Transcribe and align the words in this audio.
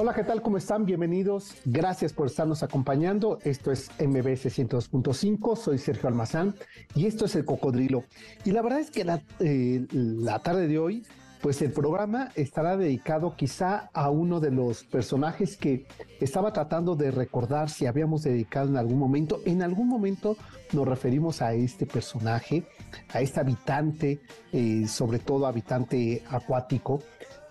Hola, 0.00 0.14
¿qué 0.14 0.22
tal? 0.22 0.42
¿Cómo 0.42 0.58
están? 0.58 0.86
Bienvenidos. 0.86 1.56
Gracias 1.64 2.12
por 2.12 2.28
estarnos 2.28 2.62
acompañando. 2.62 3.40
Esto 3.42 3.72
es 3.72 3.90
MBS 3.98 4.46
102.5. 4.46 5.56
Soy 5.56 5.78
Sergio 5.78 6.08
Almazán 6.08 6.54
y 6.94 7.06
esto 7.06 7.24
es 7.24 7.34
El 7.34 7.44
Cocodrilo. 7.44 8.04
Y 8.44 8.52
la 8.52 8.62
verdad 8.62 8.78
es 8.78 8.92
que 8.92 9.02
la, 9.02 9.20
eh, 9.40 9.88
la 9.90 10.38
tarde 10.38 10.68
de 10.68 10.78
hoy, 10.78 11.04
pues 11.42 11.62
el 11.62 11.72
programa 11.72 12.30
estará 12.36 12.76
dedicado 12.76 13.34
quizá 13.34 13.90
a 13.92 14.08
uno 14.10 14.38
de 14.38 14.52
los 14.52 14.84
personajes 14.84 15.56
que 15.56 15.88
estaba 16.20 16.52
tratando 16.52 16.94
de 16.94 17.10
recordar 17.10 17.68
si 17.68 17.86
habíamos 17.86 18.22
dedicado 18.22 18.68
en 18.68 18.76
algún 18.76 19.00
momento. 19.00 19.40
En 19.46 19.62
algún 19.62 19.88
momento 19.88 20.36
nos 20.72 20.86
referimos 20.86 21.42
a 21.42 21.54
este 21.54 21.86
personaje, 21.86 22.68
a 23.12 23.20
este 23.20 23.40
habitante, 23.40 24.20
eh, 24.52 24.86
sobre 24.86 25.18
todo 25.18 25.44
habitante 25.44 26.22
acuático. 26.30 27.02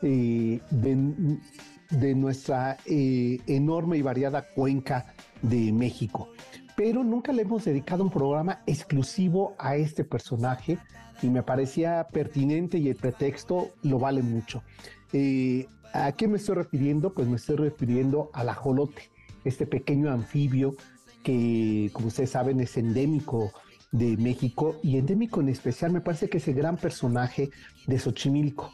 Eh, 0.01 0.61
de 1.89 2.15
nuestra 2.15 2.77
eh, 2.85 3.39
enorme 3.47 3.97
y 3.97 4.01
variada 4.01 4.47
cuenca 4.49 5.13
de 5.41 5.71
México. 5.71 6.29
Pero 6.75 7.03
nunca 7.03 7.33
le 7.33 7.41
hemos 7.41 7.65
dedicado 7.65 8.03
un 8.03 8.11
programa 8.11 8.61
exclusivo 8.67 9.55
a 9.57 9.75
este 9.75 10.03
personaje 10.03 10.77
y 11.21 11.27
me 11.29 11.43
parecía 11.43 12.07
pertinente 12.11 12.77
y 12.77 12.89
el 12.89 12.95
pretexto 12.95 13.71
lo 13.83 13.99
vale 13.99 14.21
mucho. 14.21 14.63
Eh, 15.13 15.67
¿A 15.93 16.11
qué 16.11 16.27
me 16.27 16.37
estoy 16.37 16.55
refiriendo? 16.55 17.13
Pues 17.13 17.27
me 17.27 17.37
estoy 17.37 17.55
refiriendo 17.55 18.29
al 18.33 18.49
ajolote, 18.49 19.09
este 19.43 19.65
pequeño 19.65 20.11
anfibio 20.11 20.75
que, 21.23 21.89
como 21.93 22.07
ustedes 22.07 22.31
saben, 22.31 22.59
es 22.59 22.77
endémico 22.77 23.51
de 23.91 24.17
México 24.17 24.75
y 24.83 24.97
endémico 24.97 25.41
en 25.41 25.49
especial 25.49 25.91
me 25.91 26.01
parece 26.01 26.29
que 26.29 26.37
es 26.37 26.47
el 26.47 26.55
gran 26.55 26.77
personaje 26.77 27.49
de 27.85 27.99
Xochimilco. 27.99 28.71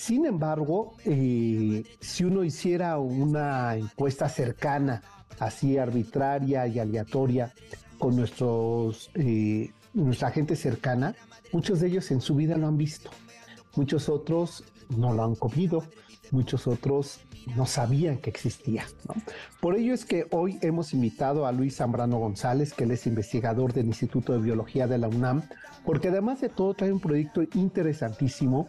Sin 0.00 0.24
embargo, 0.24 0.94
eh, 1.04 1.84
si 2.00 2.24
uno 2.24 2.42
hiciera 2.42 2.96
una 2.96 3.76
encuesta 3.76 4.30
cercana, 4.30 5.02
así 5.38 5.76
arbitraria 5.76 6.66
y 6.66 6.78
aleatoria, 6.78 7.52
con 7.98 8.16
nuestros, 8.16 9.10
eh, 9.12 9.70
nuestra 9.92 10.30
gente 10.30 10.56
cercana, 10.56 11.14
muchos 11.52 11.80
de 11.80 11.88
ellos 11.88 12.10
en 12.12 12.22
su 12.22 12.34
vida 12.34 12.56
lo 12.56 12.66
han 12.66 12.78
visto. 12.78 13.10
Muchos 13.76 14.08
otros 14.08 14.64
no 14.88 15.12
lo 15.12 15.22
han 15.22 15.34
comido, 15.34 15.84
muchos 16.30 16.66
otros 16.66 17.20
no 17.54 17.66
sabían 17.66 18.16
que 18.16 18.30
existía. 18.30 18.86
Por 19.60 19.76
ello 19.76 19.92
es 19.92 20.06
que 20.06 20.26
hoy 20.30 20.58
hemos 20.62 20.94
invitado 20.94 21.46
a 21.46 21.52
Luis 21.52 21.76
Zambrano 21.76 22.18
González, 22.18 22.72
que 22.72 22.84
él 22.84 22.92
es 22.92 23.06
investigador 23.06 23.74
del 23.74 23.88
Instituto 23.88 24.32
de 24.32 24.40
Biología 24.40 24.86
de 24.86 24.96
la 24.96 25.08
UNAM, 25.08 25.42
porque 25.84 26.08
además 26.08 26.40
de 26.40 26.48
todo 26.48 26.72
trae 26.72 26.90
un 26.90 27.00
proyecto 27.00 27.42
interesantísimo 27.54 28.66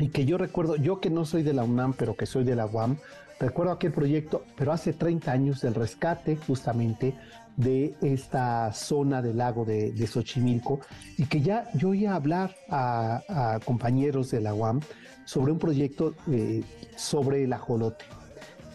y 0.00 0.08
que 0.08 0.24
yo 0.24 0.38
recuerdo, 0.38 0.76
yo 0.76 0.98
que 0.98 1.10
no 1.10 1.24
soy 1.24 1.42
de 1.42 1.52
la 1.52 1.62
UNAM, 1.62 1.92
pero 1.92 2.16
que 2.16 2.24
soy 2.24 2.42
de 2.42 2.56
la 2.56 2.66
UAM, 2.66 2.96
recuerdo 3.38 3.72
aquel 3.72 3.92
proyecto, 3.92 4.44
pero 4.56 4.72
hace 4.72 4.94
30 4.94 5.30
años 5.30 5.60
del 5.60 5.74
rescate 5.74 6.36
justamente 6.36 7.14
de 7.56 7.94
esta 8.00 8.72
zona 8.72 9.20
del 9.20 9.36
lago 9.36 9.66
de, 9.66 10.06
Xochimilco 10.06 10.80
y 11.18 11.26
que 11.26 11.42
ya 11.42 11.68
yo 11.74 11.90
oía 11.90 12.14
hablar 12.14 12.56
a, 12.70 13.60
compañeros 13.64 14.30
de 14.30 14.40
la 14.40 14.54
UAM 14.54 14.80
sobre 15.26 15.52
un 15.52 15.58
proyecto 15.58 16.14
eh, 16.30 16.62
sobre 16.96 17.44
el 17.44 17.52
ajolote. 17.52 18.06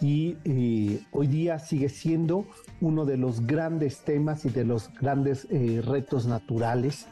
Y 0.00 0.36
eh, 0.44 1.00
hoy 1.10 1.26
día 1.26 1.58
sigue 1.58 1.88
siendo 1.88 2.46
uno 2.80 3.04
de 3.04 3.16
los 3.16 3.46
grandes 3.46 4.00
temas 4.00 4.44
y 4.44 4.50
de 4.50 4.64
los 4.64 4.92
grandes 4.94 5.48
eh, 5.50 5.82
retos 5.84 6.26
naturales 6.26 7.06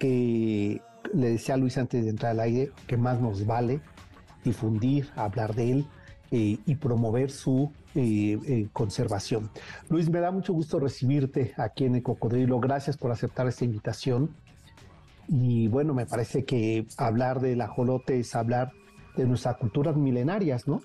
que 0.00 0.80
le 1.12 1.30
decía 1.30 1.54
a 1.54 1.58
Luis 1.58 1.78
antes 1.78 2.04
de 2.04 2.10
entrar 2.10 2.32
al 2.32 2.40
aire 2.40 2.70
que 2.86 2.96
más 2.96 3.20
nos 3.20 3.46
vale 3.46 3.80
difundir, 4.44 5.08
hablar 5.16 5.54
de 5.54 5.72
él 5.72 5.86
eh, 6.30 6.58
y 6.64 6.74
promover 6.76 7.30
su 7.30 7.72
eh, 7.94 8.38
eh, 8.46 8.68
conservación. 8.72 9.50
Luis, 9.88 10.10
me 10.10 10.20
da 10.20 10.30
mucho 10.30 10.52
gusto 10.52 10.78
recibirte 10.78 11.54
aquí 11.56 11.84
en 11.84 11.96
el 11.96 12.02
Cocodrilo. 12.02 12.60
Gracias 12.60 12.96
por 12.96 13.10
aceptar 13.10 13.46
esta 13.46 13.64
invitación. 13.64 14.34
Y 15.28 15.68
bueno, 15.68 15.94
me 15.94 16.06
parece 16.06 16.44
que 16.44 16.86
hablar 16.98 17.40
del 17.40 17.60
ajolote 17.60 18.20
es 18.20 18.34
hablar 18.34 18.72
de 19.16 19.26
nuestras 19.26 19.56
culturas 19.56 19.96
milenarias, 19.96 20.68
¿no? 20.68 20.82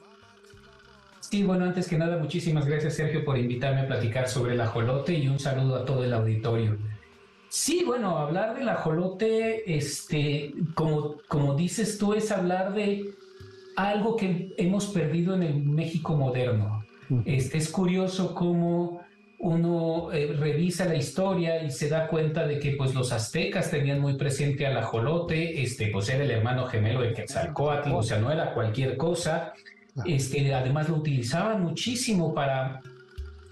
Sí, 1.20 1.44
bueno, 1.44 1.66
antes 1.66 1.88
que 1.88 1.98
nada, 1.98 2.18
muchísimas 2.18 2.66
gracias 2.66 2.96
Sergio 2.96 3.26
por 3.26 3.38
invitarme 3.38 3.82
a 3.82 3.88
platicar 3.88 4.30
sobre 4.30 4.54
el 4.54 4.62
ajolote 4.62 5.14
y 5.14 5.28
un 5.28 5.38
saludo 5.38 5.76
a 5.76 5.86
todo 5.86 6.04
el 6.04 6.14
auditorio. 6.14 6.78
Sí, 7.50 7.84
bueno, 7.84 8.18
hablar 8.18 8.56
del 8.56 8.70
ajolote, 8.70 9.76
este, 9.76 10.54
como, 10.76 11.16
como 11.28 11.56
dices 11.56 11.98
tú, 11.98 12.14
es 12.14 12.32
hablar 12.32 12.74
de 12.74 13.10
algo 13.76 14.16
que 14.16 14.54
hemos 14.58 14.88
perdido 14.88 15.34
en 15.34 15.44
el 15.44 15.64
México 15.64 16.16
moderno. 16.16 16.86
Este, 17.26 17.58
es 17.58 17.70
curioso 17.70 18.36
cómo 18.36 19.02
uno 19.40 20.12
eh, 20.12 20.36
revisa 20.38 20.86
la 20.86 20.96
historia 20.96 21.64
y 21.64 21.72
se 21.72 21.90
da 21.90 22.08
cuenta 22.08 22.46
de 22.46 22.60
que 22.60 22.72
pues 22.72 22.94
los 22.94 23.12
aztecas 23.12 23.72
tenían 23.72 24.00
muy 24.00 24.14
presente 24.16 24.68
al 24.68 24.78
ajolote, 24.78 25.64
este, 25.64 25.88
pues 25.88 26.10
era 26.10 26.24
el 26.24 26.30
hermano 26.30 26.68
gemelo 26.68 27.02
de 27.02 27.14
Quetzalcóatl, 27.14 27.92
o 27.94 28.04
sea, 28.04 28.20
no 28.20 28.32
era 28.32 28.54
cualquier 28.54 28.96
cosa. 28.96 29.54
Este, 30.06 30.54
además 30.54 30.88
lo 30.88 30.98
utilizaban 30.98 31.64
muchísimo 31.64 32.34
para 32.34 32.82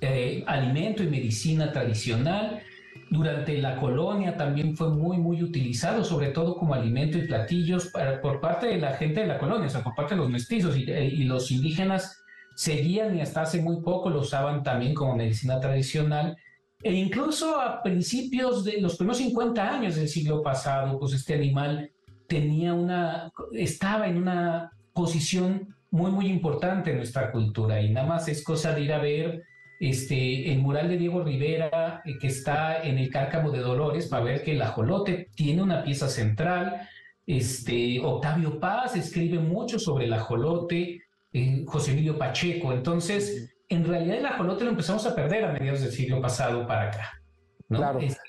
eh, 0.02 0.44
alimento 0.46 1.02
y 1.04 1.08
medicina 1.08 1.72
tradicional 1.72 2.62
durante 3.10 3.58
la 3.62 3.78
colonia 3.78 4.36
también 4.36 4.76
fue 4.76 4.90
muy, 4.90 5.18
muy 5.18 5.42
utilizado, 5.44 6.04
sobre 6.04 6.30
todo 6.30 6.56
como 6.56 6.74
alimento 6.74 7.18
y 7.18 7.28
platillos 7.28 7.92
por 8.22 8.40
parte 8.40 8.68
de 8.68 8.78
la 8.78 8.94
gente 8.94 9.22
de 9.22 9.28
la 9.28 9.38
colonia, 9.38 9.68
o 9.68 9.70
sea, 9.70 9.84
por 9.84 9.96
parte 9.96 10.16
de 10.16 10.22
los 10.22 10.30
mestizos 10.30 10.78
y, 10.78 10.90
eh, 10.90 11.06
y 11.06 11.24
los 11.24 11.52
indígenas 11.52 12.22
seguían 12.56 13.16
y 13.16 13.22
hasta 13.22 13.44
hace 13.44 13.62
muy 13.62 13.82
poco 13.82 14.10
lo 14.10 14.22
usaban 14.22 14.64
también 14.64 14.94
como 14.94 15.16
medicina 15.16 15.60
tradicional. 15.60 16.36
E 16.82 16.94
incluso 16.94 17.60
a 17.60 17.82
principios 17.82 18.64
de 18.64 18.82
los 18.82 18.98
primeros 18.98 19.18
50 19.18 19.76
años 19.76 19.96
del 19.96 20.08
siglo 20.08 20.42
pasado, 20.42 21.00
pues 21.00 21.14
este 21.14 21.36
animal 21.36 21.92
tenía 22.28 22.74
una, 22.74 23.32
estaba 23.54 24.08
en 24.08 24.18
una 24.18 24.72
posición 24.94 25.76
muy, 25.90 26.12
muy 26.12 26.28
importante 26.28 26.92
en 26.92 26.98
nuestra 26.98 27.32
cultura 27.32 27.82
y 27.82 27.92
nada 27.92 28.08
más 28.08 28.28
es 28.28 28.44
cosa 28.44 28.74
de 28.74 28.82
ir 28.82 28.94
a 28.94 29.00
ver 29.00 29.44
este, 29.80 30.52
el 30.52 30.60
mural 30.60 30.90
de 30.90 30.98
Diego 30.98 31.24
Rivera, 31.24 32.02
eh, 32.04 32.18
que 32.20 32.28
está 32.28 32.82
en 32.82 32.98
el 32.98 33.10
Cárcamo 33.10 33.52
de 33.52 33.60
Dolores, 33.60 34.08
para 34.08 34.24
ver 34.24 34.44
que 34.44 34.54
el 34.54 34.62
ajolote 34.62 35.30
tiene 35.36 35.62
una 35.62 35.84
pieza 35.84 36.10
central. 36.10 36.88
Este, 37.26 38.00
Octavio 38.04 38.60
Paz 38.60 38.96
escribe 38.96 39.40
mucho 39.40 39.78
sobre 39.78 40.06
el 40.06 40.14
ajolote, 40.14 41.02
eh, 41.34 41.64
José 41.66 41.92
Emilio 41.92 42.18
Pacheco. 42.18 42.74
Entonces, 42.74 43.56
en 43.70 43.86
realidad 43.86 44.18
el 44.18 44.26
ajolote 44.26 44.64
lo 44.64 44.72
empezamos 44.72 45.06
a 45.06 45.14
perder 45.14 45.46
a 45.46 45.54
mediados 45.54 45.82
del 45.82 45.92
siglo 45.92 46.22
pasado 46.22 46.66
para 46.66 46.88
acá. 46.88 47.22
Claro. 47.68 48.00
Este, 48.00 48.22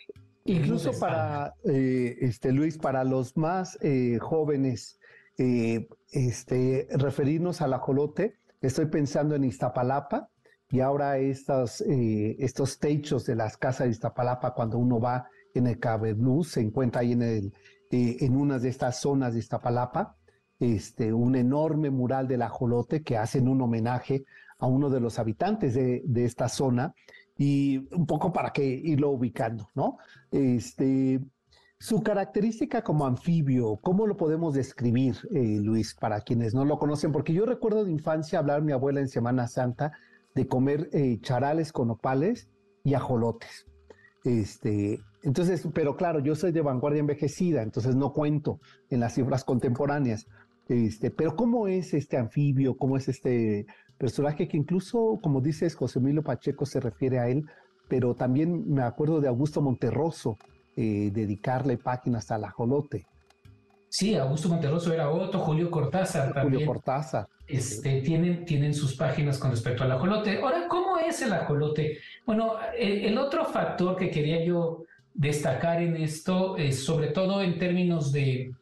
Incluso 0.45 0.93
para, 0.99 1.55
eh, 1.71 2.17
este, 2.23 2.53
Luis, 2.53 2.79
para 2.79 3.05
los 3.05 3.37
más 3.37 3.79
jóvenes, 4.21 4.99
este, 5.37 6.89
referirnos 6.91 7.61
al 7.61 7.75
ajolote, 7.75 8.39
estoy 8.63 8.87
pensando 8.87 9.35
en 9.35 9.45
Iztapalapa, 9.45 10.31
y 10.71 10.81
ahora 10.81 11.19
estas, 11.19 11.81
eh, 11.81 12.37
estos 12.39 12.79
techos 12.79 13.25
de 13.25 13.37
las 13.37 13.57
casas 13.57 13.87
de 13.87 13.93
Iztapalapa, 13.93 14.55
cuando 14.55 14.79
uno 14.79 15.01
va 15.01 15.29
en 15.55 15.67
el 15.67 15.79
Cabe 15.79 16.17
se 16.45 16.61
encuentra 16.61 17.01
ahí 17.01 17.13
en, 17.13 17.23
el, 17.23 17.55
eh, 17.91 18.19
en 18.21 18.37
una 18.37 18.59
de 18.59 18.69
estas 18.69 19.01
zonas 19.01 19.33
de 19.33 19.41
Iztapalapa, 19.41 20.17
este, 20.61 21.13
un 21.13 21.37
enorme 21.37 21.91
mural 21.91 22.29
del 22.29 22.43
ajolote 22.43 23.03
que 23.03 23.17
hacen 23.17 23.49
un 23.49 23.63
homenaje 23.63 24.25
a 24.59 24.67
uno 24.67 24.91
de 24.91 25.01
los 25.01 25.19
habitantes 25.19 25.75
de, 25.75 26.03
de 26.05 26.25
esta 26.25 26.49
zona 26.49 26.95
y 27.37 27.79
un 27.95 28.07
poco 28.07 28.33
para 28.33 28.51
que 28.51 28.65
irlo 28.65 29.11
ubicando, 29.11 29.71
¿no? 29.75 29.99
Este, 30.33 31.21
su 31.79 32.03
característica 32.03 32.83
como 32.83 33.07
anfibio, 33.07 33.77
¿cómo 33.77 34.07
lo 34.09 34.17
podemos 34.17 34.53
describir, 34.53 35.17
eh, 35.31 35.61
Luis, 35.63 35.95
para 35.95 36.21
quienes 36.21 36.53
no 36.53 36.65
lo 36.65 36.77
conocen? 36.79 37.13
Porque 37.13 37.33
yo 37.33 37.47
recuerdo 37.47 37.85
de 37.85 37.93
infancia 37.93 38.41
hablar 38.41 38.63
mi 38.63 38.73
abuela 38.73 38.99
en 38.99 39.09
Semana 39.09 39.47
Santa 39.47 39.93
de 40.39 40.47
comer 40.47 40.89
eh, 40.93 41.19
charales 41.21 41.73
con 41.73 41.91
opales 41.91 42.49
y 42.85 42.95
ajolotes. 42.95 43.67
Este, 44.23 45.01
entonces, 45.25 45.67
pero 45.75 45.97
claro, 45.97 46.21
yo 46.21 46.37
soy 46.37 46.53
de 46.53 46.61
vanguardia 46.61 47.01
envejecida, 47.01 47.63
entonces 47.63 47.97
no 47.97 48.13
cuento 48.13 48.61
en 48.89 49.01
las 49.01 49.15
cifras 49.15 49.43
contemporáneas. 49.43 50.29
Este, 50.69 51.11
pero 51.11 51.35
¿cómo 51.35 51.67
es 51.67 51.93
este 51.93 52.17
anfibio? 52.17 52.77
¿Cómo 52.77 52.97
es 52.97 53.09
este 53.09 53.67
personaje 53.99 54.47
que 54.47 54.57
incluso, 54.57 55.19
como 55.21 55.41
dices, 55.41 55.75
José 55.75 55.99
Emilio 55.99 56.23
Pacheco 56.23 56.67
se 56.67 56.79
refiere 56.79 57.19
a 57.19 57.29
él, 57.29 57.45
pero 57.89 58.15
también 58.15 58.73
me 58.73 58.83
acuerdo 58.83 59.21
de 59.21 59.27
Augusto 59.27 59.61
Monterroso, 59.61 60.39
eh, 60.77 61.11
dedicarle 61.13 61.79
páginas 61.79 62.31
al 62.31 62.45
ajolote. 62.45 63.07
Sí, 63.89 64.15
Augusto 64.15 64.49
Monterroso 64.49 64.93
era 64.93 65.11
otro, 65.11 65.41
Julio 65.41 65.71
Cortázar 65.71 66.33
también. 66.35 66.55
Julio 66.55 66.67
Cortázar. 66.67 67.27
Este, 67.47 68.03
tienen, 68.03 68.45
tienen 68.45 68.75
sus 68.75 68.95
páginas 68.95 69.39
con 69.39 69.51
respecto 69.51 69.83
al 69.83 69.93
ajolote. 69.93 70.39
Ahora, 70.43 70.69
¿cómo 70.69 70.99
es 70.99 71.23
el 71.23 71.33
ajolote? 71.33 71.99
Bueno, 72.27 72.57
el, 72.77 73.17
otro 73.17 73.47
factor 73.47 73.97
que 73.97 74.11
quería 74.11 74.45
yo 74.45 74.85
destacar 75.15 75.81
en 75.81 75.97
esto, 75.97 76.59
es 76.59 76.85
sobre 76.85 77.09
todo 77.09 77.43
en 77.43 77.59
términos 77.59 78.13
de 78.13 78.53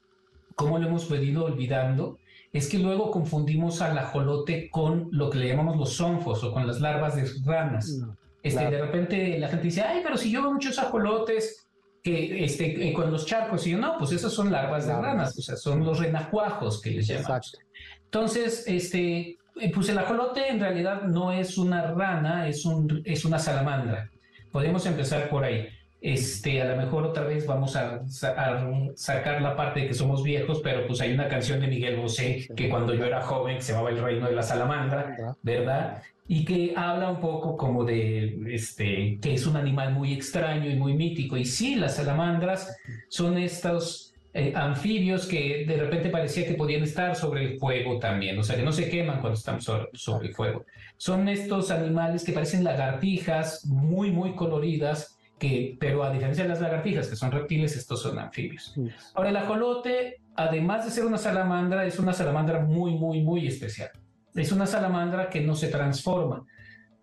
cómo 0.54 0.78
lo 0.78 0.86
hemos 0.86 1.10
venido 1.10 1.44
olvidando, 1.44 2.18
es 2.52 2.68
que 2.68 2.78
luego 2.78 3.10
confundimos 3.10 3.82
al 3.82 3.98
ajolote 3.98 4.70
con 4.70 5.08
lo 5.10 5.28
que 5.30 5.38
le 5.38 5.48
llamamos 5.48 5.76
los 5.76 5.96
zonfos 5.96 6.42
o 6.44 6.52
con 6.52 6.66
las 6.66 6.80
larvas 6.80 7.16
de 7.16 7.28
ranas. 7.44 7.88
Mm, 7.90 8.10
este, 8.44 8.70
De 8.70 8.80
repente 8.80 9.38
la 9.40 9.48
gente 9.48 9.64
dice, 9.64 9.82
ay, 9.82 10.00
pero 10.02 10.16
si 10.16 10.30
yo 10.30 10.42
veo 10.42 10.52
muchos 10.52 10.78
ajolotes 10.78 11.65
que, 12.06 12.44
este, 12.44 12.92
con 12.92 13.10
los 13.10 13.26
charcos, 13.26 13.66
y 13.66 13.72
yo 13.72 13.78
no, 13.78 13.98
pues 13.98 14.12
esas 14.12 14.32
son 14.32 14.52
larvas 14.52 14.86
de 14.86 14.92
ranas, 14.92 15.36
o 15.36 15.42
sea, 15.42 15.56
son 15.56 15.84
los 15.84 15.98
renacuajos 15.98 16.80
que 16.80 16.92
les 16.92 17.08
llamamos. 17.08 17.58
Entonces, 18.04 18.62
este, 18.68 19.38
eh, 19.60 19.72
pues 19.74 19.88
el 19.88 19.98
ajolote 19.98 20.48
en 20.48 20.60
realidad 20.60 21.02
no 21.02 21.32
es 21.32 21.58
una 21.58 21.82
rana, 21.82 22.46
es, 22.46 22.64
un, 22.64 23.02
es 23.04 23.24
una 23.24 23.40
salamandra. 23.40 24.08
Podemos 24.52 24.86
empezar 24.86 25.28
por 25.28 25.42
ahí. 25.42 25.66
Este, 26.06 26.62
a 26.62 26.66
lo 26.66 26.76
mejor 26.76 27.04
otra 27.04 27.24
vez 27.24 27.48
vamos 27.48 27.74
a, 27.74 28.00
sacar 28.06 29.42
la 29.42 29.56
parte 29.56 29.80
de 29.80 29.88
que 29.88 29.94
somos 29.94 30.22
viejos, 30.22 30.60
pero 30.62 30.86
pues 30.86 31.00
hay 31.00 31.12
una 31.12 31.26
canción 31.26 31.58
de 31.58 31.66
Miguel 31.66 31.96
Bosé 31.96 32.46
que 32.54 32.68
cuando 32.68 32.94
yo 32.94 33.04
era 33.06 33.22
joven 33.22 33.60
se 33.60 33.72
llamaba 33.72 33.90
El 33.90 34.00
Reino 34.00 34.28
de 34.28 34.36
la 34.36 34.44
Salamandra, 34.44 35.34
¿verdad? 35.42 36.00
Y 36.28 36.44
que 36.44 36.74
habla 36.76 37.10
un 37.10 37.18
poco 37.18 37.56
como 37.56 37.82
de 37.82 38.38
este, 38.54 39.18
que 39.20 39.34
es 39.34 39.48
un 39.48 39.56
animal 39.56 39.94
muy 39.94 40.12
extraño 40.12 40.70
y 40.70 40.76
muy 40.76 40.94
mítico. 40.94 41.36
Y 41.36 41.44
sí, 41.44 41.74
las 41.74 41.96
salamandras 41.96 42.76
son 43.08 43.36
estos 43.36 44.14
eh, 44.32 44.52
anfibios 44.54 45.26
que 45.26 45.64
de 45.66 45.76
repente 45.76 46.10
parecía 46.10 46.46
que 46.46 46.54
podían 46.54 46.84
estar 46.84 47.16
sobre 47.16 47.42
el 47.42 47.58
fuego 47.58 47.98
también, 47.98 48.38
o 48.38 48.44
sea, 48.44 48.54
que 48.54 48.62
no 48.62 48.70
se 48.70 48.88
queman 48.88 49.20
cuando 49.20 49.36
están 49.36 49.60
sobre 49.60 50.28
el 50.28 50.34
fuego. 50.36 50.64
Son 50.98 51.28
estos 51.28 51.72
animales 51.72 52.22
que 52.22 52.30
parecen 52.30 52.62
lagartijas 52.62 53.66
muy, 53.66 54.12
muy 54.12 54.36
coloridas 54.36 55.15
que, 55.38 55.76
pero 55.78 56.02
a 56.02 56.10
diferencia 56.10 56.44
de 56.44 56.48
las 56.48 56.60
lagartijas, 56.60 57.08
que 57.08 57.16
son 57.16 57.30
reptiles, 57.30 57.76
estos 57.76 58.02
son 58.02 58.18
anfibios. 58.18 58.74
Ahora, 59.14 59.30
el 59.30 59.36
ajolote, 59.36 60.22
además 60.34 60.84
de 60.84 60.90
ser 60.90 61.04
una 61.04 61.18
salamandra, 61.18 61.84
es 61.84 61.98
una 61.98 62.12
salamandra 62.12 62.60
muy, 62.60 62.94
muy, 62.94 63.22
muy 63.22 63.46
especial. 63.46 63.90
Es 64.34 64.52
una 64.52 64.66
salamandra 64.66 65.28
que 65.28 65.40
no 65.40 65.54
se 65.54 65.68
transforma 65.68 66.46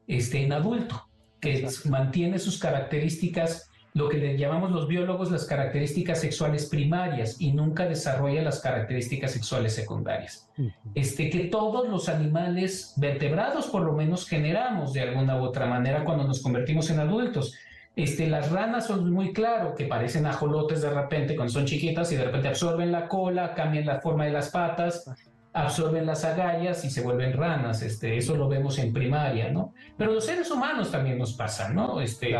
este, 0.07 0.43
en 0.43 0.53
adulto, 0.53 1.07
que 1.39 1.67
mantiene 1.85 2.39
sus 2.39 2.57
características, 2.59 3.69
lo 3.93 4.09
que 4.09 4.17
le 4.17 4.37
llamamos 4.37 4.71
los 4.71 4.87
biólogos 4.87 5.29
las 5.29 5.45
características 5.45 6.19
sexuales 6.19 6.65
primarias 6.65 7.39
y 7.39 7.51
nunca 7.53 7.85
desarrolla 7.85 8.41
las 8.41 8.59
características 8.59 9.31
sexuales 9.31 9.75
secundarias. 9.75 10.49
este, 10.95 11.29
que 11.29 11.45
todos 11.45 11.87
los 11.87 12.09
animales 12.09 12.93
vertebrados 12.97 13.67
por 13.67 13.83
lo 13.83 13.93
menos 13.93 14.27
generamos 14.27 14.93
de 14.93 15.01
alguna 15.01 15.39
u 15.39 15.43
otra 15.43 15.67
manera 15.67 16.03
cuando 16.03 16.23
nos 16.23 16.41
convertimos 16.41 16.89
en 16.89 16.99
adultos. 16.99 17.55
Este, 17.95 18.27
las 18.27 18.51
ranas 18.51 18.87
son 18.87 19.11
muy 19.11 19.33
claro 19.33 19.75
que 19.75 19.85
parecen 19.85 20.25
ajolotes 20.25 20.81
de 20.81 20.89
repente 20.89 21.35
cuando 21.35 21.53
son 21.53 21.65
chiquitas 21.65 22.11
y 22.11 22.15
de 22.15 22.25
repente 22.25 22.47
absorben 22.47 22.91
la 22.91 23.07
cola, 23.07 23.53
cambian 23.53 23.85
la 23.85 24.01
forma 24.01 24.25
de 24.25 24.31
las 24.31 24.49
patas, 24.49 25.05
absorben 25.53 26.07
las 26.07 26.25
agallas 26.25 26.83
y 26.85 26.89
se 26.89 27.01
vuelven 27.01 27.33
ranas. 27.33 27.83
Este, 27.83 28.17
eso 28.17 28.35
lo 28.35 28.49
vemos 28.49 28.79
en 28.79 28.91
primaria, 28.91 29.51
¿no? 29.51 29.75
Pero 29.95 30.11
los 30.11 30.25
seres 30.25 30.49
humanos 30.49 30.89
también 30.91 31.19
nos 31.19 31.33
pasan, 31.33 31.75
¿no? 31.75 32.01
Este, 32.01 32.35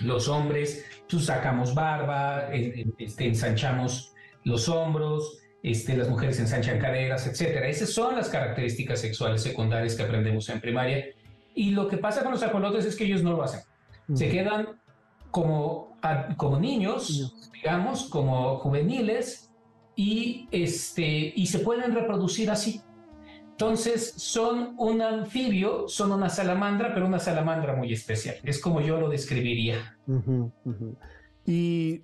Los 0.00 0.28
hombres, 0.28 0.86
pues 1.10 1.26
sacamos 1.26 1.74
barba, 1.74 2.48
este, 2.54 3.26
ensanchamos 3.26 4.14
los 4.44 4.66
hombros, 4.70 5.40
este, 5.62 5.94
las 5.94 6.08
mujeres 6.08 6.40
ensanchan 6.40 6.78
caderas, 6.78 7.26
etcétera. 7.26 7.68
Esas 7.68 7.90
son 7.90 8.16
las 8.16 8.30
características 8.30 9.00
sexuales 9.00 9.42
secundarias 9.42 9.94
que 9.94 10.04
aprendemos 10.04 10.48
en 10.48 10.60
primaria. 10.60 11.04
Y 11.54 11.72
lo 11.72 11.86
que 11.88 11.98
pasa 11.98 12.22
con 12.22 12.32
los 12.32 12.42
ajolotes 12.42 12.86
es 12.86 12.96
que 12.96 13.04
ellos 13.04 13.22
no 13.22 13.32
lo 13.32 13.42
hacen 13.42 13.60
se 14.14 14.28
quedan 14.28 14.80
como, 15.30 15.96
como 16.36 16.58
niños, 16.58 17.50
digamos, 17.52 18.08
como 18.08 18.58
juveniles, 18.58 19.50
y, 19.96 20.48
este, 20.50 21.32
y 21.36 21.46
se 21.46 21.58
pueden 21.58 21.94
reproducir 21.94 22.50
así. 22.50 22.80
Entonces 23.50 24.14
son 24.16 24.74
un 24.78 25.02
anfibio, 25.02 25.86
son 25.86 26.12
una 26.12 26.30
salamandra, 26.30 26.94
pero 26.94 27.06
una 27.06 27.18
salamandra 27.18 27.76
muy 27.76 27.92
especial. 27.92 28.36
Es 28.42 28.58
como 28.58 28.80
yo 28.80 28.98
lo 28.98 29.10
describiría. 29.10 29.98
¿Y, 31.44 32.02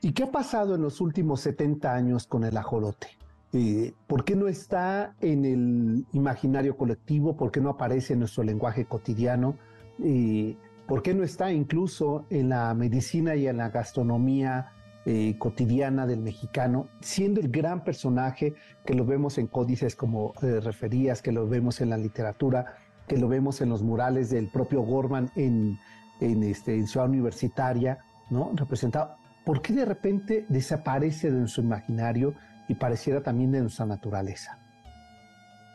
¿Y 0.00 0.12
qué 0.12 0.24
ha 0.24 0.32
pasado 0.32 0.74
en 0.74 0.82
los 0.82 1.00
últimos 1.00 1.42
70 1.42 1.94
años 1.94 2.26
con 2.26 2.42
el 2.42 2.56
ajolote? 2.56 3.20
Eh, 3.52 3.94
¿Por 4.06 4.24
qué 4.24 4.34
no 4.34 4.48
está 4.48 5.14
en 5.20 5.44
el 5.44 6.06
imaginario 6.12 6.76
colectivo? 6.76 7.36
¿Por 7.36 7.50
qué 7.50 7.60
no 7.60 7.70
aparece 7.70 8.14
en 8.14 8.20
nuestro 8.20 8.42
lenguaje 8.42 8.86
cotidiano? 8.86 9.56
Eh, 10.02 10.56
¿Por 10.90 11.04
qué 11.04 11.14
no 11.14 11.22
está 11.22 11.52
incluso 11.52 12.26
en 12.30 12.48
la 12.48 12.74
medicina 12.74 13.36
y 13.36 13.46
en 13.46 13.58
la 13.58 13.68
gastronomía 13.68 14.72
eh, 15.06 15.36
cotidiana 15.38 16.04
del 16.04 16.18
mexicano, 16.18 16.88
siendo 17.00 17.40
el 17.40 17.48
gran 17.48 17.84
personaje 17.84 18.54
que 18.84 18.94
lo 18.94 19.04
vemos 19.04 19.38
en 19.38 19.46
códices 19.46 19.94
como 19.94 20.34
eh, 20.42 20.58
referías, 20.58 21.22
que 21.22 21.30
lo 21.30 21.46
vemos 21.46 21.80
en 21.80 21.90
la 21.90 21.96
literatura, 21.96 22.74
que 23.06 23.16
lo 23.18 23.28
vemos 23.28 23.60
en 23.60 23.68
los 23.68 23.84
murales 23.84 24.30
del 24.30 24.48
propio 24.48 24.82
Gorman 24.82 25.30
en, 25.36 25.78
en, 26.20 26.42
este, 26.42 26.84
Ciudad 26.88 27.08
Universitaria, 27.08 28.00
¿no? 28.28 28.50
Representado. 28.56 29.14
¿Por 29.44 29.62
qué 29.62 29.72
de 29.72 29.84
repente 29.84 30.44
desaparece 30.48 31.30
de 31.30 31.38
nuestro 31.38 31.62
imaginario 31.62 32.34
y 32.66 32.74
pareciera 32.74 33.22
también 33.22 33.52
de 33.52 33.60
nuestra 33.60 33.86
naturaleza? 33.86 34.59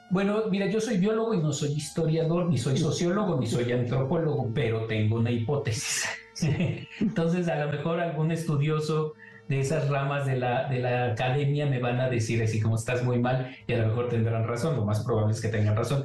Bueno, 0.10 0.44
mira, 0.50 0.68
yo 0.68 0.80
soy 0.80 0.98
biólogo 0.98 1.34
y 1.34 1.40
no 1.40 1.52
soy 1.52 1.72
historiador, 1.72 2.48
ni 2.48 2.58
soy 2.58 2.78
sociólogo, 2.78 3.40
ni 3.40 3.48
soy 3.48 3.72
antropólogo, 3.72 4.52
pero 4.54 4.86
tengo 4.86 5.18
una 5.18 5.32
hipótesis. 5.32 6.06
Entonces, 7.00 7.48
a 7.48 7.66
lo 7.66 7.72
mejor 7.72 8.00
algún 8.00 8.32
estudioso 8.32 9.14
de 9.48 9.60
esas 9.60 9.90
ramas 9.90 10.26
de 10.26 10.38
la, 10.38 10.68
de 10.70 10.80
la 10.80 11.12
academia 11.12 11.66
me 11.68 11.80
van 11.80 12.00
a 12.00 12.10
decir 12.10 12.42
así 12.42 12.60
como 12.60 12.76
estás 12.76 13.04
muy 13.04 13.20
mal 13.20 13.56
y 13.68 13.74
a 13.74 13.78
lo 13.78 13.88
mejor 13.88 14.10
tendrán 14.10 14.48
razón, 14.48 14.76
lo 14.76 14.86
más 14.86 15.04
probable 15.04 15.34
es 15.34 15.42
que 15.42 15.50
tengan 15.50 15.76
razón. 15.76 16.04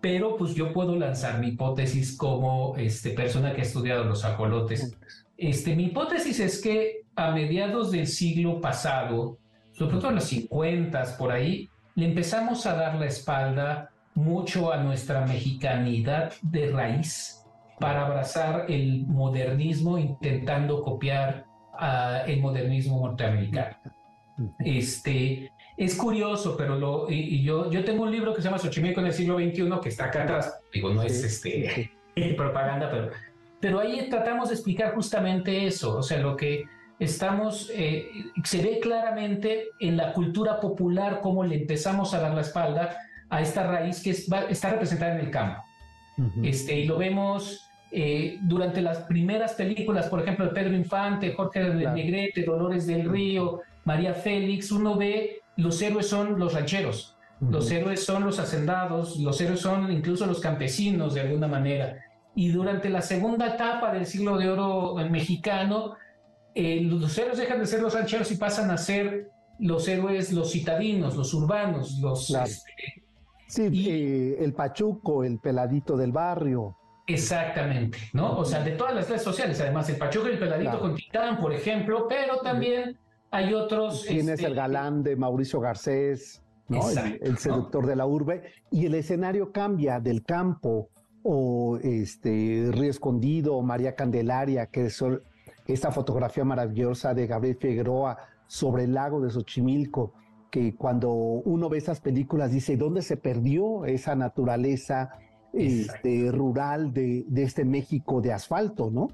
Pero 0.00 0.36
pues 0.36 0.54
yo 0.54 0.72
puedo 0.72 0.96
lanzar 0.96 1.40
mi 1.40 1.48
hipótesis 1.48 2.16
como 2.16 2.76
este, 2.76 3.10
persona 3.10 3.54
que 3.54 3.62
ha 3.62 3.64
estudiado 3.64 4.04
los 4.04 4.24
ajolotes. 4.24 4.96
Este, 5.36 5.74
mi 5.74 5.86
hipótesis 5.86 6.40
es 6.40 6.60
que 6.60 7.02
a 7.16 7.32
mediados 7.32 7.90
del 7.90 8.06
siglo 8.06 8.60
pasado, 8.60 9.38
sobre 9.72 9.96
todo 9.96 10.10
en 10.10 10.16
los 10.16 10.24
50 10.24 11.16
por 11.18 11.32
ahí, 11.32 11.68
le 11.96 12.04
empezamos 12.04 12.66
a 12.66 12.74
dar 12.74 12.94
la 12.96 13.06
espalda 13.06 13.90
mucho 14.14 14.72
a 14.72 14.76
nuestra 14.76 15.26
mexicanidad 15.26 16.32
de 16.42 16.70
raíz 16.70 17.42
para 17.80 18.06
abrazar 18.06 18.66
el 18.68 19.06
modernismo 19.06 19.98
intentando 19.98 20.82
copiar 20.82 21.46
el 22.26 22.40
modernismo 22.40 23.06
norteamericano. 23.06 23.76
Este, 24.58 25.50
es 25.76 25.94
curioso, 25.94 26.54
pero 26.56 26.78
lo, 26.78 27.10
y, 27.10 27.42
yo, 27.42 27.70
yo 27.70 27.82
tengo 27.84 28.04
un 28.04 28.10
libro 28.10 28.34
que 28.34 28.42
se 28.42 28.48
llama 28.48 28.58
Xochimilco 28.58 29.00
en 29.00 29.06
el 29.06 29.12
siglo 29.12 29.38
XXI 29.38 29.70
que 29.82 29.88
está 29.88 30.06
acá 30.06 30.24
atrás. 30.24 30.60
Digo, 30.72 30.92
no 30.92 31.02
es 31.02 31.24
este, 31.24 31.90
propaganda, 32.36 32.90
pero, 32.90 33.10
pero 33.58 33.80
ahí 33.80 34.08
tratamos 34.10 34.50
de 34.50 34.54
explicar 34.54 34.94
justamente 34.94 35.66
eso, 35.66 35.96
o 35.96 36.02
sea, 36.02 36.18
lo 36.18 36.36
que 36.36 36.64
estamos, 36.98 37.70
eh, 37.74 38.08
se 38.44 38.62
ve 38.62 38.80
claramente 38.80 39.68
en 39.80 39.96
la 39.96 40.12
cultura 40.12 40.60
popular 40.60 41.20
cómo 41.22 41.44
le 41.44 41.56
empezamos 41.56 42.14
a 42.14 42.20
dar 42.20 42.34
la 42.34 42.40
espalda 42.40 42.96
a 43.28 43.40
esta 43.40 43.66
raíz 43.66 44.02
que 44.02 44.10
está 44.10 44.70
representada 44.70 45.14
en 45.14 45.26
el 45.26 45.30
campo. 45.30 45.62
este, 46.42 46.80
y 46.80 46.86
lo 46.86 46.96
vemos 46.96 47.66
eh, 47.92 48.38
durante 48.42 48.80
las 48.80 48.98
primeras 49.00 49.52
películas, 49.52 50.08
por 50.08 50.20
ejemplo, 50.20 50.46
de 50.46 50.52
Pedro 50.52 50.74
Infante, 50.74 51.32
Jorge 51.32 51.62
de 51.62 51.90
Negrete, 51.90 52.42
Dolores 52.42 52.86
del 52.86 53.08
Río, 53.08 53.60
María 53.84 54.14
Félix, 54.14 54.72
uno 54.72 54.96
ve 54.96 55.42
los 55.56 55.80
héroes 55.80 56.08
son 56.08 56.38
los 56.38 56.52
rancheros, 56.52 57.16
los 57.40 57.70
héroes 57.70 58.04
son 58.04 58.24
los 58.24 58.38
hacendados, 58.38 59.16
los 59.18 59.40
héroes 59.40 59.60
son 59.60 59.90
incluso 59.90 60.26
los 60.26 60.40
campesinos 60.40 61.14
de 61.14 61.22
alguna 61.22 61.48
manera. 61.48 62.04
Y 62.34 62.48
durante 62.48 62.90
la 62.90 63.00
segunda 63.00 63.54
etapa 63.54 63.92
del 63.92 64.04
siglo 64.04 64.36
de 64.36 64.50
oro 64.50 64.96
mexicano, 65.10 65.94
eh, 66.56 66.80
los 66.80 67.16
héroes 67.18 67.36
dejan 67.36 67.58
de 67.58 67.66
ser 67.66 67.82
los 67.82 67.92
rancheros 67.92 68.32
y 68.32 68.36
pasan 68.36 68.70
a 68.70 68.78
ser 68.78 69.30
los 69.58 69.86
héroes, 69.88 70.32
los 70.32 70.52
citadinos, 70.52 71.14
los 71.14 71.34
urbanos, 71.34 71.98
los... 72.00 72.30
Este, 72.30 73.02
sí, 73.46 73.90
eh, 73.90 74.38
el 74.40 74.54
pachuco, 74.54 75.22
el 75.22 75.38
peladito 75.38 75.98
del 75.98 76.12
barrio. 76.12 76.74
Exactamente, 77.06 77.98
¿no? 78.14 78.38
O 78.38 78.44
sea, 78.46 78.64
de 78.64 78.72
todas 78.72 78.94
las 78.94 79.06
redes 79.06 79.22
sociales, 79.22 79.60
además, 79.60 79.86
el 79.90 79.96
pachuco 79.96 80.28
y 80.28 80.32
el 80.32 80.38
peladito 80.38 80.80
con 80.80 80.94
Titán, 80.94 81.38
por 81.38 81.52
ejemplo, 81.52 82.06
pero 82.08 82.38
también 82.38 82.98
hay 83.30 83.52
otros... 83.52 84.04
Tienes 84.04 84.40
es 84.40 84.40
el 84.40 84.46
este, 84.46 84.54
galán 84.54 85.02
de 85.02 85.14
Mauricio 85.14 85.60
Garcés, 85.60 86.42
¿no? 86.68 86.80
el, 86.88 87.36
seductor 87.36 87.86
de 87.86 87.96
la 87.96 88.06
urbe, 88.06 88.54
y 88.70 88.86
el 88.86 88.94
escenario 88.94 89.52
cambia 89.52 90.00
del 90.00 90.24
campo 90.24 90.88
o 91.22 91.78
este 91.82 92.70
Río 92.72 92.90
Escondido 92.90 93.56
o 93.56 93.62
María 93.62 93.94
Candelaria, 93.94 94.66
que 94.66 94.88
son 94.88 95.20
esta 95.66 95.90
fotografía 95.90 96.44
maravillosa 96.44 97.14
de 97.14 97.26
Gabriel 97.26 97.56
Figueroa 97.56 98.18
sobre 98.46 98.84
el 98.84 98.94
lago 98.94 99.20
de 99.20 99.30
Xochimilco, 99.30 100.12
que 100.50 100.74
cuando 100.74 101.12
uno 101.12 101.68
ve 101.68 101.78
esas 101.78 102.00
películas 102.00 102.52
dice, 102.52 102.76
¿dónde 102.76 103.02
se 103.02 103.16
perdió 103.16 103.84
esa 103.84 104.14
naturaleza 104.14 105.10
este, 105.52 106.30
rural 106.30 106.92
de, 106.92 107.24
de 107.26 107.42
este 107.42 107.64
México 107.64 108.20
de 108.20 108.32
asfalto, 108.32 108.90
no? 108.90 109.08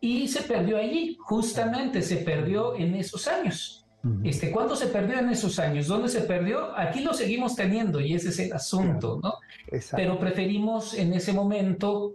Y 0.00 0.28
se 0.28 0.42
perdió 0.42 0.76
allí, 0.76 1.16
justamente 1.20 2.02
se 2.02 2.18
perdió 2.18 2.76
en 2.76 2.94
esos 2.94 3.26
años. 3.26 3.86
Este, 4.22 4.52
¿Cuándo 4.52 4.76
se 4.76 4.86
perdió 4.86 5.18
en 5.18 5.30
esos 5.30 5.58
años? 5.58 5.88
¿Dónde 5.88 6.08
se 6.08 6.20
perdió? 6.20 6.78
Aquí 6.78 7.00
lo 7.00 7.12
seguimos 7.12 7.56
teniendo 7.56 8.00
y 8.00 8.14
ese 8.14 8.28
es 8.28 8.38
el 8.38 8.52
asunto, 8.52 9.18
¿no? 9.22 9.34
Pero 9.96 10.18
preferimos 10.20 10.94
en 10.94 11.12
ese 11.12 11.32
momento 11.32 12.14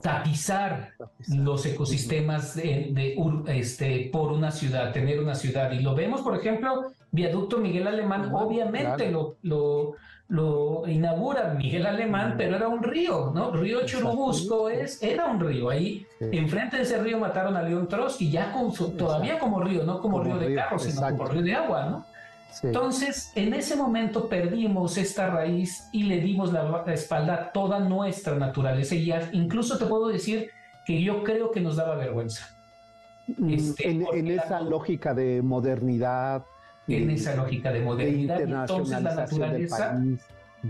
tapizar, 0.00 0.92
los 1.28 1.64
ecosistemas 1.66 2.54
de, 2.54 3.16
este, 3.48 4.08
por 4.12 4.32
una 4.32 4.50
ciudad, 4.50 4.92
tener 4.92 5.20
una 5.20 5.34
ciudad. 5.34 5.70
Y 5.72 5.80
lo 5.80 5.94
vemos, 5.94 6.22
por 6.22 6.36
ejemplo, 6.36 6.92
Viaducto 7.10 7.58
Miguel 7.58 7.86
Alemán, 7.86 8.30
obviamente 8.34 9.10
lo, 9.10 9.36
lo, 9.42 9.94
lo, 10.28 10.86
inaugura 10.86 11.54
Miguel 11.54 11.86
Alemán, 11.86 12.34
pero 12.38 12.56
era 12.56 12.68
un 12.68 12.82
río, 12.82 13.30
¿no? 13.34 13.50
Río 13.50 13.84
Churubusco 13.84 14.70
es, 14.70 15.02
era 15.02 15.26
un 15.26 15.40
río. 15.40 15.68
Ahí, 15.68 16.06
enfrente 16.20 16.78
de 16.78 16.82
ese 16.84 16.98
río 17.02 17.18
mataron 17.18 17.56
a 17.56 17.62
León 17.62 17.86
Trotsky, 17.86 18.30
ya 18.30 18.52
con 18.52 18.72
todavía 18.96 19.38
como 19.38 19.60
río, 19.62 19.84
no 19.84 20.00
como, 20.00 20.22
río 20.22 20.38
de 20.38 20.54
carros, 20.54 20.84
sino 20.84 21.00
como 21.00 21.26
río 21.26 21.42
de 21.42 21.54
agua, 21.54 21.86
¿no? 21.86 22.06
Entonces, 22.62 23.32
en 23.34 23.54
ese 23.54 23.76
momento 23.76 24.28
perdimos 24.28 24.96
esta 24.98 25.28
raíz 25.28 25.88
y 25.92 26.04
le 26.04 26.20
dimos 26.20 26.52
la, 26.52 26.84
espalda 26.88 27.34
a 27.34 27.52
toda 27.52 27.80
nuestra 27.80 28.34
naturaleza. 28.36 28.94
Y 28.94 29.12
incluso 29.32 29.78
te 29.78 29.86
puedo 29.86 30.08
decir 30.08 30.50
que 30.84 31.02
yo 31.02 31.22
creo 31.22 31.50
que 31.50 31.60
nos 31.60 31.76
daba 31.76 31.96
vergüenza. 31.96 32.48
Mm, 33.36 33.50
este, 33.50 33.90
en, 33.90 34.28
esa 34.28 34.60
lógica 34.60 35.14
de 35.14 35.42
modernidad. 35.42 36.44
En 36.88 37.10
esa 37.10 37.34
lógica 37.36 37.72
de 37.72 37.80
modernidad. 37.80 38.40
entonces 38.40 39.02
la 39.02 39.14
naturaleza. 39.14 40.00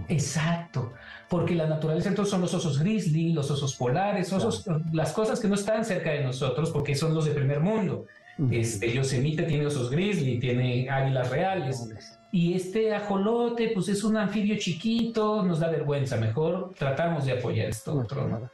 Exacto, 0.08 0.92
porque 1.28 1.54
la 1.54 1.66
naturaleza 1.66 2.10
entonces 2.10 2.30
son 2.30 2.40
los 2.40 2.54
osos 2.54 2.78
grizzly, 2.78 3.32
los 3.32 3.50
osos 3.50 3.74
polares, 3.74 4.32
osos, 4.32 4.64
las 4.92 5.12
cosas 5.12 5.40
que 5.40 5.48
no 5.48 5.56
están 5.56 5.84
cerca 5.84 6.10
de 6.10 6.22
nosotros 6.22 6.70
porque 6.70 6.94
son 6.94 7.12
los 7.12 7.24
de 7.24 7.32
primer 7.32 7.60
mundo. 7.60 8.06
Este, 8.50 8.92
Yosemite 8.92 9.42
tiene 9.42 9.66
osos 9.66 9.90
grizzly, 9.90 10.38
tiene 10.38 10.88
águilas 10.88 11.30
reales. 11.30 12.16
Y 12.32 12.54
este 12.54 12.94
ajolote, 12.94 13.72
pues 13.74 13.88
es 13.88 14.04
un 14.04 14.16
anfibio 14.16 14.56
chiquito, 14.56 15.42
nos 15.42 15.60
da 15.60 15.68
vergüenza. 15.68 16.16
Mejor 16.16 16.72
tratamos 16.78 17.26
de 17.26 17.32
apoyar 17.32 17.68
esto 17.68 17.98
otro. 17.98 18.50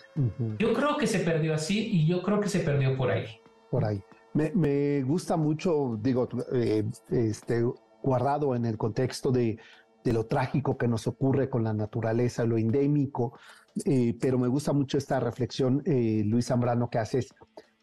Yo 0.59 0.73
creo 0.73 0.97
que 0.97 1.07
se 1.07 1.21
perdió 1.21 1.55
así 1.55 1.91
y 1.93 2.07
yo 2.07 2.23
creo 2.23 2.41
que 2.41 2.49
se 2.49 2.61
perdió 2.61 2.97
por 2.97 3.11
ahí. 3.11 3.27
Por 3.71 3.85
ahí. 3.85 4.03
Me, 4.33 5.03
gusta 5.03 5.37
mucho, 5.37 5.99
digo, 6.01 6.29
eh, 6.53 6.85
este, 7.11 7.65
guardado 8.03 8.55
en 8.55 8.67
el 8.67 8.77
contexto 8.77 9.31
de, 9.31 9.59
lo 10.05 10.27
trágico 10.27 10.79
que 10.79 10.87
nos 10.87 11.07
ocurre 11.07 11.51
con 11.51 11.65
la 11.65 11.73
naturaleza, 11.73 12.45
lo 12.45 12.59
endémico, 12.59 13.39
eh, 13.85 14.17
pero 14.21 14.39
me 14.39 14.47
gusta 14.47 14.73
mucho 14.73 14.99
esta 14.99 15.19
reflexión, 15.19 15.83
eh, 15.85 16.23
Luis 16.25 16.47
Zambrano, 16.47 16.89
que 16.89 16.99
haces 16.99 17.35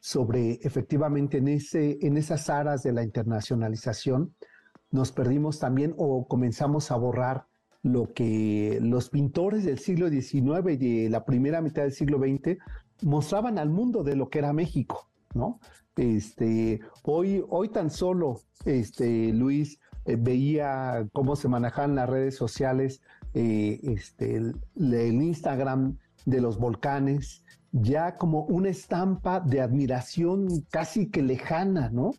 sobre 0.04 0.60
efectivamente 0.64 1.38
en, 1.38 1.48
ese, 1.48 1.98
en 2.02 2.18
esas 2.18 2.50
aras 2.50 2.84
de 2.84 2.92
la 2.92 3.04
internacionalización, 3.04 4.36
nos 4.92 5.14
perdimos 5.14 5.60
también 5.60 5.96
o 5.98 6.28
comenzamos 6.28 6.92
a 6.92 6.98
borrar 6.98 7.46
lo 7.84 8.12
que 8.12 8.80
los 8.82 9.10
pintores 9.10 9.64
del 9.64 9.80
siglo 9.80 10.10
XIX 10.10 10.74
y 10.74 11.04
de 11.04 11.10
la 11.10 11.24
primera 11.24 11.62
mitad 11.62 11.84
del 11.84 11.94
siglo 11.94 12.20
XX 12.20 12.58
mostraban 13.02 13.58
al 13.58 13.70
mundo 13.70 14.04
de 14.04 14.18
lo 14.18 14.30
que 14.30 14.40
era 14.40 14.52
México, 14.52 15.10
¿no? 15.34 15.62
Este, 15.96 16.82
hoy, 17.04 17.42
hoy 17.48 17.70
tan 17.70 17.90
solo, 17.90 18.42
este, 18.66 19.32
Luis, 19.32 19.80
eh, 20.04 20.18
veía 20.20 21.08
cómo 21.14 21.38
se 21.38 21.48
manejaban 21.48 21.96
las 21.96 22.10
redes 22.10 22.36
sociales, 22.36 23.02
eh, 23.34 23.80
este, 23.84 24.36
el 24.36 25.22
Instagram 25.24 25.98
de 26.26 26.42
los 26.42 26.60
volcanes, 26.60 27.43
ya 27.74 28.18
como 28.18 28.44
una 28.46 28.70
estampa 28.70 29.40
de 29.40 29.60
admiración 29.60 30.48
casi 30.70 31.10
que 31.10 31.24
lejana, 31.24 31.90
¿no? 31.90 32.12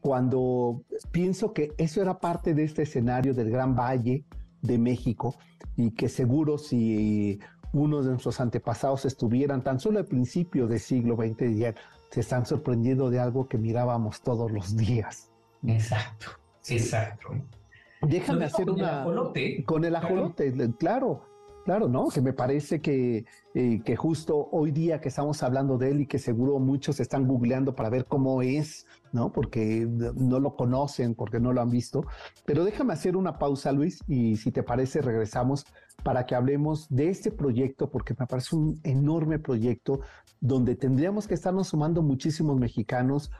Cuando 0.00 0.82
pienso 1.10 1.52
que 1.52 1.72
eso 1.78 2.00
era 2.02 2.18
parte 2.18 2.54
de 2.54 2.64
este 2.64 2.82
escenario 2.82 3.34
del 3.34 3.50
Gran 3.50 3.74
Valle 3.74 4.24
de 4.62 4.78
México 4.78 5.36
y 5.76 5.92
que 5.92 6.08
seguro 6.08 6.58
si 6.58 7.40
unos 7.72 8.04
de 8.04 8.10
nuestros 8.10 8.40
antepasados 8.40 9.04
estuvieran 9.06 9.62
tan 9.62 9.80
solo 9.80 9.98
al 9.98 10.06
principio 10.06 10.66
del 10.66 10.80
siglo 10.80 11.16
XX, 11.16 11.56
ya 11.56 11.74
se 12.10 12.20
están 12.20 12.44
sorprendiendo 12.44 13.08
de 13.08 13.20
algo 13.20 13.48
que 13.48 13.56
mirábamos 13.56 14.20
todos 14.20 14.50
los 14.50 14.76
días. 14.76 15.30
Exacto, 15.66 16.26
exacto. 16.68 17.28
Déjame 18.02 18.46
hacer 18.46 18.68
una... 18.68 19.04
Con 19.64 19.84
el 19.84 19.94
ajolote, 19.96 20.52
claro. 20.52 20.76
Claro, 20.78 21.29
¿no? 21.66 22.08
Que 22.08 22.20
me 22.20 22.32
parece 22.32 22.80
que, 22.80 23.24
eh, 23.54 23.80
que 23.84 23.96
justo 23.96 24.48
hoy 24.50 24.72
día 24.72 25.00
que 25.00 25.08
estamos 25.08 25.42
hablando 25.42 25.78
de 25.78 25.90
él 25.90 26.00
y 26.00 26.06
que 26.06 26.18
seguro 26.18 26.58
muchos 26.58 27.00
están 27.00 27.26
googleando 27.26 27.74
para 27.74 27.90
ver 27.90 28.06
cómo 28.06 28.42
es, 28.42 28.86
¿no? 29.12 29.32
Porque 29.32 29.86
no 29.86 30.40
lo 30.40 30.56
conocen, 30.56 31.14
porque 31.14 31.38
no 31.38 31.52
lo 31.52 31.60
han 31.60 31.70
visto. 31.70 32.04
Pero 32.44 32.64
déjame 32.64 32.92
hacer 32.92 33.16
una 33.16 33.38
pausa, 33.38 33.72
Luis, 33.72 34.02
y 34.08 34.36
si 34.36 34.50
te 34.50 34.62
parece, 34.62 35.00
regresamos 35.00 35.64
para 36.02 36.26
que 36.26 36.34
hablemos 36.34 36.88
de 36.88 37.10
este 37.10 37.30
proyecto, 37.30 37.90
porque 37.90 38.14
me 38.18 38.26
parece 38.26 38.56
un 38.56 38.80
enorme 38.82 39.38
proyecto 39.38 40.00
donde 40.40 40.74
tendríamos 40.74 41.28
que 41.28 41.34
estarnos 41.34 41.68
sumando 41.68 42.02
muchísimos 42.02 42.58
mexicanos 42.58 43.30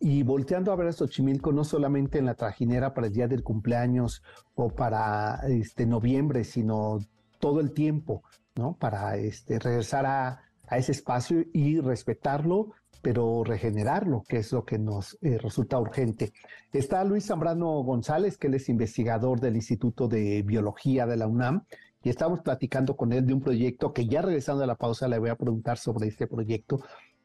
y 0.00 0.24
volteando 0.24 0.72
a 0.72 0.76
ver 0.76 0.88
a 0.88 0.92
Xochimilco 0.92 1.52
no 1.52 1.64
solamente 1.64 2.18
en 2.18 2.26
la 2.26 2.34
trajinera 2.34 2.92
para 2.92 3.06
el 3.06 3.12
día 3.12 3.28
del 3.28 3.42
cumpleaños 3.42 4.22
o 4.54 4.68
para 4.68 5.40
este 5.46 5.86
noviembre, 5.86 6.44
sino 6.44 6.98
todo 7.38 7.60
el 7.60 7.72
tiempo, 7.72 8.22
¿no? 8.54 8.76
Para 8.78 9.16
este, 9.16 9.58
regresar 9.58 10.06
a, 10.06 10.42
ese 10.70 10.92
espacio 10.92 11.44
y 11.54 11.80
respetarlo, 11.80 12.72
pero 13.00 13.42
regenerarlo, 13.42 14.22
que 14.28 14.38
es 14.38 14.52
lo 14.52 14.66
que 14.66 14.78
nos 14.78 15.16
eh, 15.22 15.38
resulta 15.38 15.78
urgente. 15.78 16.32
Está 16.74 17.04
Luis 17.04 17.26
Zambrano 17.26 17.82
González, 17.82 18.36
que 18.36 18.48
él 18.48 18.54
es 18.54 18.68
investigador 18.68 19.40
del 19.40 19.56
Instituto 19.56 20.08
de 20.08 20.42
Biología 20.42 21.06
de 21.06 21.16
la 21.16 21.26
UNAM, 21.26 21.64
y 22.02 22.10
estamos 22.10 22.40
platicando 22.40 22.96
con 22.96 23.12
él 23.14 23.26
de 23.26 23.32
un 23.32 23.40
proyecto 23.40 23.94
que 23.94 24.06
ya 24.06 24.20
regresando 24.20 24.62
a 24.62 24.66
la 24.66 24.76
pausa 24.76 25.08
le 25.08 25.18
voy 25.18 25.30
a 25.30 25.36
preguntar 25.36 25.78
sobre 25.78 26.06
este 26.06 26.26
proyecto, 26.26 26.80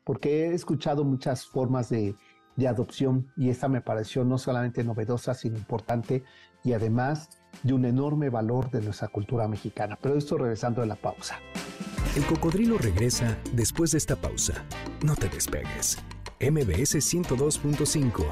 porque 0.06 0.48
he 0.48 0.54
escuchado 0.54 1.04
muchas 1.04 1.46
formas 1.46 1.90
de, 1.90 2.16
de 2.56 2.68
adopción 2.68 3.32
y 3.36 3.50
esta 3.50 3.68
me 3.68 3.82
pareció 3.82 4.24
no 4.24 4.38
solamente 4.38 4.84
novedosa, 4.84 5.34
sino 5.34 5.58
importante 5.58 6.24
y 6.64 6.74
además 6.74 7.30
de 7.62 7.74
un 7.74 7.86
enorme 7.86 8.30
valor 8.30 8.72
de 8.72 8.82
nuestra 8.82 9.08
cultura 9.08 9.48
mexicana. 9.48 9.98
Pero 10.02 10.18
esto 10.18 10.38
regresando 10.38 10.82
de 10.82 10.88
la 10.88 10.96
pausa. 10.96 11.40
El 12.16 12.26
cocodrilo 12.26 12.78
regresa 12.78 13.38
después 13.54 13.92
de 13.92 13.98
esta 13.98 14.16
pausa. 14.16 14.66
No 15.04 15.16
te 15.16 15.30
despegues. 15.30 15.98
MBS 16.40 16.96
102.5. 16.96 18.26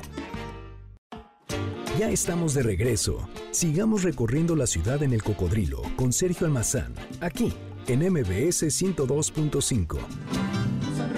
Ya 1.99 2.09
estamos 2.09 2.53
de 2.53 2.63
regreso. 2.63 3.27
Sigamos 3.51 4.03
recorriendo 4.03 4.55
la 4.55 4.65
ciudad 4.67 5.03
en 5.03 5.13
el 5.13 5.23
cocodrilo 5.23 5.81
con 5.95 6.13
Sergio 6.13 6.47
Almazán, 6.47 6.93
aquí 7.19 7.53
en 7.87 7.99
MBS 8.11 8.63
102.5. 8.63 9.97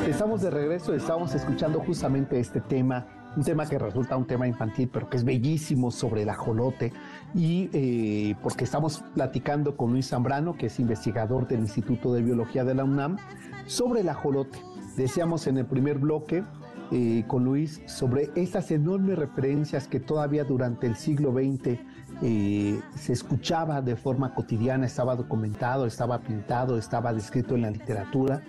Estamos 0.07 0.41
de 0.41 0.49
regreso, 0.49 0.93
estamos 0.93 1.33
escuchando 1.35 1.79
justamente 1.79 2.39
este 2.39 2.59
tema 2.59 3.22
un 3.35 3.43
tema 3.43 3.65
que 3.65 3.79
resulta 3.79 4.17
un 4.17 4.25
tema 4.25 4.47
infantil, 4.47 4.89
pero 4.91 5.09
que 5.09 5.17
es 5.17 5.23
bellísimo 5.23 5.91
sobre 5.91 6.23
el 6.23 6.29
ajolote. 6.29 6.93
Y 7.33 7.69
eh, 7.73 8.35
porque 8.41 8.63
estamos 8.63 9.03
platicando 9.13 9.75
con 9.75 9.91
Luis 9.91 10.09
Zambrano, 10.09 10.55
que 10.55 10.67
es 10.67 10.79
investigador 10.79 11.47
del 11.47 11.61
Instituto 11.61 12.13
de 12.13 12.21
Biología 12.21 12.63
de 12.63 12.75
la 12.75 12.83
UNAM, 12.83 13.17
sobre 13.65 14.01
el 14.01 14.09
ajolote. 14.09 14.59
Decíamos 14.95 15.47
en 15.47 15.57
el 15.57 15.65
primer 15.65 15.97
bloque 15.97 16.43
eh, 16.91 17.23
con 17.27 17.43
Luis 17.43 17.81
sobre 17.87 18.29
estas 18.35 18.69
enormes 18.69 19.17
referencias 19.17 19.87
que 19.87 19.99
todavía 19.99 20.43
durante 20.43 20.85
el 20.85 20.95
siglo 20.95 21.31
XX 21.31 21.79
eh, 22.21 22.79
se 22.95 23.13
escuchaba 23.13 23.81
de 23.81 23.95
forma 23.95 24.35
cotidiana, 24.35 24.85
estaba 24.85 25.15
documentado, 25.15 25.87
estaba 25.87 26.19
pintado, 26.19 26.77
estaba 26.77 27.11
descrito 27.11 27.55
en 27.55 27.63
la 27.63 27.71
literatura 27.71 28.43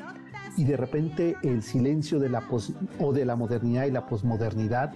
y 0.57 0.65
de 0.65 0.77
repente 0.77 1.37
el 1.43 1.63
silencio 1.63 2.19
de 2.19 2.29
la 2.29 2.43
o 2.99 3.13
de 3.13 3.25
la 3.25 3.37
modernidad 3.37 3.87
y 3.87 3.91
la 3.91 4.07
posmodernidad, 4.07 4.93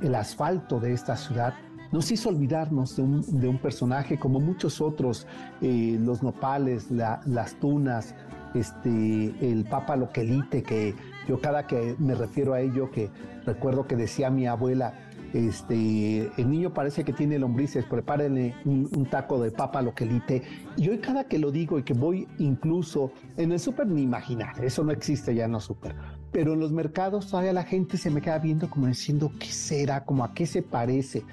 el 0.00 0.14
asfalto 0.14 0.80
de 0.80 0.92
esta 0.92 1.16
ciudad, 1.16 1.54
nos 1.92 2.10
hizo 2.10 2.30
olvidarnos 2.30 2.96
de 2.96 3.48
un, 3.48 3.58
personaje 3.58 4.18
como 4.18 4.40
muchos 4.40 4.80
otros, 4.80 5.26
eh, 5.60 5.98
los 6.00 6.22
nopales, 6.22 6.90
las 6.90 7.54
tunas, 7.60 8.14
este, 8.54 9.34
el 9.40 9.64
Papa 9.64 9.96
Loquelite, 9.96 10.62
que 10.62 10.94
yo 11.28 11.40
cada 11.40 11.66
que 11.66 11.94
me 11.98 12.14
refiero 12.14 12.54
a 12.54 12.60
ello, 12.60 12.90
que 12.90 13.10
recuerdo 13.44 13.86
que 13.86 13.96
decía 13.96 14.30
mi 14.30 14.46
abuela, 14.46 14.94
este, 15.32 16.30
el 16.36 16.50
niño 16.50 16.72
parece 16.72 17.04
que 17.04 17.12
tiene 17.12 17.38
lombrices, 17.38 17.84
prepárenle 17.84 18.54
un, 18.64 19.06
taco 19.10 19.42
de 19.42 19.50
papa 19.50 19.82
loquelite. 19.82 20.42
Y 20.76 20.88
hoy 20.88 20.98
cada 20.98 21.24
que 21.24 21.38
lo 21.38 21.50
digo 21.50 21.78
y 21.78 21.82
que 21.82 21.94
voy 21.94 22.28
incluso 22.38 23.12
en 23.36 23.52
el 23.52 23.60
súper 23.60 23.86
ni 23.86 24.02
imaginar, 24.02 24.64
eso 24.64 24.84
no 24.84 24.92
existe 24.92 25.34
ya 25.34 25.46
en 25.46 25.52
los 25.52 25.64
súper. 25.64 25.94
pero 26.32 26.54
en 26.54 26.60
los 26.60 26.72
mercados 26.72 27.28
todavía 27.28 27.52
la 27.52 27.64
gente 27.64 27.98
se 27.98 28.10
me 28.10 28.20
queda 28.20 28.38
viendo 28.38 28.70
como 28.70 28.86
diciendo 28.86 29.30
qué 29.38 29.46
será, 29.46 30.04
como 30.04 30.24
a 30.24 30.32
qué 30.34 30.46
se 30.46 30.62
parece. 30.62 31.24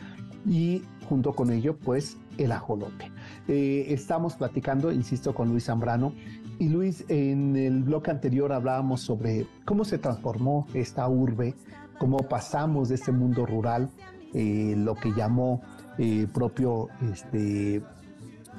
Y 0.46 0.82
junto 1.08 1.34
con 1.34 1.52
ello, 1.52 1.76
pues 1.78 2.18
el 2.38 2.52
ajolote. 2.52 3.12
Eh, 3.48 3.88
estamos 3.90 4.36
platicando, 4.36 4.92
insisto, 4.92 5.34
con 5.34 5.50
Luis 5.50 5.66
Zambrano. 5.66 6.14
Y 6.60 6.70
Luis, 6.70 7.06
en 7.08 7.56
el 7.56 7.84
bloque 7.84 8.12
anterior 8.12 8.52
hablábamos 8.52 9.02
sobre 9.02 9.48
cómo 9.66 9.86
se 9.86 9.98
transformó 9.98 10.68
esta 10.74 11.08
urbe, 11.08 11.56
cómo 12.00 12.18
pasamos 12.18 12.90
de 12.90 12.96
este 12.96 13.12
mundo 13.12 13.46
rural, 13.46 13.90
eh, 14.34 14.74
lo 14.76 14.96
que 14.96 15.12
llamó 15.14 15.62
eh, 15.98 16.28
propio 16.34 16.88
este, 17.12 17.84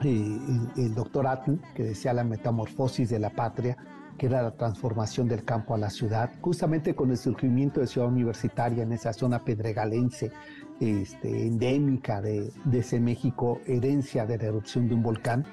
el, 0.02 0.94
doctor 0.94 1.26
Atl, 1.26 1.54
que 1.74 1.84
decía 1.84 2.12
la 2.12 2.22
metamorfosis 2.22 3.08
de 3.08 3.18
la 3.18 3.30
patria, 3.30 3.76
que 4.16 4.26
era 4.26 4.42
la 4.42 4.50
transformación 4.50 5.28
del 5.28 5.44
campo 5.44 5.74
a 5.74 5.78
la 5.78 5.90
ciudad, 5.90 6.30
justamente 6.40 6.94
con 6.94 7.10
el 7.10 7.16
surgimiento 7.16 7.80
de 7.80 7.86
Ciudad 7.86 8.08
Universitaria 8.08 8.82
en 8.82 8.92
esa 8.92 9.12
zona 9.12 9.44
pedregalense, 9.44 10.30
este, 10.78 11.46
endémica 11.46 12.20
de, 12.20 12.52
ese 12.72 13.00
México, 13.00 13.60
herencia 13.66 14.26
de 14.26 14.38
la 14.38 14.44
erupción 14.44 14.88
de 14.88 14.94
un 14.94 15.02
volcán, 15.02 15.44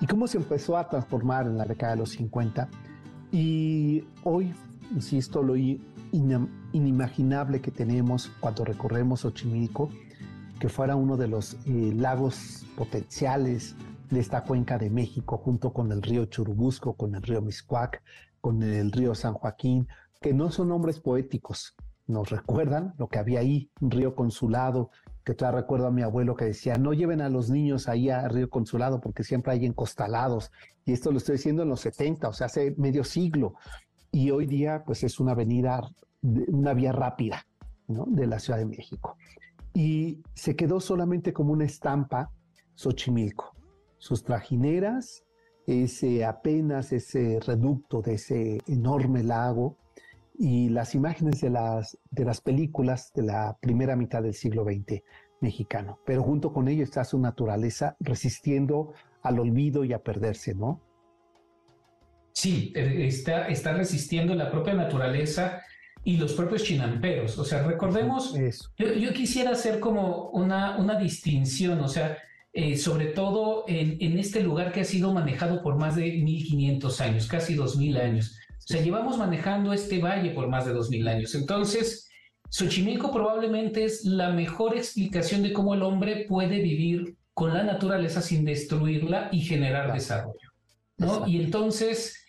y 0.00 0.06
cómo 0.06 0.26
se 0.26 0.38
empezó 0.38 0.76
a 0.76 0.88
transformar 0.88 1.46
en 1.46 1.58
la 1.58 1.64
década 1.64 1.92
de 1.92 1.98
los 1.98 2.10
50. 2.10 2.68
Y 3.32 4.04
hoy, 4.24 4.52
insisto, 4.94 5.42
lo 5.42 5.56
inimaginable 5.56 7.60
que 7.60 7.70
tenemos 7.70 8.30
cuando 8.40 8.64
recorremos 8.64 9.20
Xochimilco, 9.20 9.90
que 10.58 10.68
fuera 10.68 10.96
uno 10.96 11.16
de 11.16 11.28
los 11.28 11.54
eh, 11.66 11.92
lagos 11.94 12.66
potenciales 12.76 13.76
de 14.10 14.20
esta 14.20 14.44
cuenca 14.44 14.78
de 14.78 14.90
México, 14.90 15.38
junto 15.38 15.72
con 15.72 15.92
el 15.92 16.02
río 16.02 16.26
Churubusco, 16.26 16.94
con 16.94 17.14
el 17.14 17.22
río 17.22 17.40
Miscuac, 17.40 18.02
con 18.40 18.62
el 18.62 18.92
río 18.92 19.14
San 19.14 19.34
Joaquín, 19.34 19.88
que 20.20 20.34
no 20.34 20.50
son 20.50 20.68
nombres 20.68 21.00
poéticos, 21.00 21.74
nos 22.10 22.30
recuerdan 22.30 22.94
lo 22.98 23.08
que 23.08 23.18
había 23.18 23.40
ahí, 23.40 23.70
un 23.80 23.90
río 23.90 24.14
consulado, 24.14 24.90
que 25.24 25.34
todavía 25.34 25.60
recuerdo 25.60 25.86
a 25.86 25.90
mi 25.90 26.02
abuelo 26.02 26.34
que 26.34 26.46
decía, 26.46 26.76
no 26.76 26.92
lleven 26.92 27.20
a 27.20 27.28
los 27.28 27.50
niños 27.50 27.88
ahí 27.88 28.10
a 28.10 28.26
Río 28.26 28.50
Consulado 28.50 29.00
porque 29.00 29.22
siempre 29.22 29.52
hay 29.52 29.66
encostalados. 29.66 30.50
Y 30.84 30.92
esto 30.92 31.12
lo 31.12 31.18
estoy 31.18 31.36
diciendo 31.36 31.62
en 31.62 31.68
los 31.68 31.80
70, 31.80 32.28
o 32.28 32.32
sea, 32.32 32.46
hace 32.46 32.74
medio 32.78 33.04
siglo. 33.04 33.54
Y 34.12 34.30
hoy 34.30 34.46
día, 34.46 34.82
pues 34.84 35.04
es 35.04 35.20
una 35.20 35.32
avenida, 35.32 35.80
una 36.22 36.74
vía 36.74 36.92
rápida 36.92 37.46
¿no? 37.88 38.06
de 38.08 38.26
la 38.26 38.38
Ciudad 38.38 38.58
de 38.58 38.66
México. 38.66 39.16
Y 39.72 40.18
se 40.34 40.56
quedó 40.56 40.80
solamente 40.80 41.32
como 41.32 41.52
una 41.52 41.64
estampa 41.64 42.30
Xochimilco. 42.74 43.54
Sus 43.98 44.24
trajineras, 44.24 45.24
ese 45.66 46.24
apenas 46.24 46.92
ese 46.92 47.38
reducto 47.40 48.02
de 48.02 48.14
ese 48.14 48.60
enorme 48.66 49.22
lago, 49.22 49.76
y 50.40 50.70
las 50.70 50.94
imágenes 50.94 51.42
de 51.42 51.50
las, 51.50 51.98
de 52.10 52.24
las 52.24 52.40
películas 52.40 53.12
de 53.14 53.24
la 53.24 53.58
primera 53.60 53.94
mitad 53.94 54.22
del 54.22 54.32
siglo 54.32 54.64
XX 54.64 55.02
mexicano. 55.42 55.98
Pero 56.06 56.22
junto 56.22 56.54
con 56.54 56.66
ello 56.66 56.82
está 56.82 57.04
su 57.04 57.18
naturaleza 57.18 57.94
resistiendo 58.00 58.94
al 59.20 59.38
olvido 59.38 59.84
y 59.84 59.92
a 59.92 60.02
perderse, 60.02 60.54
¿no? 60.54 60.80
Sí, 62.32 62.72
eh, 62.74 63.06
está, 63.06 63.48
está 63.48 63.72
resistiendo 63.72 64.34
la 64.34 64.50
propia 64.50 64.74
naturaleza 64.74 65.62
y 66.04 66.16
los 66.16 66.32
propios 66.32 66.62
chinamperos. 66.64 67.38
O 67.38 67.44
sea, 67.44 67.62
recordemos, 67.62 68.34
Yo, 68.78 69.12
quisiera 69.12 69.50
hacer 69.50 69.80
como 69.80 70.30
una, 70.30 70.78
una 70.78 70.98
distinción, 70.98 71.80
o 71.80 71.88
sea, 71.88 72.16
eh, 72.52 72.76
sobre 72.76 73.06
todo 73.06 73.64
en, 73.68 73.96
en, 74.00 74.18
este 74.18 74.42
lugar 74.42 74.72
que 74.72 74.80
ha 74.80 74.84
sido 74.84 75.12
manejado 75.12 75.62
por 75.62 75.76
más 75.76 75.94
de 75.96 76.10
1500 76.10 77.00
años, 77.00 77.26
casi 77.28 77.54
2000 77.54 77.96
años. 77.96 78.36
O 78.58 78.72
sea, 78.72 78.82
llevamos 78.82 79.18
manejando 79.18 79.72
este 79.72 80.00
valle 80.00 80.30
por 80.30 80.48
más 80.48 80.64
de 80.64 80.72
2000 80.72 81.08
años. 81.08 81.34
Entonces, 81.34 82.10
Xochimilco 82.50 83.12
probablemente 83.12 83.84
es 83.84 84.04
la 84.04 84.30
mejor 84.30 84.76
explicación 84.76 85.42
de 85.42 85.52
cómo 85.52 85.74
el 85.74 85.82
hombre 85.82 86.26
puede 86.28 86.60
vivir 86.60 87.16
con 87.32 87.54
la 87.54 87.62
naturaleza 87.62 88.20
sin 88.20 88.44
destruirla 88.44 89.28
y 89.32 89.40
generar 89.40 89.92
desarrollo. 89.92 90.49
¿No? 91.00 91.26
Y 91.26 91.40
entonces, 91.40 92.24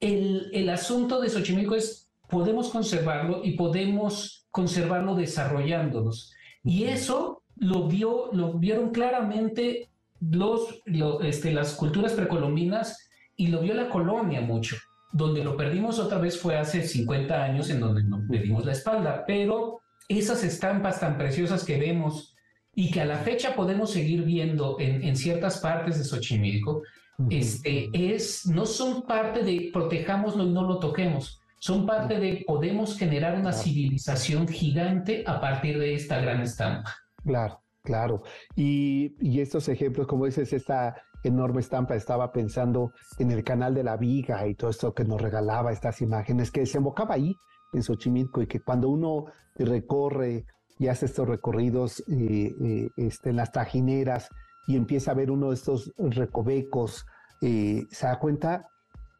el, 0.00 0.50
el 0.52 0.68
asunto 0.68 1.20
de 1.20 1.30
Xochimilco 1.30 1.74
es, 1.74 2.10
podemos 2.28 2.68
conservarlo 2.68 3.42
y 3.44 3.52
podemos 3.52 4.46
conservarlo 4.50 5.14
desarrollándonos. 5.14 6.32
Y 6.62 6.84
eso 6.84 7.42
lo, 7.56 7.88
vio, 7.88 8.30
lo 8.32 8.54
vieron 8.54 8.90
claramente 8.90 9.88
los, 10.20 10.82
este, 11.22 11.52
las 11.52 11.74
culturas 11.74 12.12
precolombinas 12.12 13.08
y 13.36 13.48
lo 13.48 13.60
vio 13.60 13.74
la 13.74 13.88
colonia 13.88 14.40
mucho. 14.40 14.76
Donde 15.12 15.44
lo 15.44 15.56
perdimos 15.56 15.98
otra 15.98 16.18
vez 16.18 16.38
fue 16.38 16.56
hace 16.56 16.82
50 16.82 17.42
años 17.42 17.70
en 17.70 17.80
donde 17.80 18.02
nos 18.02 18.28
perdimos 18.28 18.64
la 18.64 18.72
espalda, 18.72 19.24
pero 19.26 19.80
esas 20.08 20.44
estampas 20.44 21.00
tan 21.00 21.16
preciosas 21.16 21.64
que 21.64 21.78
vemos 21.78 22.34
y 22.74 22.90
que 22.90 23.00
a 23.00 23.06
la 23.06 23.18
fecha 23.18 23.54
podemos 23.54 23.90
seguir 23.90 24.22
viendo 24.22 24.76
en, 24.78 25.16
ciertas 25.16 25.58
partes 25.58 25.98
de 25.98 26.04
Xochimilco, 26.04 26.82
este, 27.30 27.90
es, 27.92 28.46
no 28.46 28.66
son 28.66 29.02
parte 29.02 29.42
de 29.42 29.70
protejámoslo 29.72 30.44
y 30.44 30.50
no 30.50 30.62
lo 30.62 30.78
toquemos, 30.78 31.40
son 31.58 31.86
parte 31.86 32.18
de 32.18 32.44
podemos 32.46 32.98
generar 32.98 33.38
una 33.38 33.52
civilización 33.52 34.46
gigante 34.46 35.24
a 35.26 35.40
partir 35.40 35.78
de 35.78 35.94
esta 35.94 36.20
gran 36.20 36.40
estampa. 36.42 36.94
Claro, 37.24 37.62
claro. 37.82 38.22
Y, 38.54 39.16
y 39.20 39.40
estos 39.40 39.68
ejemplos, 39.68 40.06
como 40.06 40.26
dices, 40.26 40.52
esta 40.52 40.94
enorme 41.24 41.60
estampa, 41.60 41.96
estaba 41.96 42.32
pensando 42.32 42.92
en 43.18 43.30
el 43.30 43.42
canal 43.42 43.74
de 43.74 43.84
la 43.84 43.96
Viga 43.96 44.46
y 44.46 44.54
todo 44.54 44.70
esto 44.70 44.94
que 44.94 45.04
nos 45.04 45.20
regalaba 45.20 45.72
estas 45.72 46.00
imágenes, 46.02 46.50
que 46.50 46.60
desembocaba 46.60 47.14
ahí 47.14 47.34
en 47.72 47.82
Xochimilco 47.82 48.42
y 48.42 48.46
que 48.46 48.60
cuando 48.60 48.88
uno 48.88 49.26
recorre 49.56 50.46
y 50.78 50.88
hace 50.88 51.06
estos 51.06 51.28
recorridos 51.28 52.00
eh, 52.08 52.54
eh, 52.60 52.88
este, 52.96 53.30
en 53.30 53.36
las 53.36 53.50
trajineras 53.50 54.28
y 54.66 54.76
empieza 54.76 55.12
a 55.12 55.14
ver 55.14 55.30
uno 55.30 55.48
de 55.48 55.54
estos 55.54 55.92
recovecos, 55.98 57.06
eh, 57.42 57.84
se 57.90 58.06
da 58.06 58.18
cuenta 58.18 58.68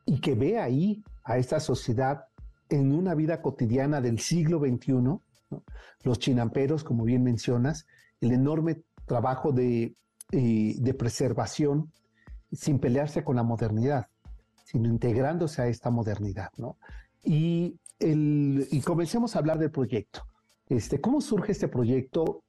y 0.05 0.21
que 0.21 0.35
ve 0.35 0.59
ahí 0.59 1.03
a 1.25 1.39
esta 1.39 1.61
sociedad 1.61 2.25
en 2.69 2.93
una 2.93 3.15
vida 3.15 3.43
cotidiana 3.43 4.01
del 4.01 4.19
siglo 4.19 4.59
XXI, 4.59 5.19
los 6.03 6.19
chinamperos, 6.19 6.83
como 6.85 7.05
bien 7.05 7.23
mencionas, 7.23 7.87
el 8.21 8.33
enorme 8.33 8.83
trabajo 9.07 9.53
de 9.53 9.95
de 10.31 10.95
preservación 10.95 11.93
sin 12.53 12.79
pelearse 12.79 13.25
con 13.25 13.37
la 13.37 13.43
modernidad, 13.43 14.07
sino 14.65 14.89
integrándose 14.89 15.63
a 15.63 15.69
esta 15.69 15.91
modernidad, 15.91 16.51
¿no? 16.57 16.79
Y, 17.23 17.79
el, 17.99 18.67
y 18.71 18.81
comencemos 18.81 19.35
a 19.35 19.41
hablar 19.41 19.59
del 19.59 19.71
proyecto. 19.71 20.27
Este, 20.69 21.01
¿Cómo 21.01 21.21
surge 21.21 21.53
este 21.53 21.69
proyecto? 21.69 22.43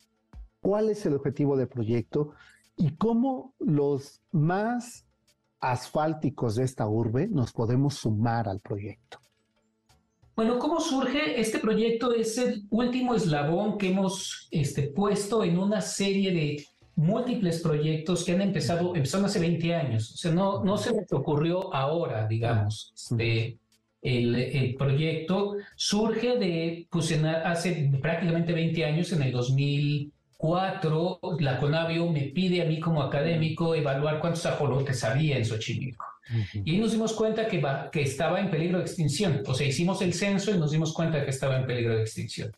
¿Cuál 0.61 0.89
es 0.89 1.05
el 1.05 1.13
objetivo 1.13 1.55
del 1.55 1.67
proyecto? 1.67 2.33
Y 2.77 2.95
cómo 2.95 3.55
los 3.59 4.21
más 4.31 5.05
asfálticos 5.59 6.55
de 6.55 6.63
esta 6.63 6.87
urbe 6.87 7.27
nos 7.27 7.51
podemos 7.51 7.95
sumar 7.95 8.47
al 8.47 8.59
proyecto. 8.59 9.19
Bueno, 10.35 10.59
¿cómo 10.59 10.79
surge? 10.79 11.39
Este 11.41 11.57
proyecto 11.57 12.13
es 12.13 12.37
el 12.37 12.67
último 12.69 13.15
eslabón 13.15 13.79
que 13.79 13.89
hemos 13.89 14.47
este, 14.51 14.83
puesto 14.83 15.43
en 15.43 15.57
una 15.57 15.81
serie 15.81 16.31
de 16.31 16.65
múltiples 16.95 17.61
proyectos 17.61 18.23
que 18.23 18.33
han 18.33 18.41
empezado, 18.41 18.95
empezaron 18.95 19.25
hace 19.25 19.39
20 19.39 19.73
años. 19.73 20.11
O 20.13 20.17
sea, 20.17 20.31
no, 20.31 20.63
no 20.63 20.77
se 20.77 20.91
les 20.91 21.11
ocurrió 21.11 21.73
ahora, 21.73 22.27
digamos. 22.27 22.93
Este, 22.95 23.57
el, 24.03 24.75
proyecto 24.77 25.55
surge 25.75 26.37
de, 26.37 26.87
pues 26.91 27.11
hace 27.13 27.91
prácticamente 27.99 28.53
20 28.53 28.85
años, 28.85 29.11
en 29.13 29.23
el 29.23 29.31
2004, 30.39 31.19
la 31.39 31.57
Conavio 31.57 32.09
me 32.11 32.23
pide 32.33 32.61
a 32.61 32.65
mí 32.65 32.79
como 32.79 33.01
académico 33.01 33.75
evaluar 33.75 34.19
cuántos 34.19 34.45
ajolotes 34.45 35.03
había 35.03 35.37
en 35.37 35.45
Xochimilco. 35.45 36.05
Y 36.53 36.71
ahí 36.71 36.77
nos 36.79 36.91
dimos 36.91 37.13
cuenta 37.13 37.47
que, 37.47 37.63
que 37.91 38.01
estaba 38.01 38.39
en 38.39 38.49
peligro 38.49 38.79
de 38.79 38.83
extinción. 38.83 39.43
O 39.47 39.53
sea, 39.53 39.67
hicimos 39.67 40.01
el 40.01 40.13
censo 40.13 40.51
y 40.51 40.57
nos 40.57 40.71
dimos 40.71 40.93
cuenta 40.93 41.23
que 41.23 41.29
estaba 41.29 41.57
en 41.57 41.65
peligro 41.65 41.95
de 41.95 42.01
extinción. 42.01 42.51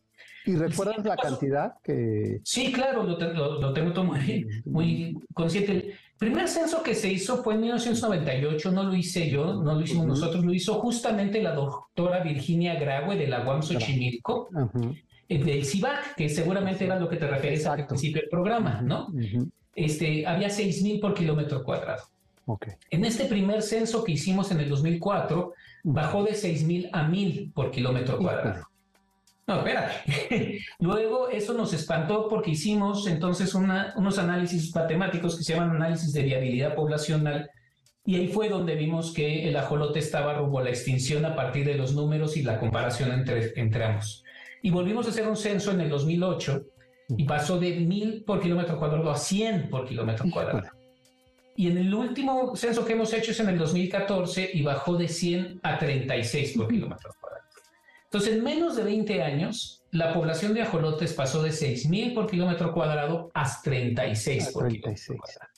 ¿Y 0.45 0.55
recuerdas 0.55 1.05
la 1.05 1.15
cantidad 1.15 1.73
que...? 1.83 2.39
Sí, 2.43 2.71
claro, 2.71 3.03
lo, 3.03 3.73
tengo 3.73 3.93
todo 3.93 4.05
muy, 4.05 4.47
muy 4.65 5.17
consciente. 5.33 5.71
El 5.71 5.95
primer 6.17 6.47
censo 6.47 6.81
que 6.81 6.95
se 6.95 7.11
hizo 7.11 7.43
fue 7.43 7.53
en 7.53 7.61
1998, 7.61 8.71
no 8.71 8.83
lo 8.83 8.95
hice 8.95 9.29
yo, 9.29 9.53
no 9.53 9.75
lo 9.75 9.81
hicimos 9.81 10.07
nosotros, 10.07 10.43
lo 10.43 10.53
hizo 10.53 10.75
justamente 10.75 11.41
la 11.41 11.53
doctora 11.53 12.23
Virginia 12.23 12.75
Graue 12.79 13.15
de 13.15 13.27
la 13.27 13.45
UAM 13.45 13.61
Xochimilco, 13.61 14.49
eh, 14.57 15.03
del 15.37 15.63
CIVAC, 15.63 16.15
que 16.15 16.27
seguramente 16.27 16.85
era 16.85 16.99
lo 16.99 17.07
que 17.07 17.17
te 17.17 17.27
refieres 17.27 17.65
al 17.67 17.85
principio 17.85 18.21
del 18.21 18.29
programa, 18.29 18.81
¿no? 18.81 19.07
este, 19.75 20.25
había 20.25 20.47
6.000 20.47 20.99
por 20.99 21.13
kilómetro 21.13 21.63
cuadrado. 21.63 22.03
Okay. 22.45 22.73
En 22.89 23.05
este 23.05 23.25
primer 23.25 23.61
censo 23.61 24.03
que 24.03 24.13
hicimos 24.13 24.51
en 24.51 24.59
el 24.59 24.69
2004, 24.69 25.53
bajó 25.83 26.23
de 26.23 26.31
6.000 26.31 26.89
a 26.91 27.07
1.000 27.07 27.53
por 27.53 27.69
kilómetro 27.69 28.17
cuadrado. 28.17 28.67
No, 29.45 29.57
espera. 29.57 29.91
Luego 30.79 31.29
eso 31.29 31.53
nos 31.53 31.73
espantó 31.73 32.27
porque 32.27 32.51
hicimos 32.51 33.07
entonces 33.07 33.53
unos 33.55 34.19
análisis 34.19 34.75
matemáticos 34.75 35.37
que 35.37 35.43
se 35.43 35.53
llaman 35.53 35.75
análisis 35.75 36.13
de 36.13 36.23
viabilidad 36.23 36.75
poblacional 36.75 37.49
y 38.05 38.15
ahí 38.15 38.27
fue 38.27 38.49
donde 38.49 38.75
vimos 38.75 39.13
que 39.13 39.47
el 39.47 39.55
ajolote 39.55 39.99
estaba 39.99 40.33
rumbo 40.33 40.59
a 40.59 40.63
la 40.63 40.69
extinción 40.69 41.25
a 41.25 41.35
partir 41.35 41.65
de 41.65 41.75
los 41.75 41.93
números 41.93 42.37
y 42.37 42.43
la 42.43 42.59
comparación 42.59 43.11
entre, 43.11 43.53
entre 43.59 43.83
ambos. 43.83 44.23
Y 44.61 44.71
volvimos 44.71 45.07
a 45.07 45.09
hacer 45.09 45.27
un 45.27 45.37
censo 45.37 45.71
en 45.71 45.81
el 45.81 45.89
2008 45.89 46.65
y 47.17 47.23
pasó 47.23 47.59
de 47.59 47.71
1000 47.79 48.23
por 48.23 48.39
kilómetro 48.39 48.77
cuadrado 48.77 49.09
a 49.09 49.17
100 49.17 49.69
por 49.69 49.87
kilómetro 49.87 50.25
cuadrado. 50.31 50.69
Y 51.55 51.67
en 51.67 51.77
el 51.77 51.93
último 51.93 52.55
censo 52.55 52.85
que 52.85 52.93
hemos 52.93 53.11
hecho 53.13 53.31
es 53.31 53.39
en 53.39 53.49
el 53.49 53.57
2014 53.57 54.51
y 54.53 54.61
bajó 54.61 54.95
de 54.95 55.07
100 55.07 55.59
a 55.63 55.77
36 55.77 56.53
por 56.57 56.67
kilómetro 56.67 57.11
cuadrado. 57.19 57.43
Entonces, 58.05 58.33
en 58.33 58.43
menos 58.43 58.75
de 58.75 58.83
20 58.83 59.21
años, 59.21 59.83
la 59.91 60.13
población 60.13 60.53
de 60.53 60.61
ajolotes 60.61 61.13
pasó 61.13 61.43
de 61.43 61.49
6.000 61.49 62.13
por 62.13 62.29
kilómetro 62.29 62.73
cuadrado 62.73 63.29
a 63.33 63.45
36 63.61 64.51
por 64.53 64.67
kilómetro 64.67 65.17
cuadrado. 65.17 65.51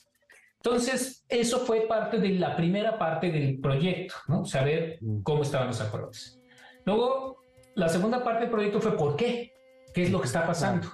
Entonces, 0.56 1.24
eso 1.28 1.60
fue 1.60 1.82
parte 1.82 2.18
de 2.18 2.30
la 2.30 2.56
primera 2.56 2.98
parte 2.98 3.30
del 3.30 3.58
proyecto, 3.58 4.14
¿no? 4.28 4.44
Saber 4.44 4.98
cómo 5.22 5.42
estaban 5.42 5.68
los 5.68 5.80
ajolotes. 5.80 6.40
Luego, 6.84 7.41
la 7.74 7.88
segunda 7.88 8.22
parte 8.22 8.42
del 8.42 8.50
proyecto 8.50 8.80
fue 8.80 8.96
por 8.96 9.16
qué, 9.16 9.52
qué 9.94 10.02
es 10.04 10.10
lo 10.10 10.20
que 10.20 10.26
está 10.26 10.46
pasando, 10.46 10.88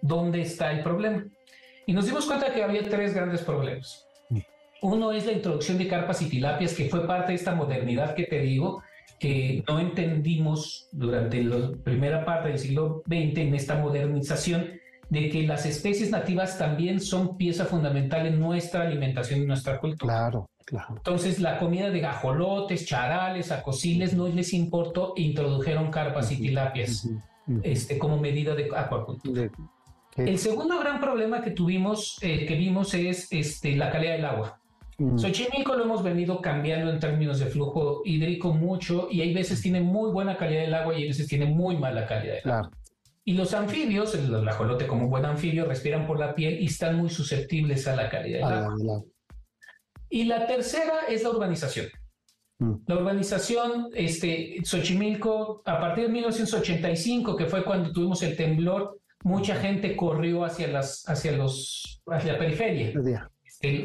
dónde 0.00 0.42
está 0.42 0.72
el 0.72 0.82
problema. 0.82 1.24
Y 1.86 1.92
nos 1.92 2.06
dimos 2.06 2.26
cuenta 2.26 2.52
que 2.52 2.62
había 2.62 2.82
tres 2.82 3.14
grandes 3.14 3.42
problemas. 3.42 4.06
Uno 4.82 5.12
es 5.12 5.24
la 5.26 5.32
introducción 5.32 5.78
de 5.78 5.88
carpas 5.88 6.20
y 6.22 6.28
tilapias, 6.28 6.74
que 6.74 6.88
fue 6.88 7.06
parte 7.06 7.32
de 7.32 7.36
esta 7.36 7.54
modernidad 7.54 8.14
que 8.14 8.24
te 8.24 8.40
digo, 8.40 8.82
que 9.18 9.64
no 9.66 9.80
entendimos 9.80 10.88
durante 10.92 11.42
la 11.42 11.72
primera 11.82 12.24
parte 12.24 12.48
del 12.48 12.58
siglo 12.58 13.02
XX 13.06 13.38
en 13.38 13.54
esta 13.54 13.76
modernización 13.76 14.78
de 15.08 15.28
que 15.30 15.42
las 15.42 15.66
especies 15.66 16.10
nativas 16.10 16.58
también 16.58 17.00
son 17.00 17.36
pieza 17.36 17.64
fundamental 17.64 18.26
en 18.26 18.40
nuestra 18.40 18.82
alimentación 18.82 19.42
y 19.42 19.46
nuestra 19.46 19.78
cultura. 19.78 20.14
Claro, 20.14 20.50
claro. 20.64 20.94
Entonces, 20.96 21.38
la 21.40 21.58
comida 21.58 21.90
de 21.90 22.00
gajolotes, 22.00 22.86
charales, 22.86 23.52
acosiles 23.52 24.14
no 24.14 24.28
les 24.28 24.52
importó 24.52 25.14
introdujeron 25.16 25.90
carpas 25.90 26.32
y 26.32 26.36
tilapias 26.36 27.08
este, 27.62 27.98
como 27.98 28.18
medida 28.18 28.54
de 28.54 28.68
acuacultura. 28.76 29.50
El 30.16 30.38
segundo 30.38 30.78
gran 30.80 30.98
problema 30.98 31.42
que 31.42 31.50
tuvimos, 31.50 32.18
eh, 32.22 32.46
que 32.46 32.54
vimos, 32.56 32.94
es 32.94 33.28
este, 33.30 33.76
la 33.76 33.90
calidad 33.90 34.12
del 34.14 34.24
agua. 34.24 34.58
Mm. 34.98 35.18
Xochimilco 35.18 35.76
lo 35.76 35.84
hemos 35.84 36.02
venido 36.02 36.40
cambiando 36.40 36.90
en 36.90 36.98
términos 36.98 37.38
de 37.38 37.46
flujo 37.46 38.00
hídrico 38.04 38.54
mucho 38.54 39.08
y 39.10 39.20
hay 39.20 39.34
veces 39.34 39.60
tiene 39.60 39.82
muy 39.82 40.10
buena 40.10 40.38
calidad 40.38 40.62
del 40.62 40.74
agua 40.74 40.94
y 40.94 41.02
hay 41.02 41.08
veces 41.08 41.28
tiene 41.28 41.44
muy 41.44 41.76
mala 41.76 42.06
calidad 42.06 42.36
del 42.42 42.50
agua. 42.50 42.70
Y 43.26 43.34
los 43.34 43.52
anfibios, 43.52 44.14
el 44.14 44.48
ajolote 44.48 44.86
como 44.86 45.04
un 45.04 45.10
buen 45.10 45.24
anfibio, 45.24 45.66
respiran 45.66 46.06
por 46.06 46.18
la 46.18 46.34
piel 46.34 46.60
y 46.62 46.66
están 46.66 46.96
muy 46.96 47.10
susceptibles 47.10 47.86
a 47.88 47.96
la 47.96 48.08
calidad 48.08 48.38
del 48.38 48.58
agua. 48.58 49.02
Y 50.08 50.24
la 50.24 50.46
tercera 50.46 51.00
es 51.08 51.24
la 51.24 51.30
urbanización. 51.30 51.88
Mm. 52.60 52.74
La 52.86 52.94
urbanización, 52.96 53.88
este, 53.92 54.58
Xochimilco, 54.64 55.62
a 55.64 55.78
partir 55.80 56.04
de 56.04 56.12
1985, 56.12 57.36
que 57.36 57.46
fue 57.46 57.64
cuando 57.64 57.92
tuvimos 57.92 58.22
el 58.22 58.36
temblor, 58.36 59.00
mucha 59.24 59.56
gente 59.56 59.96
corrió 59.96 60.44
hacia, 60.44 60.68
las, 60.68 61.02
hacia, 61.08 61.32
los, 61.32 62.00
hacia 62.06 62.34
la 62.34 62.38
periferia 62.38 62.92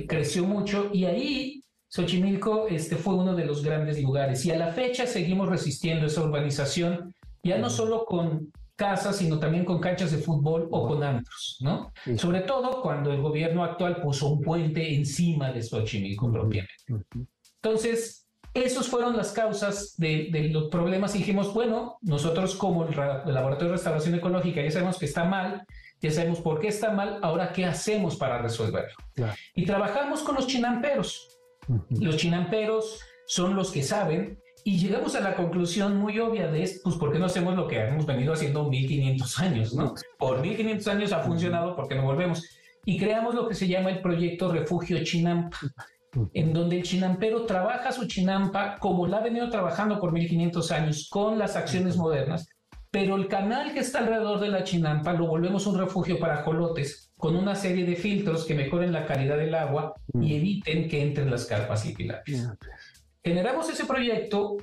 creció 0.08 0.46
mucho 0.46 0.90
y 0.94 1.06
ahí 1.06 1.64
Xochimilco 1.88 2.68
este, 2.68 2.96
fue 2.96 3.16
uno 3.16 3.36
de 3.36 3.46
los 3.46 3.64
grandes 3.64 4.02
lugares. 4.02 4.46
Y 4.46 4.52
a 4.52 4.58
la 4.58 4.72
fecha 4.72 5.06
seguimos 5.06 5.50
resistiendo 5.50 6.06
esa 6.06 6.24
urbanización, 6.24 7.14
ya 7.44 7.58
no 7.58 7.70
solo 7.70 8.06
con 8.06 8.52
casas, 8.82 9.18
sino 9.18 9.38
también 9.38 9.64
con 9.64 9.80
canchas 9.80 10.12
de 10.12 10.18
fútbol 10.18 10.68
o 10.72 10.88
con 10.88 11.04
antros, 11.04 11.58
¿no? 11.62 11.94
Sobre 12.18 12.42
todo 12.42 12.82
cuando 12.82 13.14
el 13.14 13.22
gobierno 13.22 13.64
actual 13.64 14.02
puso 14.02 14.28
un 14.30 14.42
puente 14.42 14.96
encima 14.96 15.52
de 15.52 15.62
Xochimilco 15.62 16.32
propiamente. 16.32 16.84
Entonces, 17.62 18.28
esas 18.56 18.88
fueron 18.88 19.16
las 19.16 19.34
causas 19.34 19.94
de, 19.98 20.30
de, 20.32 20.50
los 20.50 20.70
problemas 20.70 21.14
y 21.14 21.20
dijimos, 21.20 21.54
bueno, 21.54 22.00
nosotros 22.02 22.56
como 22.56 22.86
el, 22.86 22.96
Laboratorio 22.96 23.68
de 23.68 23.74
Restauración 23.74 24.16
Ecológica 24.16 24.64
ya 24.64 24.72
sabemos 24.72 24.98
que 24.98 25.06
está 25.06 25.26
mal, 25.26 25.64
ya 26.02 26.10
sabemos 26.10 26.40
por 26.42 26.60
qué 26.60 26.70
está 26.70 26.90
mal, 26.90 27.20
ahora 27.22 27.54
qué 27.54 27.66
hacemos 27.66 28.16
para 28.16 28.42
resolverlo. 28.42 28.98
Y 29.54 29.64
trabajamos 29.66 30.24
con 30.24 30.34
los 30.34 30.48
chinamperos. 30.48 31.38
Los 31.92 32.18
chinamperos 32.18 33.00
son 33.28 33.56
los 33.56 33.72
que 33.72 33.84
saben 33.84 34.41
y 34.64 34.78
llegamos 34.78 35.16
a 35.16 35.22
la 35.22 35.36
conclusión 35.36 35.98
muy 35.98 36.20
obvia 36.20 36.52
de 36.52 36.64
esto, 36.64 36.82
pues 36.84 36.96
¿por 36.96 37.12
qué 37.12 37.20
no 37.20 37.26
hacemos 37.26 37.56
lo 37.56 37.68
que 37.68 37.80
hemos 37.80 38.06
venido 38.06 38.34
haciendo 38.34 38.70
1500 38.70 39.40
años? 39.40 39.74
¿no? 39.74 39.96
Por 40.18 40.42
1500 40.42 40.88
años 40.88 41.12
ha 41.12 41.20
funcionado, 41.20 41.76
porque 41.76 41.96
no 41.96 42.04
volvemos? 42.04 42.44
Y 42.86 42.98
creamos 42.98 43.36
lo 43.36 43.48
que 43.48 43.56
se 43.56 43.68
llama 43.68 43.92
el 43.92 44.02
proyecto 44.02 44.52
Refugio 44.52 45.04
Chinampa, 45.04 45.58
en 46.34 46.54
donde 46.54 46.78
el 46.78 46.84
chinampero 46.84 47.46
trabaja 47.46 47.92
su 47.92 48.06
chinampa 48.06 48.78
como 48.80 49.08
la 49.08 49.18
ha 49.18 49.24
venido 49.24 49.50
trabajando 49.50 50.00
por 50.00 50.12
1500 50.12 50.72
años 50.72 51.08
con 51.10 51.38
las 51.38 51.56
acciones 51.56 51.96
modernas, 51.96 52.48
pero 52.92 53.16
el 53.16 53.28
canal 53.28 53.74
que 53.74 53.80
está 53.80 54.00
alrededor 54.00 54.42
de 54.42 54.50
la 54.50 54.64
chinampa 54.64 55.14
lo 55.14 55.28
volvemos 55.28 55.66
un 55.66 55.80
refugio 55.80 56.20
para 56.20 56.40
ajolotes 56.40 57.12
con 57.16 57.36
una 57.36 57.56
serie 57.56 57.86
de 57.86 57.96
filtros 57.96 58.46
que 58.46 58.56
mejoren 58.56 58.92
la 58.92 59.06
calidad 59.06 59.38
del 59.38 59.56
agua 59.56 59.94
y 60.20 60.36
eviten 60.36 60.90
que 60.90 61.02
entren 61.02 61.32
las 61.32 61.46
carpas 61.46 61.86
y 61.86 61.94
tilapias. 61.94 62.52
Generamos 63.24 63.70
ese 63.70 63.86
proyecto 63.86 64.58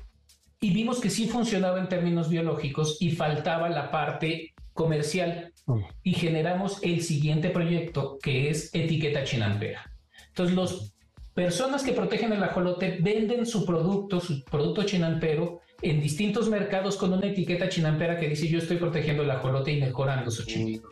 y 0.61 0.73
vimos 0.73 1.01
que 1.01 1.11
sí 1.11 1.29
funcionaba 1.29 1.79
en 1.79 1.88
términos 1.88 2.29
biológicos 2.29 2.97
y 3.01 3.12
faltaba 3.12 3.68
la 3.68 3.90
parte 3.90 4.55
comercial 4.73 5.53
mm. 5.66 5.79
y 6.03 6.12
generamos 6.14 6.83
el 6.83 7.03
siguiente 7.03 7.51
proyecto 7.51 8.18
que 8.21 8.51
es 8.51 8.75
etiqueta 8.75 9.25
chinampera. 9.25 9.92
Entonces, 10.29 10.57
las 10.57 10.94
personas 11.35 11.83
que 11.85 11.92
protegen 11.92 12.33
el 12.33 12.42
ajolote 12.42 12.99
venden 13.01 13.47
su 13.47 13.64
producto, 13.64 14.21
su 14.21 14.42
producto 14.44 14.83
chinampero 14.83 15.61
en 15.81 16.01
distintos 16.01 16.49
mercados 16.49 16.97
con 16.97 17.12
una 17.12 17.27
etiqueta 17.27 17.68
chinampera 17.68 18.18
que 18.18 18.29
dice 18.29 18.49
yo 18.49 18.59
estoy 18.59 18.79
protegiendo 18.79 19.23
el 19.23 19.31
ajolote 19.31 19.73
y 19.73 19.81
mejorando 19.81 20.31
su 20.31 20.44
chinito. 20.44 20.88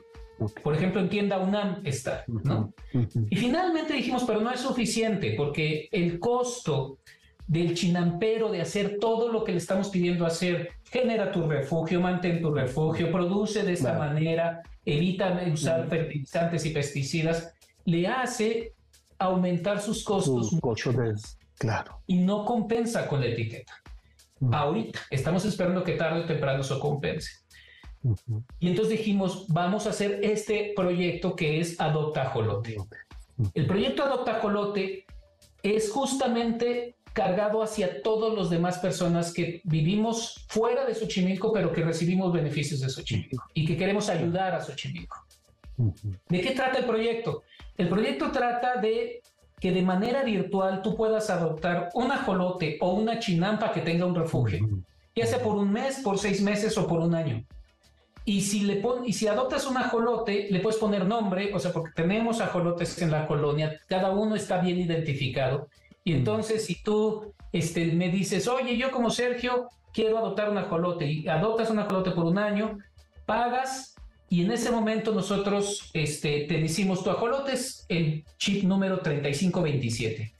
Por 0.62 0.74
ejemplo, 0.74 1.00
en 1.00 1.08
tienda 1.08 1.38
UNAM 1.38 1.80
está, 1.84 2.24
¿no? 2.28 2.72
Y 3.30 3.36
finalmente 3.36 3.94
dijimos, 3.94 4.22
pero 4.26 4.40
no 4.40 4.50
es 4.50 4.60
suficiente 4.60 5.34
porque 5.36 5.88
el 5.90 6.18
costo 6.18 6.98
del 7.46 7.74
chinampero 7.74 8.50
de 8.50 8.60
hacer 8.60 8.98
todo 9.00 9.30
lo 9.30 9.44
que 9.44 9.52
le 9.52 9.58
estamos 9.58 9.88
pidiendo 9.88 10.26
hacer, 10.26 10.70
genera 10.84 11.30
tu 11.30 11.46
refugio, 11.46 12.00
mantén 12.00 12.40
tu 12.40 12.52
refugio, 12.52 13.12
produce 13.12 13.62
de 13.62 13.72
esta 13.72 13.96
manera, 13.98 14.62
evita 14.84 15.40
usar 15.52 15.88
fertilizantes 15.88 16.66
y 16.66 16.70
pesticidas, 16.70 17.54
le 17.84 18.06
hace 18.08 18.74
aumentar 19.18 19.80
sus 19.80 20.02
costos 20.04 20.52
mucho. 20.52 20.92
claro. 21.58 22.02
Y 22.06 22.18
no 22.18 22.44
compensa 22.44 23.06
con 23.06 23.20
la 23.20 23.26
etiqueta 23.26 23.74
ahorita. 24.52 25.00
Estamos 25.10 25.44
esperando 25.44 25.82
que 25.82 25.92
tarde 25.92 26.20
o 26.20 26.26
temprano 26.26 26.60
eso 26.60 26.78
compense. 26.80 27.30
Y 28.58 28.68
entonces 28.68 28.98
dijimos, 28.98 29.46
vamos 29.48 29.86
a 29.86 29.90
hacer 29.90 30.20
este 30.22 30.72
proyecto 30.76 31.34
que 31.34 31.60
es 31.60 31.80
Adopta 31.80 32.26
Jolote. 32.26 32.76
El 33.54 33.66
proyecto 33.66 34.04
Adopta 34.04 34.40
Jolote 34.40 35.06
es 35.62 35.90
justamente 35.90 36.95
cargado 37.16 37.62
hacia 37.62 38.02
todos 38.02 38.34
los 38.34 38.50
demás 38.50 38.78
personas 38.78 39.32
que 39.32 39.62
vivimos 39.64 40.44
fuera 40.48 40.84
de 40.84 40.94
Xochimilco, 40.94 41.50
pero 41.50 41.72
que 41.72 41.82
recibimos 41.82 42.30
beneficios 42.30 42.80
de 42.80 42.90
Xochimilco 42.90 43.42
y 43.54 43.64
que 43.64 43.74
queremos 43.74 44.10
ayudar 44.10 44.54
a 44.54 44.60
Xochimilco. 44.60 45.16
¿De 46.28 46.40
qué 46.42 46.50
trata 46.50 46.76
el 46.76 46.84
proyecto? 46.84 47.42
El 47.78 47.88
proyecto 47.88 48.30
trata 48.30 48.82
de 48.82 49.22
que 49.58 49.72
de 49.72 49.80
manera 49.80 50.24
virtual 50.24 50.82
tú 50.82 50.94
puedas 50.94 51.30
adoptar 51.30 51.88
un 51.94 52.12
ajolote 52.12 52.76
o 52.82 52.92
una 52.92 53.18
chinampa 53.18 53.72
que 53.72 53.80
tenga 53.80 54.04
un 54.04 54.14
refugio, 54.14 54.68
ya 55.14 55.24
sea 55.24 55.42
por 55.42 55.56
un 55.56 55.72
mes, 55.72 56.00
por 56.00 56.18
seis 56.18 56.42
meses 56.42 56.76
o 56.76 56.86
por 56.86 57.00
un 57.00 57.14
año. 57.14 57.42
Y 58.26 58.42
si, 58.42 58.60
le 58.60 58.76
pon, 58.76 59.06
y 59.06 59.14
si 59.14 59.26
adoptas 59.26 59.66
un 59.66 59.78
ajolote, 59.78 60.48
le 60.50 60.60
puedes 60.60 60.78
poner 60.78 61.06
nombre, 61.06 61.54
o 61.54 61.58
sea, 61.58 61.72
porque 61.72 61.92
tenemos 61.94 62.42
ajolotes 62.42 63.00
en 63.00 63.10
la 63.10 63.26
colonia, 63.26 63.80
cada 63.86 64.10
uno 64.10 64.36
está 64.36 64.58
bien 64.58 64.78
identificado. 64.78 65.68
Y 66.06 66.12
entonces, 66.12 66.64
si 66.64 66.76
tú 66.84 67.34
este, 67.52 67.86
me 67.86 68.10
dices, 68.10 68.46
oye, 68.46 68.76
yo 68.76 68.92
como 68.92 69.10
Sergio 69.10 69.70
quiero 69.92 70.18
adoptar 70.18 70.48
un 70.48 70.56
ajolote 70.56 71.04
y 71.04 71.26
adoptas 71.26 71.68
un 71.68 71.80
ajolote 71.80 72.12
por 72.12 72.26
un 72.26 72.38
año, 72.38 72.78
pagas 73.26 73.96
y 74.28 74.44
en 74.44 74.52
ese 74.52 74.70
momento 74.70 75.12
nosotros 75.12 75.90
este, 75.94 76.42
te 76.42 76.58
decimos, 76.58 77.02
tu 77.02 77.10
ajolote 77.10 77.54
es 77.54 77.86
el 77.88 78.24
chip 78.38 78.62
número 78.62 79.00
3527. 79.00 80.32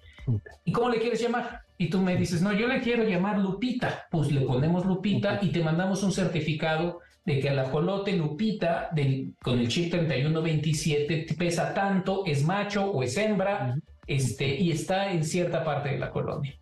¿Y 0.65 0.71
cómo 0.71 0.89
le 0.89 1.01
quieres 1.01 1.21
llamar? 1.21 1.63
Y 1.79 1.91
tú 1.91 2.01
me 2.01 2.15
dices, 2.15 2.43
no, 2.43 2.53
yo 2.53 2.69
le 2.69 2.81
quiero 2.81 3.03
llamar 3.03 3.41
Lupita. 3.41 4.07
Pues 4.09 4.31
le 4.31 4.43
ponemos 4.43 4.87
Lupita 4.87 5.41
y 5.43 5.49
te 5.49 5.65
mandamos 5.65 6.05
un 6.05 6.13
certificado 6.13 7.01
de 7.25 7.41
que 7.41 7.49
el 7.49 7.59
ajolote 7.59 8.13
Lupita 8.13 8.89
del, 8.93 9.35
con 9.43 9.59
el 9.59 9.67
chip 9.67 9.91
3127 9.91 11.27
pesa 11.37 11.75
tanto, 11.75 12.25
es 12.25 12.45
macho 12.45 12.89
o 12.89 13.03
es 13.03 13.17
hembra, 13.17 13.75
este, 14.07 14.47
y 14.47 14.71
está 14.71 15.13
en 15.13 15.25
cierta 15.25 15.65
parte 15.65 15.91
de 15.91 15.99
la 15.99 16.11
colonia. 16.11 16.59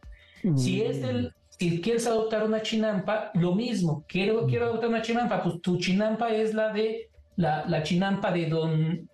Si 0.56 0.82
es 0.82 1.00
del 1.00 1.32
si 1.58 1.80
quieres 1.80 2.06
adoptar 2.06 2.44
una 2.44 2.62
chinampa, 2.62 3.30
lo 3.34 3.54
mismo. 3.54 4.04
Quiero, 4.08 4.46
quiero 4.46 4.66
adoptar 4.66 4.88
una 4.88 5.02
chinampa, 5.02 5.42
pues 5.42 5.60
tu 5.60 5.78
chinampa 5.78 6.30
es 6.30 6.52
la 6.52 6.72
de 6.72 7.10
la, 7.36 7.82
chinampa 7.82 8.32
de 8.32 8.46
don, 8.46 9.08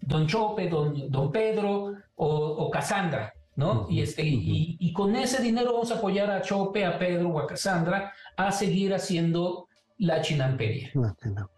don 0.00 0.26
Chope, 0.26 0.68
don, 0.68 1.10
don 1.10 1.32
Pedro 1.32 1.94
o, 2.16 2.26
o 2.26 2.70
Cassandra, 2.70 3.32
¿no? 3.56 3.86
y, 3.88 4.02
este, 4.02 4.22
y, 4.24 4.92
con 4.92 5.16
ese 5.16 5.42
dinero 5.42 5.72
vamos 5.72 5.90
a 5.90 5.96
apoyar 5.96 6.30
a 6.30 6.42
Chope, 6.42 6.84
a 6.84 6.98
Pedro 6.98 7.30
o 7.30 7.38
a 7.38 7.46
Cassandra 7.46 8.12
a 8.36 8.52
seguir 8.52 8.94
haciendo 8.94 9.68
la 9.98 10.20
chinampería. 10.20 10.90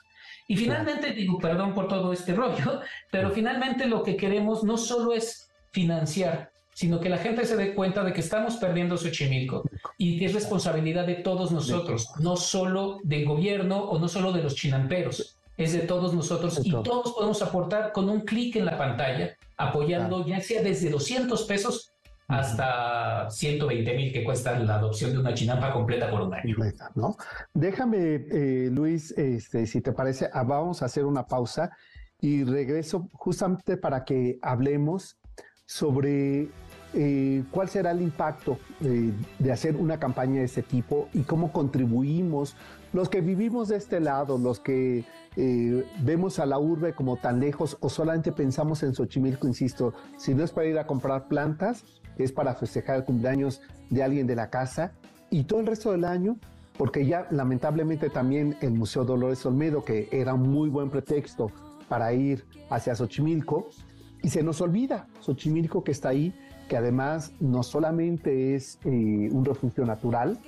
Y 0.47 0.55
finalmente, 0.55 1.11
digo, 1.11 1.39
perdón 1.39 1.73
por 1.73 1.87
todo 1.87 2.13
este 2.13 2.33
rollo, 2.33 2.81
pero 3.11 3.31
finalmente 3.31 3.87
lo 3.87 4.03
que 4.03 4.15
queremos 4.15 4.63
no 4.63 4.77
solo 4.77 5.13
es 5.13 5.49
financiar, 5.71 6.51
sino 6.75 6.99
que 6.99 7.07
la 7.07 7.17
gente 7.17 7.45
se 7.45 7.55
dé 7.55 7.73
cuenta 7.73 8.03
de 8.03 8.11
que 8.11 8.19
estamos 8.19 8.57
perdiendo 8.57 8.97
Xochimilco 8.97 9.63
y 9.97 10.19
que 10.19 10.25
es 10.25 10.33
responsabilidad 10.33 11.07
de 11.07 11.15
todos 11.15 11.53
nosotros, 11.53 12.11
no 12.19 12.35
solo 12.35 12.99
del 13.03 13.25
gobierno 13.25 13.77
o 13.77 13.97
no 13.97 14.09
solo 14.09 14.33
de 14.33 14.43
los 14.43 14.55
chinamperos, 14.55 15.39
es 15.55 15.71
de 15.71 15.79
todos 15.79 16.13
nosotros 16.13 16.59
y 16.61 16.71
todos 16.71 17.13
podemos 17.13 17.41
aportar 17.41 17.93
con 17.93 18.09
un 18.09 18.21
clic 18.21 18.57
en 18.57 18.65
la 18.65 18.77
pantalla, 18.77 19.37
apoyando 19.55 20.25
ya 20.25 20.41
sea 20.41 20.61
desde 20.61 20.89
200 20.89 21.43
pesos 21.43 21.93
hasta 22.27 23.29
120 23.29 23.95
mil 23.95 24.11
que 24.11 24.25
cuesta 24.25 24.59
la 24.59 24.75
adopción 24.75 25.13
de 25.13 25.19
una 25.19 25.33
chinampa 25.33 25.71
completa 25.71 26.11
por 26.11 26.23
un 26.23 26.33
año. 26.33 26.57
¿no? 26.95 27.15
Déjame, 27.53 28.25
eh, 28.29 28.69
Luis, 28.69 29.11
este, 29.11 29.65
si 29.65 29.79
te 29.79 29.93
parece, 29.93 30.29
ah, 30.33 30.43
vamos 30.43 30.81
a 30.81 30.87
hacer 30.87 31.05
una 31.05 31.25
pausa 31.25 31.71
y 32.19 32.43
regreso 32.43 33.07
justamente 33.13 33.77
para 33.77 34.03
que 34.03 34.39
hablemos 34.41 35.17
sobre 35.65 36.49
eh, 36.95 37.43
cuál 37.51 37.69
será 37.69 37.91
el 37.91 38.01
impacto 38.01 38.57
eh, 38.81 39.11
de 39.37 39.51
hacer 39.51 39.75
una 39.75 39.99
campaña 39.99 40.39
de 40.39 40.45
ese 40.45 40.63
tipo 40.63 41.09
y 41.13 41.21
cómo 41.21 41.51
contribuimos 41.51 42.55
los 42.93 43.09
que 43.09 43.21
vivimos 43.21 43.67
de 43.67 43.75
este 43.75 43.99
lado, 43.99 44.37
los 44.37 44.59
que 44.59 45.03
vemos 45.99 46.39
a 46.39 46.45
la 46.45 46.57
urbe 46.57 46.93
como 46.93 47.17
tan 47.17 47.41
lejos 47.41 47.75
o 47.81 47.89
solamente 47.89 48.31
pensamos 48.31 48.83
en 48.83 48.95
Xochimilco, 48.95 49.47
insisto, 49.47 49.93
si 50.15 50.33
no 50.33 50.45
es 50.45 50.51
para 50.51 50.67
ir 50.67 50.79
a 50.79 50.87
comprar 50.87 51.27
plantas, 51.27 51.83
es 52.17 52.31
para 52.31 52.55
festejar 52.55 52.97
el 52.97 53.03
cumpleaños 53.03 53.61
de 53.89 54.01
alguien 54.01 54.27
de 54.27 54.35
la 54.35 54.49
casa 54.49 54.93
y 55.29 55.43
todo 55.43 55.59
el 55.59 55.67
resto 55.67 55.91
del 55.91 56.05
año, 56.05 56.37
porque 56.77 57.05
ya 57.05 57.27
lamentablemente 57.31 58.09
también 58.09 58.57
el 58.61 58.71
Museo 58.71 59.05
Dolores 59.05 59.45
Olmedo, 59.45 59.83
que 59.83 60.09
era 60.11 60.33
un 60.33 60.49
muy 60.49 60.69
buen 60.69 60.89
pretexto 60.89 61.51
para 61.87 62.13
ir 62.13 62.45
hacia 62.69 62.95
Xochimilco, 62.95 63.69
y 64.21 64.29
se 64.29 64.43
nos 64.43 64.61
olvida 64.61 65.07
Xochimilco 65.21 65.83
que 65.83 65.91
está 65.91 66.09
ahí, 66.09 66.33
que 66.67 66.77
además 66.77 67.31
no 67.39 67.63
solamente 67.63 68.55
es 68.55 68.79
eh, 68.85 69.29
un 69.31 69.45
refugio 69.45 69.85
natural, 69.85 70.39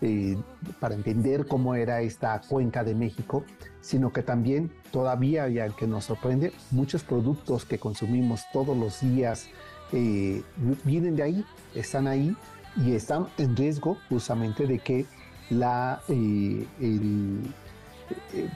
eh, 0.00 0.36
para 0.78 0.94
entender 0.94 1.46
cómo 1.46 1.74
era 1.74 2.00
esta 2.02 2.40
cuenca 2.48 2.84
de 2.84 2.94
México, 2.94 3.44
sino 3.80 4.12
que 4.12 4.22
también 4.22 4.70
todavía, 4.92 5.48
y 5.48 5.58
al 5.58 5.74
que 5.74 5.88
nos 5.88 6.04
sorprende, 6.04 6.52
muchos 6.70 7.02
productos 7.02 7.64
que 7.64 7.78
consumimos 7.78 8.44
todos 8.52 8.76
los 8.76 9.00
días, 9.00 9.48
eh, 9.92 10.42
vienen 10.84 11.16
de 11.16 11.22
ahí, 11.24 11.44
están 11.74 12.06
ahí 12.06 12.36
y 12.76 12.92
están 12.92 13.26
en 13.38 13.56
riesgo 13.56 13.98
justamente 14.08 14.66
de 14.66 14.78
que 14.78 15.06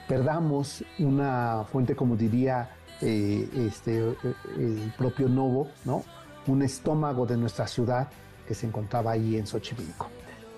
perdamos 0.06 0.84
una 0.98 1.64
fuente, 1.70 1.96
como 1.96 2.16
diría 2.16 2.70
este, 3.00 4.14
el 4.56 4.92
propio 4.96 5.28
Novo, 5.28 5.68
¿no? 5.84 6.02
Un 6.48 6.62
estómago 6.62 7.26
de 7.26 7.37
nuestra 7.37 7.66
ciudad 7.66 8.08
que 8.46 8.54
se 8.54 8.66
encontraba 8.66 9.12
ahí 9.12 9.37
en 9.37 9.46
Xochimilco. 9.46 10.08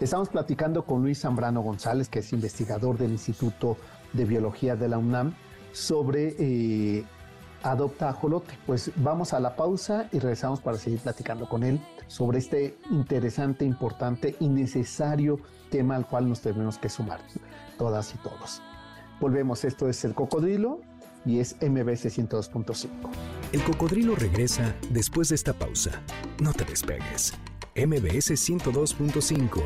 Estamos 0.00 0.29
platicando 0.29 0.85
con 0.85 1.03
Luis 1.03 1.20
Zambrano 1.20 1.61
González, 1.61 2.09
que 2.09 2.20
es 2.20 2.33
investigador 2.33 2.96
del 2.96 3.11
Instituto 3.11 3.76
de 4.12 4.24
Biología 4.24 4.76
de 4.76 4.88
la 4.88 4.96
UNAM, 4.96 5.35
sobre 5.72 7.05
adopta 7.62 8.09
ajolote. 8.09 8.59
Pues 8.66 8.92
vamos 8.96 9.35
a 9.35 9.40
la 9.40 9.57
pausa 9.57 10.09
y 10.12 10.18
regresamos 10.18 10.61
para 10.61 10.79
seguir 10.79 11.00
platicando 11.00 11.48
con 11.48 11.64
él 11.64 11.81
sobre 12.07 12.38
este 12.38 12.79
interesante, 12.90 13.64
importante 13.64 14.37
y 14.40 14.48
necesario 14.48 15.38
tema 15.70 15.96
al 15.96 16.07
cual 16.07 16.29
nos 16.29 16.40
tenemos 16.40 16.79
que 16.79 16.88
sumar, 16.88 17.20
todas 17.76 18.14
y 18.14 18.18
todos. 18.18 18.62
Volvemos, 19.20 19.64
esto 19.64 19.88
es 19.88 20.03
El 20.05 20.14
Cocodrilo 20.14 20.81
y 21.24 21.40
es 21.40 21.56
MBC 21.61 22.09
102.5. 22.09 22.88
El 23.52 23.62
Cocodrilo 23.62 24.14
regresa 24.14 24.74
después 24.90 25.28
de 25.28 25.35
esta 25.35 25.52
pausa. 25.52 26.02
No 26.40 26.52
te 26.52 26.64
despegues. 26.64 27.35
MBS 27.76 28.33
102.5. 28.33 29.62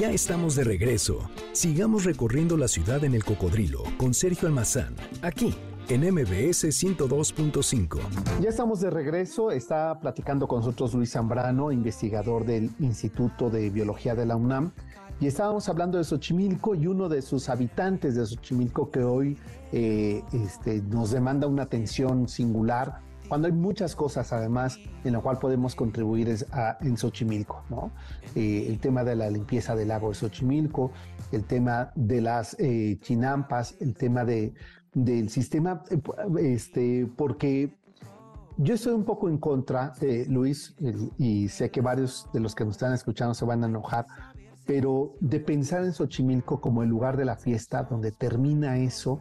Ya 0.00 0.10
estamos 0.10 0.56
de 0.56 0.64
regreso. 0.64 1.30
Sigamos 1.52 2.04
recorriendo 2.04 2.58
la 2.58 2.68
ciudad 2.68 3.02
en 3.04 3.14
el 3.14 3.24
cocodrilo 3.24 3.82
con 3.96 4.12
Sergio 4.12 4.46
Almazán, 4.46 4.94
aquí 5.22 5.54
en 5.88 6.02
MBS 6.02 6.64
102.5. 6.64 7.98
Ya 8.40 8.50
estamos 8.50 8.80
de 8.80 8.90
regreso. 8.90 9.50
Está 9.50 9.98
platicando 9.98 10.46
con 10.48 10.58
nosotros 10.58 10.92
Luis 10.92 11.12
Zambrano, 11.12 11.72
investigador 11.72 12.44
del 12.44 12.70
Instituto 12.80 13.48
de 13.48 13.70
Biología 13.70 14.14
de 14.14 14.26
la 14.26 14.36
UNAM. 14.36 14.72
Y 15.18 15.26
estábamos 15.26 15.68
hablando 15.68 15.98
de 15.98 16.04
Xochimilco 16.04 16.74
y 16.74 16.86
uno 16.86 17.08
de 17.08 17.22
sus 17.22 17.48
habitantes 17.48 18.14
de 18.14 18.26
Xochimilco 18.26 18.90
que 18.90 19.02
hoy 19.02 19.38
eh, 19.72 20.22
este, 20.32 20.82
nos 20.82 21.10
demanda 21.10 21.46
una 21.46 21.62
atención 21.62 22.28
singular 22.28 23.00
cuando 23.28 23.48
hay 23.48 23.52
muchas 23.52 23.96
cosas 23.96 24.32
además 24.32 24.78
en 25.04 25.12
la 25.12 25.20
cual 25.20 25.38
podemos 25.38 25.74
contribuir 25.74 26.28
es 26.28 26.46
en 26.80 26.96
Xochimilco, 26.96 27.62
¿no? 27.70 27.90
Eh, 28.34 28.66
el 28.68 28.78
tema 28.78 29.04
de 29.04 29.16
la 29.16 29.30
limpieza 29.30 29.74
del 29.74 29.88
lago 29.88 30.08
de 30.08 30.14
Xochimilco, 30.14 30.92
el 31.32 31.44
tema 31.44 31.90
de 31.94 32.20
las 32.20 32.56
eh, 32.58 32.98
chinampas, 33.00 33.76
el 33.80 33.94
tema 33.94 34.24
de, 34.24 34.54
del 34.94 35.28
sistema, 35.28 35.82
eh, 35.90 36.00
este, 36.54 37.08
porque 37.16 37.76
yo 38.58 38.74
estoy 38.74 38.94
un 38.94 39.04
poco 39.04 39.28
en 39.28 39.36
contra, 39.36 39.92
Luis, 40.28 40.74
y 41.18 41.48
sé 41.48 41.70
que 41.70 41.82
varios 41.82 42.26
de 42.32 42.40
los 42.40 42.54
que 42.54 42.64
nos 42.64 42.76
están 42.76 42.94
escuchando 42.94 43.34
se 43.34 43.44
van 43.44 43.62
a 43.64 43.66
enojar, 43.66 44.06
pero 44.66 45.14
de 45.20 45.40
pensar 45.40 45.84
en 45.84 45.92
Xochimilco 45.92 46.60
como 46.60 46.82
el 46.82 46.88
lugar 46.88 47.16
de 47.16 47.24
la 47.24 47.36
fiesta 47.36 47.84
donde 47.84 48.10
termina 48.10 48.78
eso 48.78 49.20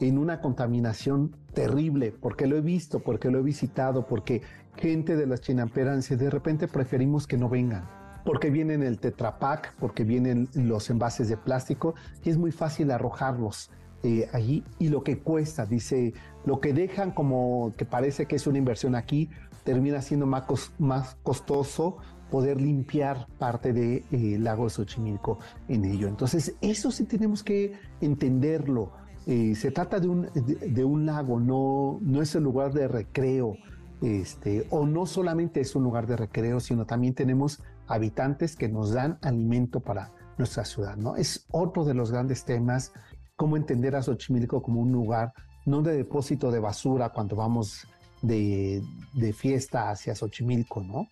en 0.00 0.18
una 0.18 0.40
contaminación 0.40 1.36
terrible, 1.54 2.12
porque 2.12 2.46
lo 2.46 2.56
he 2.56 2.60
visto, 2.60 3.00
porque 3.00 3.30
lo 3.30 3.38
he 3.38 3.42
visitado, 3.42 4.06
porque 4.06 4.42
gente 4.76 5.16
de 5.16 5.26
las 5.26 5.40
chinamperas 5.40 6.08
de 6.08 6.30
repente 6.30 6.68
preferimos 6.68 7.26
que 7.26 7.38
no 7.38 7.48
vengan, 7.48 7.88
porque 8.24 8.50
vienen 8.50 8.82
el 8.82 8.98
tetrapac, 8.98 9.74
porque 9.78 10.04
vienen 10.04 10.48
los 10.54 10.90
envases 10.90 11.28
de 11.28 11.36
plástico 11.36 11.94
y 12.24 12.30
es 12.30 12.36
muy 12.36 12.52
fácil 12.52 12.90
arrojarlos 12.90 13.70
eh, 14.02 14.28
allí 14.32 14.64
y 14.78 14.88
lo 14.88 15.02
que 15.02 15.18
cuesta, 15.18 15.64
dice, 15.64 16.12
lo 16.44 16.60
que 16.60 16.72
dejan 16.72 17.12
como 17.12 17.72
que 17.76 17.86
parece 17.86 18.26
que 18.26 18.36
es 18.36 18.46
una 18.46 18.58
inversión 18.58 18.94
aquí, 18.94 19.30
termina 19.64 20.02
siendo 20.02 20.26
más, 20.26 20.44
más 20.78 21.16
costoso 21.22 21.96
poder 22.36 22.60
limpiar 22.60 23.26
parte 23.38 23.72
del 23.72 24.04
de, 24.10 24.34
eh, 24.34 24.38
lago 24.38 24.64
de 24.64 24.70
Xochimilco 24.70 25.38
en 25.68 25.86
ello. 25.86 26.06
Entonces, 26.06 26.54
eso 26.60 26.90
sí 26.90 27.04
tenemos 27.04 27.42
que 27.42 27.72
entenderlo 28.02 28.92
eh, 29.26 29.54
se 29.56 29.70
trata 29.72 29.98
de 29.98 30.06
un, 30.06 30.28
de, 30.34 30.84
un 30.84 31.06
lago, 31.06 31.40
no, 31.40 31.98
no 32.02 32.22
es 32.22 32.34
el 32.34 32.44
lugar 32.44 32.74
de 32.74 32.86
recreo, 32.86 33.56
este, 34.02 34.66
o 34.70 34.86
no 34.86 35.06
solamente 35.06 35.60
es 35.60 35.74
un 35.74 35.82
lugar 35.82 36.06
de 36.06 36.16
recreo, 36.16 36.60
sino 36.60 36.84
también 36.84 37.14
tenemos 37.14 37.62
habitantes 37.88 38.54
que 38.54 38.68
nos 38.68 38.92
dan 38.92 39.18
alimento 39.22 39.80
para 39.80 40.12
nuestra 40.36 40.64
ciudad, 40.66 40.96
¿no? 40.96 41.16
Es 41.16 41.46
otro 41.50 41.84
de 41.84 41.94
los 41.94 42.12
grandes 42.12 42.44
temas, 42.44 42.92
cómo 43.34 43.56
entender 43.56 43.96
a 43.96 44.02
Xochimilco 44.02 44.62
como 44.62 44.80
un 44.80 44.92
lugar, 44.92 45.32
no 45.64 45.82
de 45.82 45.96
depósito 45.96 46.52
de 46.52 46.60
basura 46.60 47.08
cuando 47.08 47.34
vamos 47.34 47.88
de, 48.20 48.80
de 49.14 49.32
fiesta 49.32 49.90
hacia 49.90 50.14
Xochimilco, 50.14 50.82
¿no? 50.82 51.08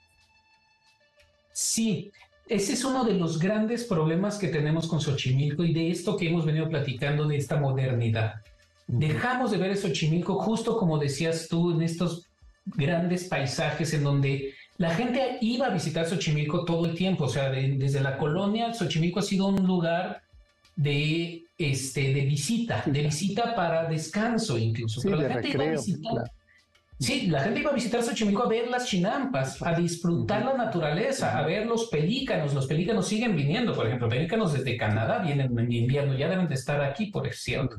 Sí, 1.55 2.11
ese 2.49 2.73
es 2.73 2.85
uno 2.85 3.05
de 3.05 3.15
los 3.15 3.39
grandes 3.39 3.85
problemas 3.85 4.39
que 4.39 4.49
tenemos 4.49 4.89
con 4.89 5.01
Xochimilco 5.01 5.63
y 5.63 5.73
de 5.73 5.89
esto 5.89 6.17
que 6.17 6.29
hemos 6.29 6.45
venido 6.45 6.69
platicando 6.69 7.27
de 7.27 7.37
esta 7.37 7.57
modernidad. 7.57 8.35
Dejamos 8.89 9.53
de 9.53 9.59
ver 9.59 9.71
el 9.71 9.79
Xochimilco 9.79 10.35
justo 10.35 10.77
como 10.77 10.99
decías 10.99 11.47
tú 11.49 11.71
en 11.71 11.83
estos 11.83 12.27
grandes 12.67 13.25
paisajes 13.25 13.95
en 13.95 14.03
donde 14.03 14.53
la 14.79 14.93
gente 14.97 15.39
iba 15.43 15.67
a 15.67 15.71
visitar 15.71 16.07
Xochimilco 16.07 16.65
todo 16.65 16.87
el 16.87 16.97
tiempo, 16.97 17.25
o 17.25 17.29
sea, 17.29 17.51
desde 17.51 18.01
la 18.01 18.19
colonia, 18.19 18.75
Xochimilco 18.75 19.21
ha 19.21 19.23
sido 19.23 19.47
un 19.47 19.65
lugar 19.65 20.23
de, 20.75 21.45
este, 21.57 22.13
de 22.13 22.23
visita, 22.23 22.83
de 22.85 23.03
visita 23.03 23.55
para 23.55 23.89
descanso 23.89 24.59
incluso. 24.59 25.01
Sí, 25.01 25.07
Pero 25.07 25.21
de 25.21 25.29
la 25.29 25.35
gente 25.35 25.49
recreo, 25.49 25.63
iba 25.63 25.73
a 25.73 25.77
visitar, 25.77 26.13
claro. 26.13 26.33
Sí, 26.99 27.27
la 27.27 27.41
gente 27.41 27.61
iba 27.61 27.71
a 27.71 27.75
visitar 27.75 28.03
Xochimilco 28.03 28.45
a 28.45 28.49
ver 28.49 28.69
las 28.69 28.87
chinampas, 28.87 29.61
a 29.63 29.75
disfrutar 29.75 30.45
la 30.45 30.55
naturaleza, 30.55 31.37
a 31.37 31.45
ver 31.45 31.67
los 31.67 31.89
pelícanos. 31.89 32.55
Los 32.55 32.67
pelícanos 32.67 33.09
siguen 33.09 33.35
viniendo, 33.35 33.75
por 33.75 33.87
ejemplo, 33.87 34.09
pelícanos 34.09 34.53
desde 34.53 34.77
Canadá 34.77 35.19
vienen 35.19 35.59
en 35.59 35.73
invierno, 35.73 36.15
ya 36.15 36.29
deben 36.29 36.49
de 36.49 36.55
estar 36.55 36.81
aquí, 36.83 37.07
por 37.07 37.31
cierto. 37.33 37.77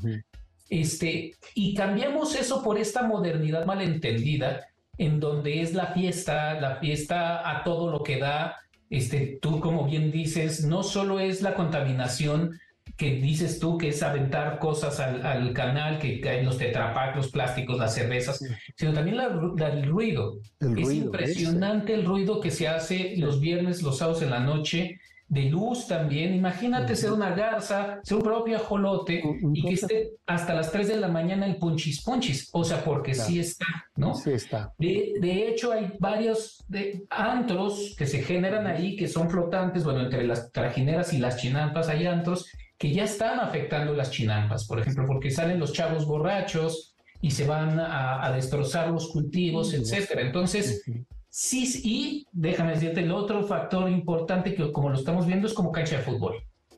Este, 0.69 1.33
y 1.53 1.73
cambiamos 1.73 2.35
eso 2.35 2.61
por 2.61 2.77
esta 2.77 3.03
modernidad 3.03 3.65
malentendida, 3.65 4.67
en 4.97 5.19
donde 5.19 5.61
es 5.61 5.73
la 5.73 5.87
fiesta, 5.87 6.59
la 6.59 6.77
fiesta 6.77 7.49
a 7.49 7.63
todo 7.63 7.91
lo 7.91 8.03
que 8.03 8.19
da. 8.19 8.57
Este, 8.89 9.39
tú, 9.41 9.61
como 9.61 9.85
bien 9.85 10.11
dices, 10.11 10.65
no 10.65 10.83
solo 10.83 11.19
es 11.19 11.41
la 11.41 11.55
contaminación 11.55 12.59
que 12.97 13.15
dices 13.15 13.59
tú, 13.59 13.77
que 13.77 13.89
es 13.89 14.01
aventar 14.03 14.57
cosas 14.59 14.99
al, 14.99 15.25
al 15.25 15.51
canal, 15.53 15.99
que 15.99 16.21
caen 16.21 16.45
los 16.45 16.57
tetrapack, 16.57 17.15
los 17.17 17.29
plásticos, 17.29 17.77
las 17.77 17.93
cervezas, 17.93 18.39
sino 18.75 18.93
también 18.93 19.17
la 19.17 19.29
ru- 19.29 19.59
la- 19.59 19.69
el 19.73 19.85
ruido. 19.85 20.37
El 20.61 20.77
es 20.79 20.85
ruido, 20.85 21.05
impresionante 21.05 21.93
el 21.93 22.05
ruido 22.05 22.39
que 22.39 22.51
se 22.51 22.67
hace 22.67 23.15
los 23.17 23.39
viernes, 23.41 23.81
los 23.81 23.97
sábados 23.97 24.21
en 24.21 24.29
la 24.29 24.39
noche, 24.39 24.99
de 25.27 25.41
luz 25.49 25.87
también. 25.87 26.35
Imagínate 26.35 26.95
ser 26.95 27.11
una 27.11 27.31
garza, 27.31 27.99
ser 28.03 28.17
un 28.17 28.23
propio 28.23 28.57
ajolote 28.57 29.23
y 29.53 29.63
que 29.65 29.73
esté 29.73 30.11
hasta 30.27 30.53
las 30.53 30.71
3 30.71 30.87
de 30.87 30.97
la 30.97 31.07
mañana 31.07 31.47
el 31.47 31.57
punchis 31.57 32.03
punchis. 32.03 32.49
O 32.53 32.63
sea, 32.63 32.83
porque 32.83 33.13
Claro. 33.13 33.27
sí 33.29 33.39
está, 33.39 33.65
¿no? 33.95 34.13
Sí 34.13 34.29
está. 34.29 34.71
De, 34.77 35.13
de 35.19 35.47
hecho, 35.49 35.71
hay 35.73 35.91
varios 35.99 36.63
de, 36.67 37.03
antros 37.09 37.95
que 37.97 38.05
se 38.05 38.21
generan 38.21 38.67
ahí 38.67 38.95
que 38.95 39.07
son 39.07 39.29
flotantes. 39.29 39.83
Bueno, 39.83 40.01
entre 40.01 40.25
las 40.27 40.51
trajineras 40.51 41.11
y 41.11 41.17
las 41.17 41.37
chinampas 41.37 41.89
hay 41.89 42.05
antros 42.05 42.45
que 42.77 42.91
ya 42.91 43.03
están 43.05 43.39
afectando 43.39 43.93
las 43.93 44.11
chinampas, 44.11 44.65
por 44.65 44.79
ejemplo, 44.79 45.05
porque 45.07 45.31
salen 45.31 45.59
los 45.59 45.73
chavos 45.73 46.05
borrachos 46.05 46.95
y 47.21 47.31
se 47.31 47.45
van 47.45 47.79
a, 47.79 48.25
a 48.25 48.31
destrozar 48.31 48.89
los 48.89 49.09
cultivos, 49.09 49.73
etcétera. 49.73 50.21
Entonces, 50.21 50.83
sí, 51.29 51.65
sí, 51.65 51.81
y 51.83 52.27
déjame 52.31 52.73
decirte, 52.73 53.01
el 53.01 53.11
otro 53.11 53.43
factor 53.43 53.89
importante 53.89 54.53
que 54.53 54.71
como 54.71 54.89
lo 54.89 54.95
estamos 54.97 55.25
viendo 55.25 55.47
es 55.47 55.53
como 55.53 55.71
cancha 55.71 55.97
de 55.97 56.03
fútbol. 56.03 56.35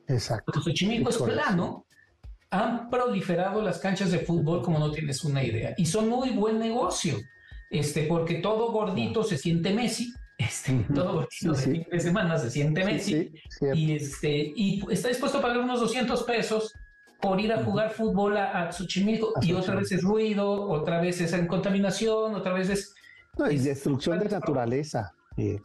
Exacto. 0.07 0.51
Como 0.51 0.63
Xochimilco 0.63 1.10
es 1.10 1.17
plano, 1.17 1.86
han 2.49 2.89
proliferado 2.89 3.62
las 3.62 3.79
canchas 3.79 4.12
de 4.12 4.19
fútbol 4.19 4.62
como 4.62 4.79
no 4.79 4.91
tienes 4.91 5.23
una 5.23 5.43
idea. 5.43 5.73
Y 5.77 5.86
son 5.86 6.07
muy 6.07 6.29
buen 6.29 6.60
negocio, 6.60 7.17
este, 7.69 8.03
porque 8.03 8.36
todo 8.36 8.71
gordito 8.71 9.23
se 9.23 9.38
siente 9.38 9.73
Messi, 9.73 10.13
este, 10.38 10.73
Ujú. 10.73 10.93
todo 10.93 11.13
gordito 11.13 11.30
Sí, 11.32 11.47
de 11.50 11.56
sí. 11.56 11.71
fin 11.71 11.86
de 11.91 12.00
semana 12.00 12.38
se 12.38 12.52
siente 12.52 12.86
Messi, 12.86 13.32
sí, 13.50 13.65
y, 13.73 13.91
este, 13.93 14.54
y 14.56 14.84
está 14.91 15.08
dispuesto 15.10 15.39
a 15.39 15.41
pagar 15.41 15.60
unos 15.60 15.80
200 15.80 16.23
pesos 16.23 16.73
por 17.21 17.39
ir 17.41 17.52
a 17.52 17.63
jugar 17.63 17.89
fútbol 17.91 18.38
a, 18.38 18.67
a 18.67 18.71
Xochimilco. 18.71 19.34
A 19.36 19.43
y 19.43 19.54
otra 19.54 19.73
vez 19.76 19.91
es 19.91 20.04
ruido, 20.04 20.47
otra 20.69 21.02
vez 21.02 21.19
es 21.21 21.34
contaminación, 21.47 22.36
otra 22.36 22.54
vez 22.54 22.69
es... 22.69 22.93
No, 23.38 23.50
y 23.50 23.56
es- 23.56 23.63
destrucción 23.63 24.19
de 24.19 24.30
naturaleza. 24.30 25.13
eh, 25.38 25.60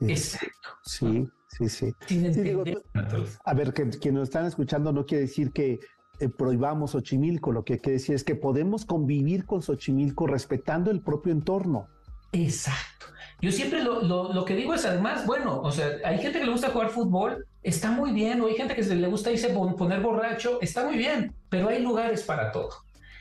eh, 0.00 0.06
Exacto. 0.08 0.70
sí, 0.84 1.28
sí, 1.48 1.68
sí. 1.68 1.94
Digo, 2.08 2.64
naturaleza. 2.92 3.38
A 3.44 3.54
ver, 3.54 3.72
que 3.72 3.88
quienes 3.90 4.18
nos 4.20 4.28
están 4.28 4.46
escuchando 4.46 4.92
no 4.92 5.06
quiere 5.06 5.22
decir 5.22 5.52
que 5.52 5.78
eh, 6.18 6.28
prohibamos 6.28 6.90
Xochimilco, 6.90 7.52
lo 7.52 7.64
que 7.64 7.78
quiere 7.78 7.98
decir 7.98 8.16
es 8.16 8.24
que 8.24 8.34
podemos 8.34 8.84
convivir 8.84 9.46
con 9.46 9.62
Xochimilco 9.62 10.26
respetando 10.26 10.90
el 10.90 11.00
propio 11.00 11.30
entorno. 11.32 11.86
Exacto. 12.32 13.06
Yo 13.44 13.52
siempre 13.52 13.82
lo, 13.82 14.00
lo, 14.02 14.32
lo 14.32 14.44
que 14.46 14.56
digo 14.56 14.72
es 14.72 14.86
además, 14.86 15.26
bueno, 15.26 15.60
o 15.60 15.70
sea, 15.70 15.86
hay 16.02 16.16
gente 16.18 16.38
que 16.38 16.46
le 16.46 16.52
gusta 16.52 16.70
jugar 16.70 16.88
fútbol, 16.88 17.46
está 17.62 17.90
muy 17.90 18.10
bien, 18.12 18.40
o 18.40 18.46
hay 18.46 18.54
gente 18.54 18.74
que 18.74 18.82
se 18.82 18.94
le 18.94 19.06
gusta 19.06 19.30
irse 19.30 19.50
pon- 19.50 19.76
poner 19.76 20.00
borracho, 20.00 20.58
está 20.62 20.84
muy 20.86 20.96
bien, 20.96 21.34
pero 21.50 21.68
hay 21.68 21.82
lugares 21.82 22.22
para 22.22 22.50
todo. 22.52 22.70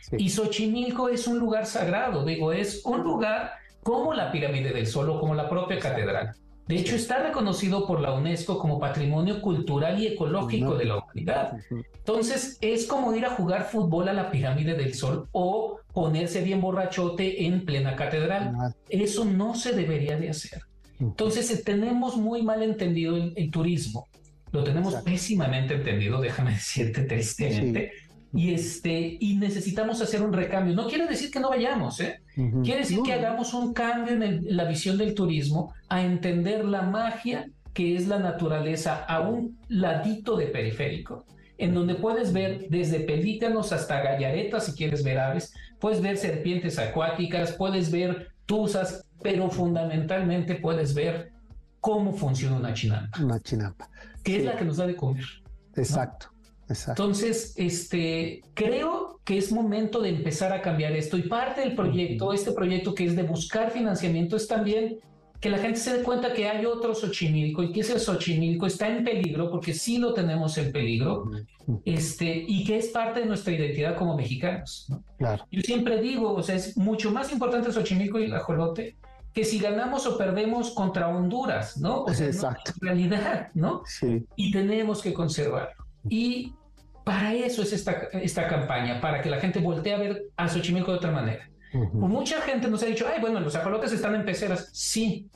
Sí. 0.02 0.16
Y 0.20 0.30
Xochimilco 0.30 1.10
es 1.10 1.28
un 1.28 1.40
lugar 1.40 1.66
sagrado, 1.66 2.24
digo, 2.24 2.54
es 2.54 2.86
un 2.86 3.04
lugar 3.04 3.52
como 3.84 4.14
la 4.14 4.32
pirámide 4.32 4.72
del 4.72 4.88
Sol 4.88 5.10
o 5.10 5.20
como 5.20 5.36
la 5.36 5.50
propia 5.50 5.78
catedral. 5.78 6.32
De 6.68 6.78
hecho, 6.78 6.96
está 6.96 7.22
reconocido 7.22 7.86
por 7.86 8.00
la 8.00 8.14
UNESCO 8.14 8.58
como 8.58 8.80
Patrimonio 8.80 9.42
Cultural 9.42 10.02
y 10.02 10.08
Ecológico 10.08 10.76
de 10.76 10.86
la 10.86 10.98
Humanidad. 10.98 11.58
Entonces, 11.98 12.58
es 12.62 12.86
como 12.88 13.14
ir 13.16 13.26
a 13.26 13.32
jugar 13.32 13.66
fútbol 13.66 14.08
a 14.08 14.14
la 14.14 14.32
pirámide 14.32 14.74
del 14.76 14.94
Sol 14.94 15.28
o 15.34 15.80
ponerse 15.94 16.42
bien 16.42 16.62
borrachote 16.62 17.46
en 17.46 17.66
plena 17.66 17.96
catedral. 17.96 18.54
Ah, 18.58 18.72
Eso 18.90 19.26
no 19.26 19.56
se 19.56 19.74
debería 19.74 20.18
de 20.18 20.30
hacer. 20.30 20.62
Entonces, 21.00 21.52
eh, 21.52 21.62
tenemos 21.66 22.16
muy 22.16 22.44
mal 22.44 22.64
entendido 22.64 23.18
el, 23.18 23.34
el 23.36 23.52
turismo. 23.52 24.08
Lo 24.54 24.64
tenemos 24.64 24.94
Exacto. 24.94 25.12
pésimamente 25.12 25.74
entendido, 25.74 26.22
déjame 26.22 26.52
decirte 26.54 27.04
tristemente. 27.04 27.92
Y, 28.34 28.54
este, 28.54 29.18
y 29.20 29.36
necesitamos 29.36 30.02
hacer 30.02 30.22
un 30.24 30.32
recambio. 30.34 30.74
No 30.74 30.88
quiere 30.88 31.08
decir 31.08 31.30
que 31.30 31.40
no 31.40 31.50
vayamos, 31.50 32.00
¿eh? 32.00 32.20
Ujú. 32.38 32.62
Quiere 32.64 32.80
decir 32.82 33.00
que 33.04 33.14
hagamos 33.14 33.54
un 33.54 33.74
cambio 33.74 34.14
en, 34.14 34.24
el- 34.24 34.48
en 34.48 34.58
la 34.58 34.66
visión 34.66 34.98
del 34.98 35.14
turismo 35.14 35.74
a 35.90 36.02
entender 36.04 36.66
la 36.66 36.82
magia 36.82 37.48
que 37.74 37.96
es 37.96 38.08
la 38.08 38.20
naturaleza 38.20 39.04
a 39.04 39.22
un 39.22 39.58
ladito 39.68 40.36
de 40.38 40.46
periférico, 40.48 41.26
en 41.58 41.74
donde 41.74 41.96
puedes 41.96 42.32
ver 42.34 42.68
desde 42.70 43.00
pelícanos 43.00 43.72
hasta 43.72 44.02
gallaretas 44.02 44.66
si 44.68 44.74
quieres 44.74 45.04
ver 45.04 45.18
aves, 45.20 45.54
puedes 45.80 46.00
ver 46.02 46.18
serpientes 46.18 46.78
acuáticas, 46.78 47.54
puedes 47.54 47.92
ver 47.92 48.30
tuzas, 48.46 49.04
pero 49.24 49.50
fundamentalmente 49.50 50.56
puedes 50.56 50.94
ver 50.94 51.32
cómo 51.80 52.14
funciona 52.14 52.58
una 52.58 52.74
chinampa, 52.74 53.20
Una 53.24 53.40
chinampa. 53.40 53.90
que 54.24 54.38
es 54.38 54.46
la 54.46 54.56
que 54.56 54.66
nos 54.66 54.78
da 54.78 54.86
de 54.88 54.96
comer. 54.96 55.26
Exacto, 55.76 56.28
exacto. 56.70 57.02
Entonces, 57.04 57.54
este, 57.58 58.42
creo 58.54 59.03
que 59.24 59.38
es 59.38 59.52
momento 59.52 60.02
de 60.02 60.10
empezar 60.10 60.52
a 60.52 60.62
cambiar 60.62 60.94
esto 60.94 61.18
y 61.18 61.24
parte 61.24 61.62
del 61.62 61.76
proyecto, 61.76 62.34
este 62.34 62.52
proyecto 62.52 62.94
que 62.94 63.06
es 63.06 63.16
de 63.16 63.24
buscar 63.24 63.72
financiamiento, 63.72 64.36
es 64.36 64.48
también 64.48 65.00
que 65.40 65.50
la 65.50 65.58
gente 65.58 65.78
se 65.78 65.98
dé 65.98 66.04
cuenta 66.04 66.34
que 66.34 66.48
hay 66.48 66.66
otro 66.66 66.96
Xochimilco 66.96 67.64
y 67.64 67.74
que 67.74 67.82
ese 67.82 68.00
Xochimilco 68.00 68.66
está 68.66 68.88
en 68.88 69.04
peligro, 69.04 69.52
porque 69.52 69.74
sí 69.74 69.98
lo 69.98 70.14
tenemos 70.14 70.58
en 70.58 70.72
peligro, 70.72 71.30
este, 71.84 72.46
y 72.48 72.64
que 72.64 72.78
es 72.78 72.88
parte 72.88 73.20
de 73.20 73.26
nuestra 73.26 73.52
identidad 73.52 73.98
como 73.98 74.16
mexicanos. 74.16 74.86
¿no? 74.88 75.04
Claro. 75.18 75.46
Yo 75.52 75.62
siempre 75.62 76.02
digo, 76.02 76.34
o 76.34 76.42
sea, 76.42 76.56
es 76.56 76.78
mucho 76.78 77.12
más 77.12 77.32
importante 77.34 77.74
Xochimilco 77.74 78.20
y 78.20 78.26
el 78.26 78.34
ajolote 78.34 78.96
que 79.34 79.44
si 79.44 79.60
ganamos 79.60 80.06
o 80.06 80.18
perdemos 80.18 80.72
contra 80.72 81.10
Honduras, 81.10 81.78
¿no? 81.78 82.04
O 82.04 82.14
sea, 82.14 82.26
no 82.28 82.32
Exacto. 82.32 82.72
es 82.72 82.80
realidad, 82.80 83.50
¿no? 83.54 83.82
Sí. 83.86 84.26
y 84.36 84.52
tenemos 84.52 85.02
que 85.02 85.14
conservarlo. 85.14 85.86
Y 86.08 86.54
para 87.04 87.34
eso 87.34 87.64
es 87.64 87.74
esta, 87.74 87.92
esta 88.14 88.48
campaña, 88.48 89.02
para 89.02 89.22
que 89.22 89.30
la 89.30 89.40
gente 89.40 89.60
voltee 89.60 89.94
a 89.94 89.98
ver 89.98 90.24
a 90.38 90.48
Xochimilco 90.48 90.92
de 90.92 90.98
otra 90.98 91.12
manera. 91.12 91.50
Mucha 91.94 92.40
gente 92.42 92.70
nos 92.70 92.84
ha 92.84 92.86
dicho, 92.86 93.06
ay, 93.12 93.20
bueno, 93.20 93.40
los 93.40 93.56
ajolotes 93.56 93.92
están 93.92 94.14
en 94.16 94.26
peceras. 94.26 94.70
Sí, 94.74 95.28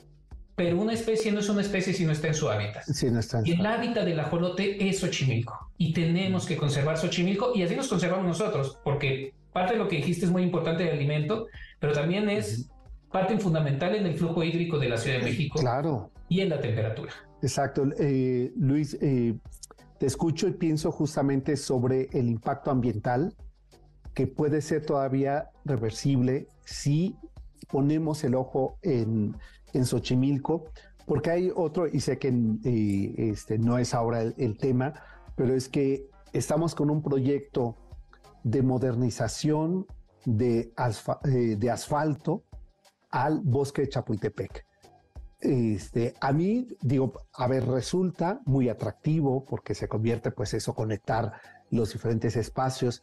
pero 0.54 0.80
una 0.80 0.92
especie 0.92 1.32
no 1.32 1.40
es 1.40 1.48
una 1.48 1.62
especie 1.62 1.92
si 1.92 2.04
no 2.04 2.12
está 2.12 2.28
en 2.28 2.34
su 2.34 2.48
hábitat. 2.48 2.84
Sí, 2.84 3.10
no 3.10 3.18
está 3.18 3.40
en 3.40 3.46
Y 3.46 3.52
el 3.52 3.66
hábitat 3.66 4.04
del 4.04 4.20
ajolote 4.20 4.88
es 4.88 5.00
Xochimilco. 5.00 5.70
Y 5.78 5.92
tenemos 5.92 6.46
que 6.46 6.56
conservar 6.56 6.96
Xochimilco 6.96 7.52
y 7.54 7.62
así 7.62 7.74
nos 7.74 7.88
conservamos 7.88 8.26
nosotros, 8.26 8.78
porque 8.84 9.32
parte 9.52 9.72
de 9.74 9.78
lo 9.80 9.88
que 9.88 9.96
dijiste 9.96 10.26
es 10.26 10.30
muy 10.30 10.42
importante 10.42 10.84
de 10.84 10.92
alimento, 10.92 11.46
pero 11.80 11.92
también 11.92 12.28
es 12.28 12.70
parte 13.10 13.36
fundamental 13.38 13.94
en 13.96 14.06
el 14.06 14.16
flujo 14.16 14.42
hídrico 14.44 14.78
de 14.78 14.88
la 14.90 14.96
Ciudad 14.96 15.18
de 15.18 15.24
México 15.24 15.58
Claro. 15.58 16.10
y 16.28 16.40
en 16.40 16.50
la 16.50 16.60
temperatura. 16.60 17.12
Exacto. 17.42 17.84
Eh, 17.98 18.52
Luis, 18.56 18.96
eh, 19.00 19.34
te 19.98 20.06
escucho 20.06 20.48
y 20.48 20.52
pienso 20.52 20.92
justamente 20.92 21.56
sobre 21.56 22.08
el 22.12 22.28
impacto 22.28 22.70
ambiental 22.70 23.34
que 24.14 24.26
puede 24.26 24.62
ser 24.62 24.84
todavía 24.84 25.50
reversible 25.64 26.48
si 26.64 27.16
ponemos 27.68 28.24
el 28.24 28.34
ojo 28.34 28.78
en, 28.82 29.36
en 29.72 29.84
Xochimilco, 29.84 30.64
porque 31.06 31.30
hay 31.30 31.52
otro, 31.54 31.86
y 31.86 32.00
sé 32.00 32.18
que 32.18 32.32
este, 33.16 33.58
no 33.58 33.78
es 33.78 33.94
ahora 33.94 34.22
el, 34.22 34.58
tema, 34.58 34.94
pero 35.36 35.54
es 35.54 35.68
que 35.68 36.08
estamos 36.32 36.74
con 36.74 36.90
un 36.90 37.02
proyecto 37.02 37.76
de 38.44 38.62
modernización 38.62 39.86
de, 40.24 40.72
eh, 41.24 41.56
de 41.56 41.70
asfalto 41.70 42.44
al 43.10 43.40
bosque 43.40 43.82
de 43.82 43.88
Chapultepec. 43.88 44.67
Este, 45.40 46.14
a 46.20 46.32
mí, 46.32 46.68
digo, 46.82 47.12
a 47.32 47.46
ver, 47.46 47.66
resulta 47.66 48.40
muy 48.44 48.68
atractivo 48.68 49.44
porque 49.44 49.74
se 49.74 49.88
convierte, 49.88 50.30
pues, 50.30 50.54
eso, 50.54 50.74
conectar 50.74 51.32
los 51.70 51.92
diferentes 51.92 52.36
espacios. 52.36 53.02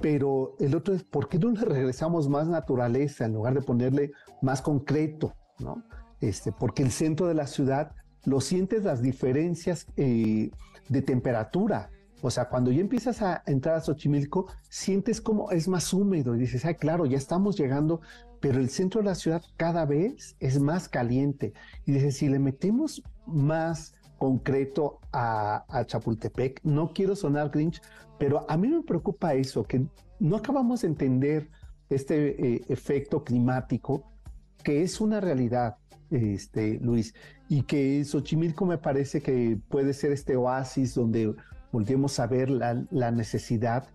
Pero 0.00 0.56
el 0.58 0.74
otro 0.74 0.94
es, 0.94 1.04
¿por 1.04 1.28
qué 1.28 1.38
no 1.38 1.50
le 1.50 1.60
regresamos 1.64 2.28
más 2.28 2.48
naturaleza 2.48 3.24
en 3.24 3.34
lugar 3.34 3.54
de 3.54 3.62
ponerle 3.62 4.12
más 4.40 4.60
concreto? 4.60 5.34
¿no? 5.60 5.84
Este, 6.20 6.50
porque 6.50 6.82
el 6.82 6.90
centro 6.90 7.28
de 7.28 7.34
la 7.34 7.46
ciudad 7.46 7.92
lo 8.24 8.40
sientes 8.40 8.84
las 8.84 9.02
diferencias 9.02 9.86
eh, 9.96 10.50
de 10.88 11.02
temperatura. 11.02 11.90
O 12.20 12.30
sea, 12.30 12.48
cuando 12.48 12.70
ya 12.70 12.80
empiezas 12.80 13.22
a 13.22 13.42
entrar 13.46 13.76
a 13.76 13.80
Xochimilco, 13.80 14.46
sientes 14.68 15.20
como 15.20 15.50
es 15.50 15.66
más 15.66 15.92
húmedo 15.92 16.34
y 16.34 16.38
dices, 16.38 16.64
ay, 16.64 16.76
claro, 16.76 17.04
ya 17.06 17.16
estamos 17.16 17.56
llegando, 17.56 18.00
pero 18.42 18.58
el 18.58 18.70
centro 18.70 19.00
de 19.00 19.06
la 19.06 19.14
ciudad 19.14 19.40
cada 19.56 19.86
vez 19.86 20.34
es 20.40 20.60
más 20.60 20.88
caliente. 20.88 21.54
Y 21.86 21.92
dices, 21.92 22.16
si 22.16 22.28
le 22.28 22.40
metemos 22.40 23.00
más 23.24 23.94
concreto 24.18 24.98
a, 25.12 25.64
Chapultepec, 25.86 26.60
no 26.64 26.92
quiero 26.92 27.14
sonar 27.14 27.50
Grinch, 27.50 27.80
pero 28.18 28.44
a 28.50 28.56
mí 28.56 28.66
me 28.66 28.82
preocupa 28.82 29.34
eso, 29.34 29.62
que 29.62 29.86
no 30.18 30.36
acabamos 30.36 30.82
de 30.82 30.88
entender 30.88 31.50
este 31.88 32.54
eh, 32.54 32.62
efecto 32.68 33.22
climático, 33.22 34.10
que 34.64 34.82
es 34.82 35.00
una 35.00 35.20
realidad, 35.20 35.76
este, 36.10 36.80
Luis, 36.80 37.14
y 37.48 37.62
que 37.62 38.04
Xochimilco 38.04 38.66
me 38.66 38.78
parece 38.78 39.20
que 39.22 39.56
puede 39.68 39.94
ser 39.94 40.10
este 40.10 40.34
oasis 40.34 40.94
donde 40.94 41.32
volvemos 41.70 42.18
a 42.18 42.26
ver 42.26 42.50
la, 42.50 43.10
necesidad 43.12 43.88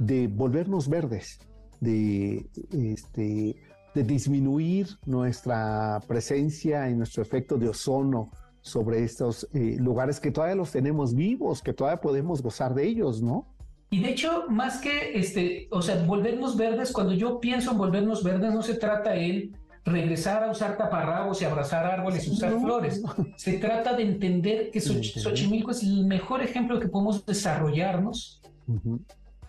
de 0.00 0.26
volvernos 0.26 0.88
verdes, 0.88 1.38
de, 1.80 2.50
este, 2.72 3.56
de 3.94 4.02
disminuir 4.02 4.88
nuestra 5.04 6.00
presencia 6.06 6.88
y 6.88 6.94
nuestro 6.94 7.22
efecto 7.22 7.58
de 7.58 7.68
ozono 7.68 8.30
sobre 8.60 9.02
estos 9.02 9.48
eh, 9.52 9.76
lugares 9.78 10.20
que 10.20 10.30
todavía 10.30 10.54
los 10.54 10.70
tenemos 10.70 11.14
vivos, 11.14 11.62
que 11.62 11.72
todavía 11.72 12.00
podemos 12.00 12.42
gozar 12.42 12.74
de 12.74 12.86
ellos, 12.86 13.20
¿no? 13.20 13.46
Y 13.90 14.00
de 14.00 14.10
hecho, 14.10 14.46
más 14.48 14.78
que, 14.80 15.18
este, 15.18 15.68
o 15.70 15.82
sea, 15.82 16.02
volvernos 16.04 16.56
verdes, 16.56 16.92
cuando 16.92 17.12
yo 17.12 17.40
pienso 17.40 17.72
en 17.72 17.78
volvernos 17.78 18.24
verdes, 18.24 18.54
no 18.54 18.62
se 18.62 18.74
trata 18.74 19.14
en 19.16 19.54
regresar 19.84 20.44
a 20.44 20.50
usar 20.50 20.76
taparrabos 20.76 21.42
y 21.42 21.44
abrazar 21.44 21.84
árboles 21.84 22.26
y 22.26 22.30
usar 22.30 22.58
flores. 22.58 23.02
Se 23.36 23.54
trata 23.54 23.94
de 23.94 24.04
entender 24.04 24.70
que 24.70 24.80
Xochimilco 24.80 25.72
es 25.72 25.82
el 25.82 26.06
mejor 26.06 26.42
ejemplo 26.42 26.78
que 26.78 26.88
podemos 26.88 27.26
desarrollarnos 27.26 28.40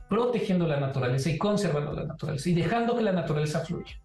protegiendo 0.10 0.68
la 0.68 0.80
naturaleza 0.80 1.30
y 1.30 1.38
conservando 1.38 1.94
la 1.94 2.06
naturaleza 2.06 2.50
y 2.50 2.54
dejando 2.54 2.96
que 2.96 3.04
la 3.04 3.12
naturaleza 3.12 3.60
fluya. 3.60 3.96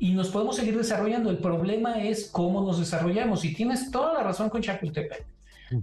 Y 0.00 0.12
nos 0.12 0.30
podemos 0.30 0.56
seguir 0.56 0.76
desarrollando. 0.76 1.30
El 1.30 1.38
problema 1.38 2.02
es 2.02 2.28
cómo 2.32 2.62
nos 2.62 2.80
desarrollamos. 2.80 3.44
Y 3.44 3.54
tienes 3.54 3.90
toda 3.90 4.14
la 4.14 4.22
razón 4.22 4.50
con 4.50 4.62
Chapultepec. 4.62 5.24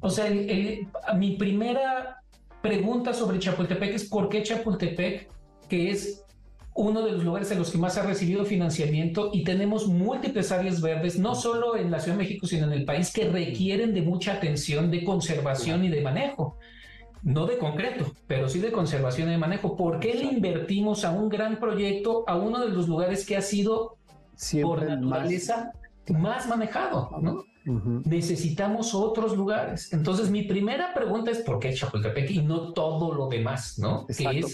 O 0.01 0.09
sea, 0.09 0.29
mi 1.15 1.37
primera 1.37 2.21
pregunta 2.61 3.13
sobre 3.13 3.39
Chapultepec 3.39 3.93
es 3.93 4.09
por 4.09 4.27
qué 4.27 4.43
Chapultepec, 4.43 5.29
que 5.69 5.91
es 5.91 6.25
uno 6.73 7.03
de 7.03 7.11
los 7.11 7.23
lugares 7.23 7.49
en 7.51 7.57
los 7.57 7.71
que 7.71 7.77
más 7.77 7.97
ha 7.97 8.03
recibido 8.03 8.45
financiamiento 8.45 9.31
y 9.33 9.43
tenemos 9.43 9.87
múltiples 9.87 10.51
áreas 10.51 10.79
verdes, 10.79 11.17
no 11.17 11.33
solo 11.33 11.75
en 11.75 11.89
la 11.89 11.99
Ciudad 11.99 12.17
de 12.17 12.23
México, 12.23 12.45
sino 12.45 12.67
en 12.67 12.73
el 12.73 12.85
país, 12.85 13.11
que 13.11 13.29
requieren 13.29 13.93
de 13.93 14.03
mucha 14.03 14.33
atención 14.33 14.91
de 14.91 15.03
conservación 15.03 15.85
y 15.85 15.89
de 15.89 16.01
manejo. 16.01 16.57
No 17.23 17.47
de 17.47 17.57
concreto, 17.57 18.13
pero 18.27 18.47
sí 18.47 18.59
de 18.59 18.71
conservación 18.71 19.27
y 19.27 19.31
de 19.31 19.37
manejo. 19.39 19.75
¿Por 19.75 19.99
qué 19.99 20.13
le 20.13 20.25
invertimos 20.25 21.03
a 21.03 21.11
un 21.11 21.29
gran 21.29 21.59
proyecto 21.59 22.23
a 22.27 22.35
uno 22.35 22.59
de 22.59 22.69
los 22.69 22.87
lugares 22.87 23.25
que 23.25 23.35
ha 23.35 23.41
sido 23.41 23.96
por 24.61 24.85
naturaleza 24.85 25.71
más 26.09 26.47
manejado? 26.47 27.09
¿no? 27.21 27.43
Necesitamos 28.05 28.93
otros 28.95 29.35
lugares. 29.35 29.91
Entonces, 29.91 30.29
mi 30.29 30.43
primera 30.43 30.93
pregunta 30.93 31.31
es: 31.31 31.39
¿por 31.39 31.59
qué 31.59 31.73
Chapultepec 31.73 32.31
y 32.31 32.41
no 32.41 32.71
todo 32.71 33.13
lo 33.13 33.27
demás? 33.27 33.77
¿no? 33.77 34.05
Exacto. 34.07 34.47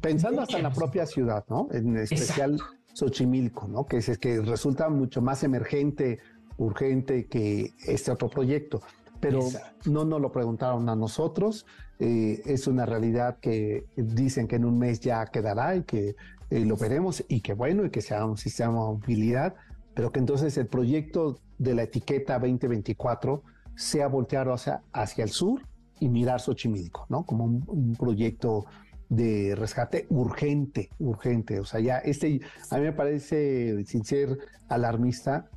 Pensando 0.00 0.42
hasta 0.42 0.58
en 0.58 0.62
la 0.62 0.72
propia 0.72 1.06
ciudad, 1.06 1.44
¿no? 1.48 1.68
En 1.72 1.96
especial 1.96 2.60
Xochimilco, 2.92 3.66
¿no? 3.66 3.84
Que 3.86 3.96
es 3.96 4.18
que 4.18 4.40
resulta 4.40 4.88
mucho 4.88 5.20
más 5.20 5.42
emergente, 5.42 6.20
urgente 6.56 7.26
que 7.26 7.72
este 7.86 8.12
otro 8.12 8.28
proyecto. 8.28 8.80
Pero 9.18 9.40
no 9.86 10.04
nos 10.04 10.20
lo 10.20 10.32
preguntaron 10.32 10.88
a 10.88 10.96
nosotros. 10.96 11.66
Eh, 11.98 12.42
es 12.44 12.66
una 12.66 12.86
realidad 12.86 13.38
que 13.40 13.84
dicen 13.96 14.48
que 14.48 14.56
en 14.56 14.64
un 14.64 14.78
mes 14.78 14.98
ya 15.00 15.24
quedará 15.26 15.76
y 15.76 15.82
que 15.84 16.16
eh, 16.52 16.66
lo 16.66 16.76
veremos 16.76 17.24
y 17.28 17.40
que 17.40 17.54
bueno, 17.54 17.86
y 17.86 17.90
que 17.90 18.02
sea 18.02 18.26
un 18.26 18.36
sistema 18.36 18.72
de 18.72 18.74
movilidad, 18.74 19.54
pero 19.94 20.12
que 20.12 20.18
entonces 20.18 20.58
el 20.58 20.66
proyecto 20.66 21.40
de 21.56 21.74
la 21.74 21.84
etiqueta 21.84 22.38
2024 22.38 23.42
sea 23.74 24.06
voltear 24.06 24.50
hacia, 24.50 24.82
hacia 24.92 25.24
el 25.24 25.30
sur 25.30 25.62
y 25.98 26.10
mirar 26.10 26.42
Xochimilco, 26.42 27.06
¿no? 27.08 27.24
Como 27.24 27.46
un, 27.46 27.96
proyecto 27.96 28.66
de 29.08 29.54
rescate 29.56 30.06
urgente, 30.10 30.90
urgente. 30.98 31.58
O 31.58 31.64
sea, 31.64 31.80
ya 31.80 31.96
este, 32.00 32.42
a 32.70 32.76
mí 32.76 32.82
me 32.82 32.92
parece, 32.92 33.82
sin 33.86 34.04
ser 34.04 34.36
alarmista, 34.68 35.48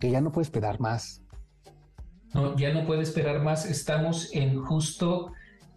que 0.00 0.10
ya 0.10 0.20
no 0.20 0.32
puede 0.32 0.46
esperar 0.46 0.80
más. 0.80 1.22
No, 2.34 2.56
ya 2.56 2.74
no 2.74 2.84
puede 2.86 3.02
esperar 3.02 3.40
más. 3.40 3.66
Estamos 3.66 4.34
en 4.34 4.60
justo 4.60 5.30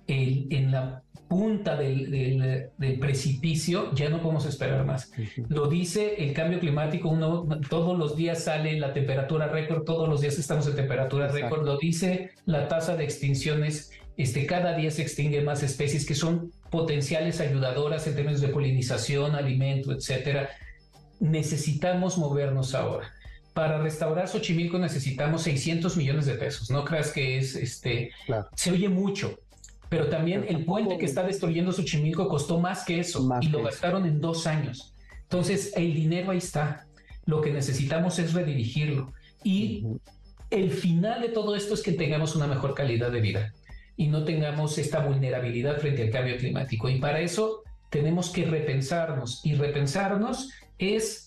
en 0.08 0.72
la 0.72 1.04
punta 1.28 1.76
del, 1.76 2.70
precipicio, 3.00 3.94
ya 3.94 4.10
no 4.10 4.22
podemos 4.22 4.46
esperar 4.46 4.86
más. 4.86 5.12
Lo 5.50 5.68
dice 5.68 6.16
el 6.24 6.34
cambio 6.34 6.60
climático, 6.60 7.10
uno 7.10 7.48
todos 7.70 7.98
los 7.98 8.16
días 8.16 8.44
sale 8.44 8.80
la 8.80 8.94
temperatura 8.94 9.48
récord, 9.48 9.84
todos 9.84 10.08
los 10.08 10.22
días 10.22 10.38
estamos 10.40 10.68
en 10.68 10.76
temperatura 10.76 11.28
récord, 11.28 11.66
lo 11.66 11.78
dice 11.78 12.32
la 12.46 12.68
tasa 12.68 12.96
de 12.96 13.04
extinciones, 13.04 13.92
este, 14.18 14.46
cada 14.46 14.76
día 14.76 14.90
se 14.90 15.04
extinguen 15.04 15.46
más 15.46 15.62
especies 15.64 16.06
que 16.06 16.16
son 16.16 16.52
potenciales 16.72 17.40
ayudadoras 17.40 18.08
en 18.08 18.16
términos 18.16 18.42
de 18.42 18.48
polinización, 18.48 19.36
alimento, 19.36 19.92
etcétera. 19.92 20.50
Necesitamos 21.20 22.18
movernos 22.18 22.74
ahora. 22.74 23.14
Para 23.54 23.80
restaurar 23.80 24.28
Xochimilco 24.28 24.78
necesitamos 24.78 25.44
600 25.44 25.98
millones 25.98 26.26
de 26.26 26.34
pesos. 26.34 26.70
No 26.70 26.84
creas 26.84 27.12
que 27.12 27.38
es, 27.38 27.56
este, 27.56 28.12
se 28.56 28.72
oye 28.72 28.90
mucho, 28.90 29.40
pero 29.90 30.10
también 30.10 30.46
el 30.48 30.66
puente 30.66 30.98
que 30.98 31.06
está 31.06 31.24
destruyendo 31.24 31.72
Xochimilco 31.72 32.28
costó 32.28 32.60
más 32.60 32.84
que 32.84 33.00
eso 33.00 33.28
y 33.42 33.48
lo 33.48 33.64
gastaron 33.64 34.06
en 34.06 34.20
dos 34.20 34.48
años. 34.48 34.94
Entonces, 35.24 35.74
el 35.76 35.94
dinero 35.94 36.32
ahí 36.32 36.38
está. 36.38 36.88
Lo 37.26 37.42
que 37.42 37.52
necesitamos 37.52 38.20
es 38.20 38.34
redirigirlo. 38.34 39.14
Y 39.44 39.86
el 40.50 40.72
final 40.72 41.22
de 41.22 41.30
todo 41.30 41.56
esto 41.56 41.74
es 41.74 41.82
que 41.82 41.92
tengamos 41.92 42.36
una 42.36 42.48
mejor 42.48 42.74
calidad 42.74 43.12
de 43.12 43.22
vida 43.22 43.54
y 43.98 44.08
no 44.08 44.24
tengamos 44.24 44.78
esta 44.78 45.00
vulnerabilidad 45.00 45.80
frente 45.80 46.04
al 46.04 46.12
cambio 46.12 46.38
climático. 46.38 46.90
Y 46.90 47.00
para 47.00 47.20
eso 47.20 47.64
tenemos 47.90 48.30
que 48.30 48.46
repensarnos. 48.46 49.42
Y 49.44 49.56
repensarnos 49.56 50.50
es 50.78 51.27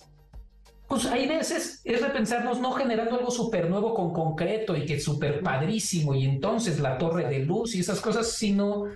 pues 0.91 1.07
hay 1.07 1.29
veces 1.29 1.81
es 1.85 2.03
repensarnos 2.03 2.61
no 2.61 2.73
generando 2.73 3.15
algo 3.15 3.31
súper 3.31 3.71
nuevo 3.71 3.95
con 3.95 4.13
concreto 4.13 4.77
y 4.77 4.85
que 4.85 4.95
es 4.95 5.05
súper 5.05 5.41
padrísimo 5.41 6.17
y 6.17 6.25
entonces 6.25 6.81
la 6.81 6.99
torre 6.99 7.29
de 7.29 7.45
luz 7.45 7.77
y 7.77 7.81
esas 7.81 8.01
cosas, 8.01 8.33
sino 8.33 8.87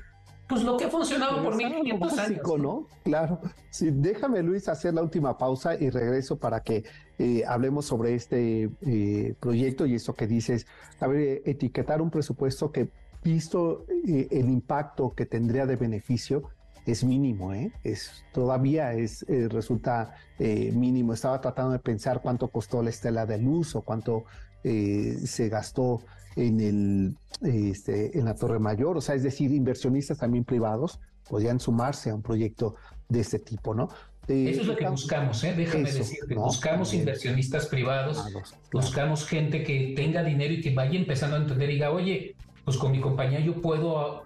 pues 0.48 0.64
lo 0.64 0.76
que 0.76 0.86
ha 0.86 0.90
funcionado 0.90 1.40
por 1.40 1.54
1500 1.54 2.18
años. 2.18 2.40
¿no? 2.58 2.88
Claro. 3.04 3.40
Sí, 3.70 3.90
déjame, 3.92 4.42
Luis, 4.42 4.68
hacer 4.68 4.92
la 4.92 5.02
última 5.02 5.38
pausa 5.38 5.76
y 5.76 5.88
regreso 5.88 6.36
para 6.36 6.64
que 6.64 6.82
eh, 7.20 7.44
hablemos 7.46 7.84
sobre 7.86 8.14
este 8.14 8.70
eh, 8.84 9.34
proyecto 9.38 9.86
y 9.86 9.94
eso 9.94 10.14
que 10.14 10.26
dices. 10.26 10.66
A 10.98 11.06
ver, 11.06 11.42
etiquetar 11.44 12.02
un 12.02 12.10
presupuesto 12.10 12.72
que, 12.72 12.88
visto 13.22 13.86
eh, 14.08 14.26
el 14.32 14.50
impacto 14.50 15.14
que 15.14 15.26
tendría 15.26 15.64
de 15.64 15.76
beneficio, 15.76 16.42
es 16.86 17.04
mínimo, 17.04 17.52
¿eh? 17.52 17.72
Es, 17.82 18.24
todavía 18.32 18.92
es, 18.92 19.24
eh, 19.28 19.48
resulta 19.48 20.14
eh, 20.38 20.70
mínimo. 20.72 21.14
Estaba 21.14 21.40
tratando 21.40 21.72
de 21.72 21.78
pensar 21.78 22.20
cuánto 22.20 22.48
costó 22.48 22.82
la 22.82 22.90
estela 22.90 23.26
de 23.26 23.38
luz 23.38 23.74
o 23.74 23.82
cuánto 23.82 24.24
eh, 24.62 25.18
se 25.24 25.48
gastó 25.48 26.02
en, 26.36 26.60
el, 26.60 27.16
este, 27.42 28.18
en 28.18 28.24
la 28.24 28.34
Torre 28.34 28.58
Mayor, 28.58 28.96
o 28.96 29.00
sea, 29.00 29.14
es 29.14 29.22
decir, 29.22 29.52
inversionistas 29.52 30.18
también 30.18 30.44
privados 30.44 31.00
podrían 31.28 31.60
sumarse 31.60 32.10
a 32.10 32.14
un 32.14 32.22
proyecto 32.22 32.74
de 33.08 33.20
este 33.20 33.38
tipo, 33.38 33.74
¿no? 33.74 33.88
Eso 34.26 34.62
es 34.62 34.66
lo 34.66 34.76
que 34.76 34.88
buscamos, 34.88 35.44
¿eh? 35.44 35.54
déjame 35.54 35.92
decirte. 35.92 36.34
buscamos 36.34 36.94
inversionistas 36.94 37.66
privados, 37.66 38.24
buscamos 38.72 39.26
gente 39.26 39.62
que 39.62 39.92
tenga 39.94 40.22
dinero 40.22 40.54
y 40.54 40.62
que 40.62 40.74
vaya 40.74 40.98
empezando 40.98 41.36
a 41.36 41.40
entender 41.40 41.68
y 41.70 41.74
diga, 41.74 41.90
oye, 41.90 42.34
pues 42.64 42.78
con 42.78 42.92
mi 42.92 43.00
compañía 43.00 43.40
yo 43.40 43.60
puedo 43.60 44.23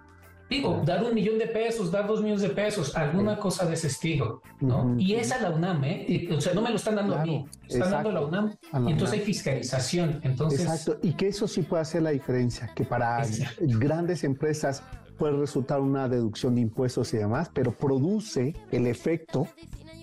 Digo, 0.49 0.83
dar 0.85 1.05
un 1.05 1.15
millón 1.15 1.39
de 1.39 1.47
pesos, 1.47 1.91
dar 1.91 2.07
dos 2.07 2.23
millones 2.23 2.43
de 2.43 2.51
pesos, 2.51 2.97
alguna 2.97 3.39
cosa 3.39 3.67
de 3.67 3.75
ese 3.75 3.89
estilo, 3.89 4.43
¿no? 4.61 4.95
Y 4.99 5.15
esa 5.15 5.37
es 5.37 5.43
la 5.43 5.51
UNAM, 5.51 5.85
¿eh? 5.85 6.29
o 6.35 6.41
sea, 6.41 6.55
no 6.55 6.63
me 6.63 6.71
lo 6.71 6.77
están 6.77 6.97
dando 6.97 7.17
a 7.17 7.23
mí, 7.23 7.45
están 7.69 7.91
dando 7.91 8.11
a 8.11 8.13
la 8.13 8.21
UNAM. 8.23 8.57
y 8.87 8.93
entonces 8.93 9.19
hay 9.19 9.25
fiscalización. 9.25 10.21
Entonces... 10.23 10.61
Exacto, 10.61 10.99
y 11.03 11.13
que 11.13 11.29
eso 11.29 11.47
sí 11.47 11.63
puede 11.63 11.83
hacer 11.83 12.03
la 12.03 12.11
diferencia, 12.11 12.71
que 12.75 12.85
para 12.85 13.23
grandes 13.59 14.25
empresas 14.25 14.83
puede 15.19 15.37
resultar 15.37 15.81
una 15.81 16.09
deducción 16.09 16.55
de 16.55 16.63
impuestos 16.63 17.13
y 17.13 17.19
demás, 17.19 17.51
pero 17.53 17.73
produce 17.73 18.55
el 18.71 18.87
efecto, 18.87 19.47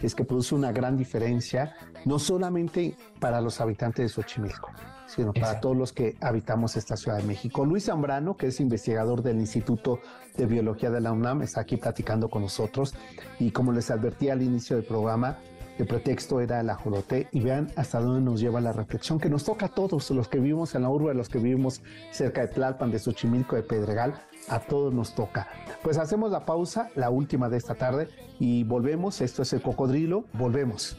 es 0.01 0.13
que 0.13 0.25
produce 0.25 0.53
una 0.53 0.71
gran 0.71 0.97
diferencia, 0.97 1.73
no 2.03 2.19
solamente 2.19 2.95
para 3.19 3.41
los 3.41 3.61
habitantes 3.61 4.05
de 4.05 4.09
Xochimilco, 4.09 4.69
sino 5.07 5.33
para 5.33 5.59
todos 5.59 5.75
los 5.75 5.93
que 5.93 6.15
habitamos 6.21 6.75
esta 6.75 6.97
Ciudad 6.97 7.17
de 7.17 7.23
México. 7.23 7.65
Luis 7.65 7.85
Zambrano, 7.85 8.37
que 8.37 8.47
es 8.47 8.59
investigador 8.59 9.21
del 9.21 9.39
Instituto 9.39 9.99
de 10.37 10.45
Biología 10.45 10.89
de 10.89 11.01
la 11.01 11.11
UNAM, 11.11 11.41
está 11.41 11.61
aquí 11.61 11.77
platicando 11.77 12.29
con 12.29 12.41
nosotros 12.41 12.93
y 13.39 13.51
como 13.51 13.71
les 13.71 13.91
advertí 13.91 14.29
al 14.29 14.41
inicio 14.41 14.75
del 14.75 14.85
programa, 14.85 15.37
el 15.77 15.87
pretexto 15.87 16.39
era 16.39 16.61
el 16.61 16.69
ajolote 16.69 17.27
y 17.31 17.41
vean 17.41 17.69
hasta 17.75 17.99
dónde 17.99 18.21
nos 18.21 18.39
lleva 18.39 18.61
la 18.61 18.71
reflexión 18.71 19.19
que 19.19 19.29
nos 19.29 19.43
toca 19.43 19.65
a 19.65 19.69
todos 19.69 20.09
los 20.11 20.29
que 20.29 20.39
vivimos 20.39 20.73
en 20.73 20.83
la 20.83 20.89
urbe, 20.89 21.13
los 21.13 21.27
que 21.27 21.39
vivimos 21.39 21.81
cerca 22.11 22.41
de 22.41 22.47
Tlalpan, 22.47 22.91
de 22.91 22.99
Xochimilco, 22.99 23.57
de 23.57 23.63
Pedregal, 23.63 24.13
a 24.47 24.59
todos 24.59 24.93
nos 24.93 25.15
toca. 25.15 25.47
Pues 25.83 25.97
hacemos 25.97 26.31
la 26.31 26.45
pausa, 26.45 26.89
la 26.95 27.09
última 27.09 27.49
de 27.49 27.57
esta 27.57 27.75
tarde 27.75 28.07
y 28.39 28.63
volvemos. 28.63 29.19
Esto 29.19 29.41
es 29.41 29.51
el 29.53 29.61
cocodrilo, 29.61 30.25
volvemos. 30.33 30.97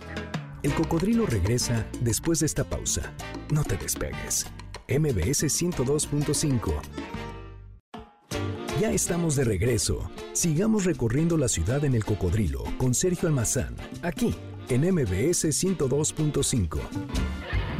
El 0.66 0.74
cocodrilo 0.74 1.26
regresa 1.26 1.86
después 2.00 2.40
de 2.40 2.46
esta 2.46 2.64
pausa. 2.64 3.12
No 3.54 3.62
te 3.62 3.76
despegues. 3.76 4.48
MBS 4.88 5.44
102.5. 5.44 6.72
Ya 8.80 8.90
estamos 8.90 9.36
de 9.36 9.44
regreso. 9.44 10.10
Sigamos 10.32 10.84
recorriendo 10.84 11.36
la 11.36 11.46
ciudad 11.46 11.84
en 11.84 11.94
el 11.94 12.04
cocodrilo 12.04 12.64
con 12.78 12.94
Sergio 12.94 13.28
Almazán, 13.28 13.76
aquí 14.02 14.34
en 14.68 14.80
MBS 14.92 15.44
102.5. 15.44 16.80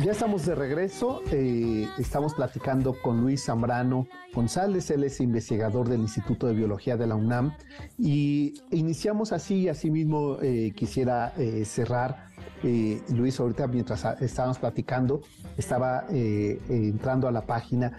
Ya 0.05 0.13
estamos 0.13 0.47
de 0.47 0.55
regreso. 0.55 1.23
Eh, 1.33 1.89
estamos 1.99 2.35
platicando 2.35 2.95
con 3.03 3.21
Luis 3.21 3.47
Zambrano 3.47 4.07
González. 4.33 4.91
Él 4.91 5.03
es 5.03 5.21
investigador 5.21 5.89
del 5.89 6.03
Instituto 6.03 6.47
de 6.47 6.55
Biología 6.55 6.97
de 6.97 7.09
la 7.09 7.17
UNAM. 7.17 7.57
Y 7.99 8.55
iniciamos 8.71 9.33
así, 9.33 9.69
así 9.69 9.91
mismo 9.91 10.39
eh, 10.41 10.73
quisiera 10.77 11.33
eh, 11.37 11.65
cerrar. 11.65 12.36
Luis, 12.63 13.39
ahorita 13.39 13.67
mientras 13.69 14.05
estábamos 14.21 14.59
platicando, 14.59 15.21
estaba 15.57 16.05
entrando 16.09 17.29
a 17.29 17.33
la 17.33 17.43
página 17.43 17.93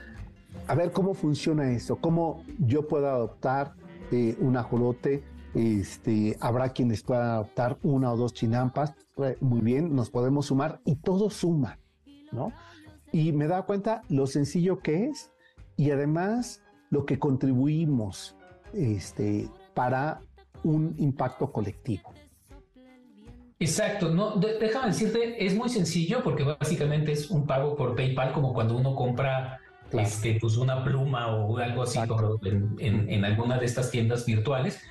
a 0.67 0.75
ver 0.75 0.91
cómo 0.91 1.13
funciona 1.13 1.71
esto, 1.71 1.97
cómo 1.97 2.43
yo 2.59 2.87
puedo 2.87 3.07
adoptar 3.07 3.73
un 4.39 4.57
ajolote 4.57 5.23
este, 5.57 6.37
habrá 6.39 6.69
quienes 6.69 7.01
puedan 7.01 7.29
adoptar 7.29 7.79
una 7.81 8.13
o 8.13 8.17
dos 8.17 8.33
chinampas. 8.33 8.93
Eh, 9.17 9.37
muy 9.41 9.61
bien, 9.61 9.95
nos 9.95 10.11
podemos 10.11 10.45
sumar 10.47 10.81
y 10.85 10.97
todo 10.97 11.31
suma, 11.31 11.79
¿no? 12.31 12.51
Y 13.11 13.31
me 13.31 13.47
da 13.47 13.63
cuenta 13.63 14.03
lo 14.09 14.27
sencillo 14.27 14.79
que 14.79 15.05
es 15.05 15.31
y 15.75 15.89
además 15.89 16.61
lo 16.91 17.05
que 17.05 17.17
contribuimos 17.17 18.35
este, 18.73 19.49
para 19.73 20.21
un 20.63 20.93
impacto 20.99 21.51
colectivo. 21.51 22.13
Exacto, 23.60 24.10
no, 24.10 24.36
déjame 24.36 24.88
decirte, 24.88 25.43
es 25.43 25.55
muy 25.55 25.70
sencillo 25.70 26.22
porque 26.24 26.43
básicamente 26.43 27.12
es 27.12 27.32
un 27.32 27.47
pago 27.47 27.76
por 27.76 27.95
PayPal 27.95 28.32
como 28.32 28.53
cuando 28.53 28.78
uno 28.78 28.93
compra 28.93 29.60
este, 29.91 30.38
pues 30.39 30.58
una 30.58 30.84
pluma 30.84 31.36
o 31.36 31.58
algo 31.58 31.84
así 31.84 31.99
en, 32.43 33.10
en, 33.10 33.26
alguna 33.26 33.58
de 33.58 33.66
estas 33.66 33.89
tiendas 33.89 34.26
virtuales. 34.26 34.82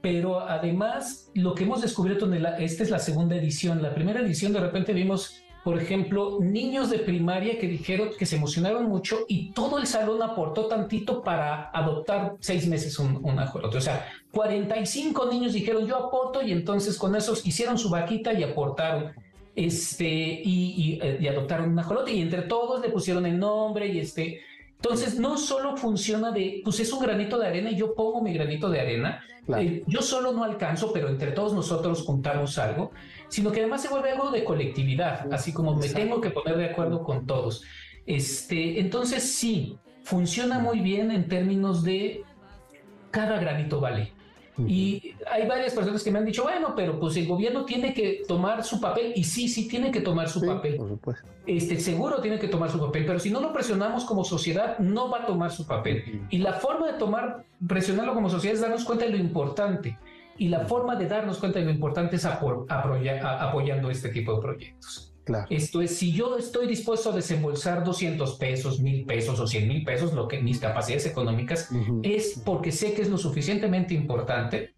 Pero 0.00 0.40
además 0.40 1.30
lo 1.34 1.54
que 1.54 1.64
hemos 1.64 1.82
descubierto 1.82 2.32
en 2.32 2.46
esta 2.60 2.82
es 2.82 2.90
la 2.90 2.98
segunda 2.98 3.36
edición. 3.36 3.82
La 3.82 3.94
primera 3.94 4.20
edición 4.20 4.52
de 4.52 4.60
repente 4.60 4.92
vimos, 4.92 5.42
por 5.68 5.78
ejemplo, 5.78 6.38
niños 6.40 6.88
de 6.88 6.98
primaria 6.98 7.58
que 7.58 7.68
dijeron 7.68 8.08
que 8.18 8.24
se 8.24 8.36
emocionaron 8.36 8.88
mucho 8.88 9.26
y 9.28 9.50
todo 9.50 9.78
el 9.78 9.86
salón 9.86 10.22
aportó 10.22 10.64
tantito 10.64 11.22
para 11.22 11.68
adoptar 11.74 12.36
seis 12.40 12.66
meses 12.66 12.98
un, 12.98 13.22
un 13.22 13.38
ajolote. 13.38 13.76
O 13.76 13.80
sea, 13.82 14.08
45 14.30 15.30
niños 15.30 15.52
dijeron 15.52 15.86
yo 15.86 15.98
aporto 15.98 16.40
y 16.40 16.52
entonces 16.52 16.96
con 16.96 17.14
esos 17.14 17.46
hicieron 17.46 17.76
su 17.76 17.90
vaquita 17.90 18.32
y 18.32 18.44
aportaron 18.44 19.12
este 19.54 20.08
y, 20.08 20.72
y, 20.74 21.00
eh, 21.02 21.18
y 21.20 21.28
adoptaron 21.28 21.68
un 21.68 21.78
ajolote 21.78 22.12
y 22.12 22.22
entre 22.22 22.40
todos 22.40 22.80
le 22.80 22.88
pusieron 22.88 23.26
el 23.26 23.38
nombre 23.38 23.88
y 23.88 23.98
este 23.98 24.40
entonces, 24.78 25.18
no 25.18 25.36
solo 25.36 25.76
funciona 25.76 26.30
de, 26.30 26.60
pues 26.64 26.78
es 26.78 26.92
un 26.92 27.00
granito 27.00 27.36
de 27.36 27.48
arena 27.48 27.70
y 27.70 27.76
yo 27.76 27.94
pongo 27.94 28.22
mi 28.22 28.32
granito 28.32 28.70
de 28.70 28.80
arena. 28.80 29.20
Eh, 29.56 29.82
yo 29.86 30.02
solo 30.02 30.32
no 30.32 30.44
alcanzo, 30.44 30.92
pero 30.92 31.08
entre 31.08 31.32
todos 31.32 31.52
nosotros 31.52 32.02
juntamos 32.02 32.58
algo, 32.58 32.92
sino 33.28 33.52
que 33.52 33.60
además 33.60 33.82
se 33.82 33.88
vuelve 33.88 34.10
algo 34.10 34.30
de 34.30 34.44
colectividad, 34.44 35.32
así 35.32 35.52
como 35.52 35.74
me 35.74 35.88
tengo 35.88 36.20
que 36.20 36.30
poner 36.30 36.56
de 36.56 36.66
acuerdo 36.66 37.02
con 37.02 37.26
todos. 37.26 37.62
Este, 38.06 38.80
entonces, 38.80 39.22
sí, 39.22 39.78
funciona 40.02 40.58
muy 40.58 40.80
bien 40.80 41.10
en 41.10 41.28
términos 41.28 41.84
de 41.84 42.24
cada 43.10 43.38
granito 43.38 43.80
vale. 43.80 44.12
Y 44.66 45.14
hay 45.30 45.46
varias 45.46 45.72
personas 45.72 46.02
que 46.02 46.10
me 46.10 46.18
han 46.18 46.24
dicho, 46.24 46.42
bueno, 46.42 46.74
pero 46.74 46.98
pues 46.98 47.16
el 47.16 47.28
gobierno 47.28 47.64
tiene 47.64 47.94
que 47.94 48.22
tomar 48.26 48.64
su 48.64 48.80
papel. 48.80 49.12
Y 49.14 49.22
sí, 49.22 49.48
sí 49.48 49.68
tiene 49.68 49.92
que 49.92 50.00
tomar 50.00 50.28
su 50.28 50.44
papel. 50.44 50.80
Este, 51.46 51.78
seguro 51.78 52.20
tiene 52.20 52.38
que 52.38 52.48
tomar 52.48 52.70
su 52.70 52.80
papel, 52.80 53.06
pero 53.06 53.20
si 53.20 53.30
no 53.30 53.40
lo 53.40 53.52
presionamos 53.52 54.04
como 54.04 54.24
sociedad, 54.24 54.78
no 54.78 55.10
va 55.10 55.18
a 55.18 55.26
tomar 55.26 55.52
su 55.52 55.66
papel. 55.66 56.26
Y 56.30 56.38
la 56.38 56.54
forma 56.54 56.90
de 56.90 56.98
tomar, 56.98 57.44
presionarlo 57.66 58.14
como 58.14 58.28
sociedad 58.28 58.54
es 58.54 58.60
darnos 58.60 58.84
cuenta 58.84 59.04
de 59.04 59.12
lo 59.12 59.18
importante. 59.18 59.96
Y 60.38 60.48
la 60.48 60.66
forma 60.66 60.96
de 60.96 61.06
darnos 61.06 61.38
cuenta 61.38 61.58
de 61.58 61.64
lo 61.64 61.70
importante 61.72 62.16
es 62.16 62.24
apoyando 62.24 63.90
este 63.90 64.08
tipo 64.10 64.34
de 64.34 64.40
proyectos. 64.40 65.14
Esto 65.50 65.82
es, 65.82 65.96
si 65.96 66.12
yo 66.12 66.38
estoy 66.38 66.66
dispuesto 66.66 67.10
a 67.10 67.14
desembolsar 67.14 67.84
200 67.84 68.38
pesos, 68.38 68.80
mil 68.80 69.04
pesos 69.04 69.38
o 69.40 69.46
100 69.46 69.68
mil 69.68 69.84
pesos, 69.84 70.14
lo 70.14 70.26
que 70.26 70.40
mis 70.40 70.58
capacidades 70.58 71.06
económicas, 71.06 71.70
es 72.02 72.40
porque 72.44 72.72
sé 72.72 72.94
que 72.94 73.02
es 73.02 73.10
lo 73.10 73.18
suficientemente 73.18 73.94
importante 73.94 74.74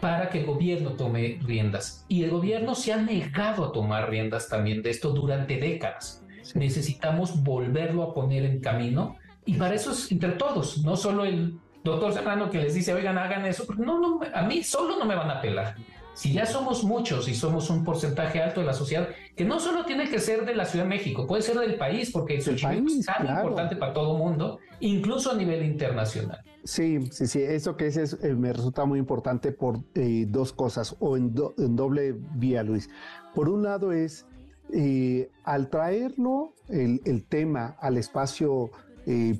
para 0.00 0.28
que 0.28 0.40
el 0.40 0.46
gobierno 0.46 0.92
tome 0.92 1.38
riendas. 1.42 2.04
Y 2.08 2.22
el 2.22 2.30
gobierno 2.30 2.74
se 2.74 2.92
ha 2.92 2.98
negado 2.98 3.64
a 3.64 3.72
tomar 3.72 4.10
riendas 4.10 4.48
también 4.48 4.82
de 4.82 4.90
esto 4.90 5.10
durante 5.10 5.56
décadas. 5.56 6.24
Necesitamos 6.54 7.42
volverlo 7.42 8.02
a 8.02 8.14
poner 8.14 8.44
en 8.44 8.60
camino 8.60 9.16
y 9.44 9.54
para 9.54 9.74
eso 9.74 9.92
es 9.92 10.10
entre 10.12 10.32
todos, 10.32 10.84
no 10.84 10.96
solo 10.96 11.24
el 11.24 11.58
doctor 11.88 12.12
Serrano 12.12 12.50
que 12.50 12.58
les 12.58 12.74
dice, 12.74 12.94
oigan, 12.94 13.18
hagan 13.18 13.44
eso, 13.46 13.66
porque 13.66 13.82
no, 13.82 13.98
no, 13.98 14.20
a 14.32 14.42
mí 14.42 14.62
solo 14.62 14.98
no 14.98 15.04
me 15.04 15.14
van 15.14 15.30
a 15.30 15.40
pelar 15.40 15.76
si 16.18 16.32
ya 16.32 16.44
somos 16.46 16.82
muchos 16.82 17.28
y 17.28 17.34
somos 17.36 17.70
un 17.70 17.84
porcentaje 17.84 18.42
alto 18.42 18.58
de 18.58 18.66
la 18.66 18.72
sociedad, 18.74 19.08
que 19.36 19.44
no 19.44 19.60
solo 19.60 19.84
tiene 19.84 20.10
que 20.10 20.18
ser 20.18 20.44
de 20.44 20.52
la 20.52 20.64
Ciudad 20.64 20.84
de 20.84 20.88
México, 20.88 21.28
puede 21.28 21.42
ser 21.42 21.56
del 21.56 21.76
país, 21.76 22.10
porque 22.10 22.38
el 22.38 22.60
país, 22.60 22.98
es 22.98 23.06
tan 23.06 23.24
importante 23.24 23.76
para 23.76 23.92
todo 23.92 24.16
el 24.16 24.18
mundo, 24.18 24.58
incluso 24.80 25.30
a 25.30 25.36
nivel 25.36 25.64
internacional. 25.64 26.42
Sí, 26.64 27.06
sí, 27.12 27.28
sí, 27.28 27.40
eso 27.40 27.76
que 27.76 27.86
es, 27.86 27.96
eh, 27.96 28.34
me 28.34 28.52
resulta 28.52 28.84
muy 28.84 28.98
importante 28.98 29.52
por 29.52 29.78
eh, 29.94 30.26
dos 30.28 30.52
cosas, 30.52 30.96
o 30.98 31.16
en, 31.16 31.32
doble 31.36 32.16
vía, 32.34 32.64
Luis. 32.64 32.90
Por 33.32 33.48
un 33.48 33.62
lado 33.62 33.92
es, 33.92 34.26
eh, 34.72 35.30
al 35.44 35.70
traerlo 35.70 36.52
el, 36.68 37.00
el, 37.04 37.26
tema 37.26 37.76
al 37.80 37.96
espacio 37.96 38.72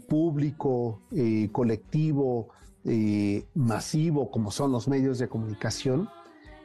público, 0.09 1.03
colectivo, 1.53 2.49
masivo, 3.55 4.31
como 4.31 4.51
son 4.51 4.73
los 4.73 4.89
medios 4.89 5.19
de 5.19 5.29
comunicación, 5.29 6.09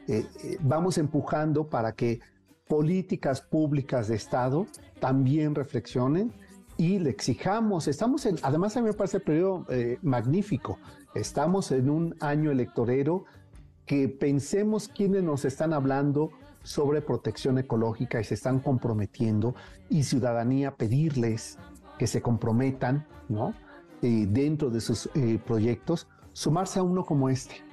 eh, 0.07 0.25
eh, 0.43 0.57
vamos 0.59 0.97
empujando 0.97 1.69
para 1.69 1.93
que 1.93 2.19
políticas 2.67 3.39
públicas 3.39 4.09
de 4.09 4.15
Estado 4.15 4.67
también 4.99 5.55
reflexionen 5.55 6.33
y 6.75 6.99
le 6.99 7.09
exijamos, 7.09 7.87
estamos 7.87 8.25
en, 8.25 8.35
además 8.41 8.75
a 8.75 8.81
mí 8.81 8.87
me 8.87 8.93
parece 8.93 9.17
el 9.17 9.23
periodo 9.23 9.65
eh, 9.69 9.99
magnífico, 10.01 10.77
estamos 11.15 11.71
en 11.71 11.89
un 11.89 12.15
año 12.19 12.51
electorero 12.51 13.23
que 13.85 14.09
pensemos 14.09 14.89
quiénes 14.89 15.23
nos 15.23 15.45
están 15.45 15.71
hablando 15.71 16.31
sobre 16.63 17.01
protección 17.01 17.57
ecológica 17.57 18.19
y 18.19 18.25
se 18.25 18.33
están 18.33 18.59
comprometiendo 18.59 19.55
y 19.89 20.03
ciudadanía 20.03 20.75
pedirles 20.75 21.57
que 21.97 22.07
se 22.07 22.21
comprometan, 22.21 23.05
¿no? 23.29 23.53
dentro 24.01 24.69
de 24.69 24.81
sus 24.81 25.09
proyectos, 25.45 26.09
sumarse 26.33 26.79
a 26.79 26.83
uno 26.83 27.05
como 27.05 27.29
este 27.29 27.63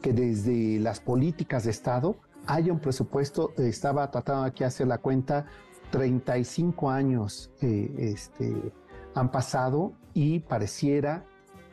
que 0.00 0.12
desde 0.12 0.78
las 0.80 1.00
políticas 1.00 1.64
de 1.64 1.70
Estado 1.70 2.16
haya 2.46 2.72
un 2.72 2.78
presupuesto, 2.78 3.52
estaba 3.56 4.10
tratando 4.10 4.44
aquí 4.44 4.64
hacer 4.64 4.86
la 4.86 4.98
cuenta, 4.98 5.46
35 5.90 6.90
años 6.90 7.50
eh, 7.60 7.92
este, 7.98 8.72
han 9.14 9.30
pasado 9.30 9.92
y 10.14 10.40
pareciera 10.40 11.24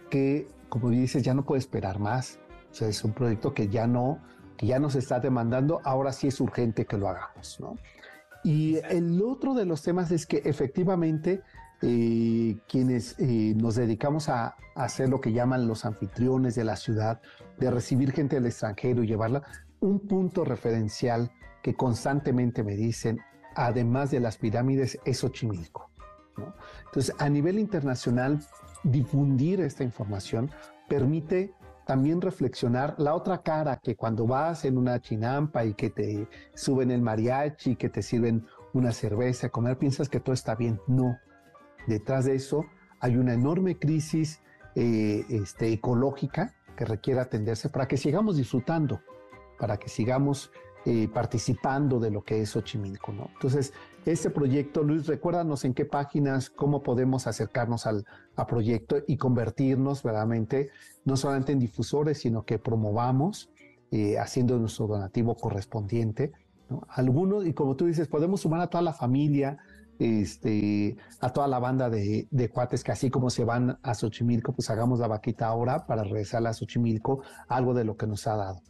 que, 0.09 0.47
como 0.69 0.89
dices, 0.89 1.23
ya 1.23 1.34
no 1.34 1.45
puede 1.45 1.59
esperar 1.59 1.99
más. 1.99 2.39
O 2.71 2.75
sea, 2.75 2.88
es 2.88 3.03
un 3.03 3.13
proyecto 3.13 3.53
que 3.53 3.69
ya 3.69 3.88
no, 3.88 4.19
que 4.57 4.67
ya 4.67 4.79
nos 4.79 4.95
está 4.95 5.19
demandando, 5.19 5.81
ahora 5.84 6.11
sí 6.11 6.27
es 6.27 6.39
urgente 6.41 6.86
que 6.86 6.97
lo 6.97 7.07
hagamos, 7.07 7.59
¿no? 7.59 7.75
Y 8.43 8.77
el 8.89 9.21
otro 9.21 9.53
de 9.53 9.65
los 9.65 9.81
temas 9.81 10.11
es 10.11 10.25
que 10.25 10.41
efectivamente 10.43 11.41
eh, 11.86 12.57
quienes 12.67 13.19
eh, 13.19 13.53
nos 13.57 13.75
dedicamos 13.75 14.29
a, 14.29 14.55
hacer 14.75 15.09
lo 15.09 15.21
que 15.21 15.34
llaman 15.34 15.67
los 15.67 15.86
anfitriones 15.86 16.55
de 16.55 16.63
la 16.63 16.75
ciudad, 16.77 17.21
de 17.59 17.69
recibir 17.69 18.11
gente 18.11 18.38
del 18.38 18.47
extranjero 18.47 19.03
y 19.03 19.07
llevarla, 19.07 19.43
un 19.81 19.99
punto 19.99 20.45
referencial 20.45 21.29
que 21.61 21.75
constantemente 21.75 22.63
me 22.63 22.75
dicen, 22.75 23.19
además 23.55 24.09
de 24.09 24.19
las 24.19 24.38
pirámides, 24.38 24.97
es 25.05 25.19
Xochimilco. 25.19 25.91
Entonces, 26.86 27.13
a 27.19 27.29
nivel 27.29 27.59
internacional, 27.59 28.39
difundir 28.84 29.61
esta 29.61 29.84
información 29.84 30.49
permite 30.88 31.53
también 31.86 32.21
reflexionar 32.21 32.95
la 32.97 33.13
otra 33.13 33.43
cara 33.43 33.77
que 33.77 33.95
cuando 33.95 34.25
vas 34.25 34.65
en 34.65 34.77
una 34.77 34.99
chinampa 35.01 35.65
y 35.65 35.73
que 35.73 35.89
te 35.89 36.27
suben 36.55 36.91
el 36.91 37.01
mariachi, 37.01 37.75
que 37.75 37.89
te 37.89 38.01
sirven 38.01 38.45
una 38.73 38.91
cerveza, 38.91 39.49
comer, 39.49 39.77
piensas 39.77 40.09
que 40.09 40.19
todo 40.19 40.34
está 40.34 40.55
bien. 40.55 40.79
No, 40.88 41.17
Detrás 41.88 42.25
de 42.25 42.36
eso 42.36 42.65
hay 42.99 43.17
una 43.17 43.34
enorme 43.34 43.77
crisis 43.77 44.41
eh, 44.75 45.25
este, 45.29 45.71
ecológica 45.71 46.55
que 46.75 46.86
requiere 46.86 47.19
atenderse 47.19 47.69
para 47.69 47.88
que 47.88 47.97
sigamos 47.97 48.38
disfrutando, 48.38 49.01
para 49.59 49.77
que 49.77 49.89
sigamos 49.89 50.51
eh, 50.86 51.07
participando 51.13 51.99
de 51.99 52.11
lo 52.11 52.23
que 52.23 52.41
es 52.41 52.49
Xochimilco. 52.49 53.11
Entonces, 53.11 53.73
este 54.05 54.29
proyecto, 54.29 54.84
Luis, 54.84 55.07
recuérdanos 55.07 55.63
en 55.63 55.73
qué 55.73 55.86
páginas, 55.86 56.49
cómo 56.49 56.84
podemos 56.84 57.25
acercarnos 57.27 57.86
al 57.86 58.05
proyecto 58.47 58.97
y 59.07 59.15
convertirnos 59.15 60.03
verdaderamente, 60.03 60.71
no 61.05 61.15
solamente 61.15 61.53
en 61.53 61.59
difusores, 61.59 62.17
sino 62.19 62.43
que 62.43 62.59
promovamos, 62.59 63.49
eh, 63.91 64.17
haciendo 64.17 64.57
nuestro 64.57 64.88
donativo 64.88 65.36
correspondiente. 65.36 66.34
Algunos, 66.89 67.45
y 67.45 67.53
como 67.53 67.75
tú 67.75 67.86
dices, 67.86 68.07
podemos 68.07 68.41
sumar 68.41 68.59
a 68.59 68.67
toda 68.67 68.81
la 68.81 68.93
familia, 68.93 69.59
este, 69.99 70.97
a 71.21 71.29
toda 71.29 71.47
la 71.47 71.59
banda 71.59 71.89
de, 71.89 72.27
cuates 72.51 72.83
que 72.83 72.91
así 72.91 73.09
como 73.09 73.29
se 73.29 73.43
van 73.43 73.77
a 73.81 73.93
Xochimilco, 73.93 74.53
pues 74.53 74.69
hagamos 74.69 74.99
la 74.99 75.07
vaquita 75.07 75.47
ahora 75.47 75.85
para 75.85 76.03
regresar 76.03 76.45
a 76.45 76.53
Xochimilco, 76.53 77.23
algo 77.47 77.73
de 77.73 77.83
lo 77.83 77.95
que 77.95 78.07
nos 78.07 78.27
ha 78.27 78.35
dado. 78.35 78.61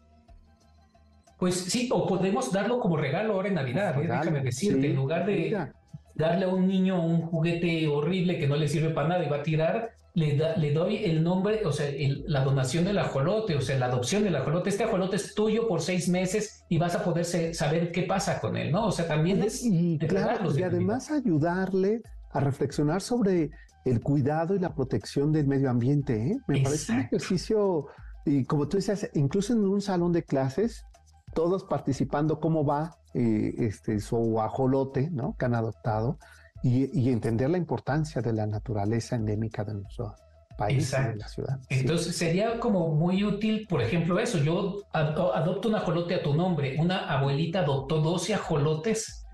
Pues 1.38 1.56
sí, 1.56 1.90
o 1.92 2.08
podemos 2.08 2.52
darlo 2.52 2.80
como 2.80 2.96
regalo 2.96 3.34
ahora 3.34 3.50
en 3.50 3.56
Navidad, 3.56 4.02
¿eh? 4.02 4.08
déjame 4.08 4.42
decirte, 4.42 4.88
en 4.88 4.96
lugar 4.96 5.26
de 5.26 5.72
darle 6.16 6.46
a 6.46 6.50
un 6.50 6.68
niño 6.68 7.04
un 7.04 7.22
juguete 7.22 7.88
horrible 7.88 8.38
que 8.38 8.48
no 8.48 8.56
le 8.56 8.68
sirve 8.68 8.90
para 8.90 9.08
nada 9.08 9.26
y 9.26 9.30
va 9.30 9.38
a 9.38 9.44
tirar, 9.44 9.92
le, 10.16 10.40
le 10.58 10.74
doy 10.74 11.06
el 11.06 11.24
nombre, 11.24 11.66
o 11.66 11.72
sea, 11.72 11.90
la 12.28 12.44
donación 12.44 12.86
del 12.86 13.00
ajolote, 13.00 13.56
o 13.56 13.62
sea, 13.62 13.80
la 13.80 13.88
adopción 13.88 14.24
del 14.24 14.36
ajolote. 14.36 14.70
Este 14.70 14.84
ajolote 14.84 15.16
es 15.16 15.34
tuyo 15.34 15.68
por 15.68 15.82
seis 15.82 16.08
meses 16.08 16.64
y 16.70 16.78
vas 16.78 16.96
a 16.96 17.04
poder 17.04 17.26
saber 17.26 17.92
qué 17.92 18.04
pasa 18.04 18.40
con 18.40 18.56
él, 18.56 18.72
¿no? 18.72 18.88
O 18.88 18.92
sea, 18.92 19.08
también 19.08 19.42
es... 19.42 19.66
Y, 19.66 19.98
claro, 19.98 20.56
y 20.56 20.62
además 20.62 21.10
ayudarle 21.10 22.02
a 22.32 22.40
reflexionar 22.40 23.02
sobre 23.02 23.50
el 23.86 24.02
cuidado 24.02 24.56
y 24.56 24.60
la 24.60 24.74
protección 24.74 25.32
del 25.32 25.48
medio 25.48 25.70
ambiente. 25.70 26.32
¿eh? 26.32 26.38
Me 26.48 26.62
parece 26.62 26.94
un 26.94 27.00
ejercicio, 27.00 27.88
y 28.26 28.46
como 28.46 28.68
tú 28.68 28.78
decías, 28.78 29.10
incluso 29.16 29.54
en 29.54 29.66
un 29.66 29.82
salón 29.82 30.14
de 30.14 30.24
clases, 30.24 30.86
todos 31.34 31.64
participando 31.64 32.40
cómo 32.40 32.64
va 32.64 32.96
eh, 33.14 33.54
este, 33.60 34.00
su 34.00 34.42
ajolote, 34.42 35.10
¿no? 35.12 35.36
Que 35.38 35.46
han 35.46 35.56
adoptado 35.56 36.18
y, 36.64 37.10
entender 37.10 37.50
la 37.50 37.58
importancia 37.58 38.22
de 38.22 38.34
la 38.34 38.48
naturaleza 38.48 39.16
endémica 39.16 39.64
de 39.64 39.74
nuestro 39.74 40.16
país 40.58 40.94
y 40.98 41.04
de 41.10 41.16
la 41.18 41.28
ciudad. 41.28 41.60
Entonces 41.70 42.16
sería 42.16 42.60
como 42.60 42.96
muy 42.96 43.24
útil, 43.24 43.68
por 43.68 43.82
ejemplo, 43.82 44.18
eso. 44.18 44.38
Yo 44.38 44.84
adopto 44.94 45.68
un 45.68 45.76
ajolote 45.76 46.16
a 46.16 46.24
tu 46.24 46.34
nombre. 46.34 46.78
Una 46.80 47.12
abuelita 47.12 47.60
adoptó 47.60 48.00
12 48.00 48.34
ajolotes. 48.34 49.26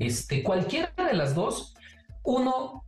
Este, 0.00 0.42
cualquiera 0.42 0.92
de 0.96 1.14
las 1.14 1.36
dos, 1.36 1.76
uno, 2.24 2.82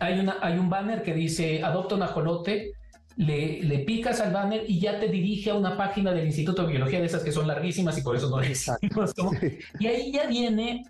hay, 0.00 0.18
una, 0.18 0.38
hay 0.40 0.58
un 0.58 0.68
banner 0.68 1.04
que 1.04 1.14
dice 1.14 1.62
adopta 1.62 1.94
un 1.94 2.02
ajolote, 2.02 2.72
le, 3.16 3.62
le, 3.62 3.78
picas 3.80 4.20
al 4.20 4.32
banner 4.32 4.64
y 4.66 4.78
ya 4.80 4.98
te 4.98 5.08
dirige 5.08 5.50
a 5.50 5.54
una 5.54 5.76
página 5.76 6.12
del 6.12 6.26
Instituto 6.26 6.62
de 6.62 6.68
Biología 6.68 7.00
de 7.00 7.06
esas 7.06 7.22
que 7.22 7.32
son 7.32 7.46
larguísimas 7.46 7.98
y 7.98 8.02
por 8.02 8.16
eso 8.16 8.30
no 8.30 8.40
les 8.40 8.66
Y 9.78 9.86
ahí 9.86 10.12
ya 10.12 10.26
viene 10.26 10.84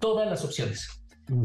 todas 0.00 0.28
las 0.28 0.44
opciones. 0.44 0.88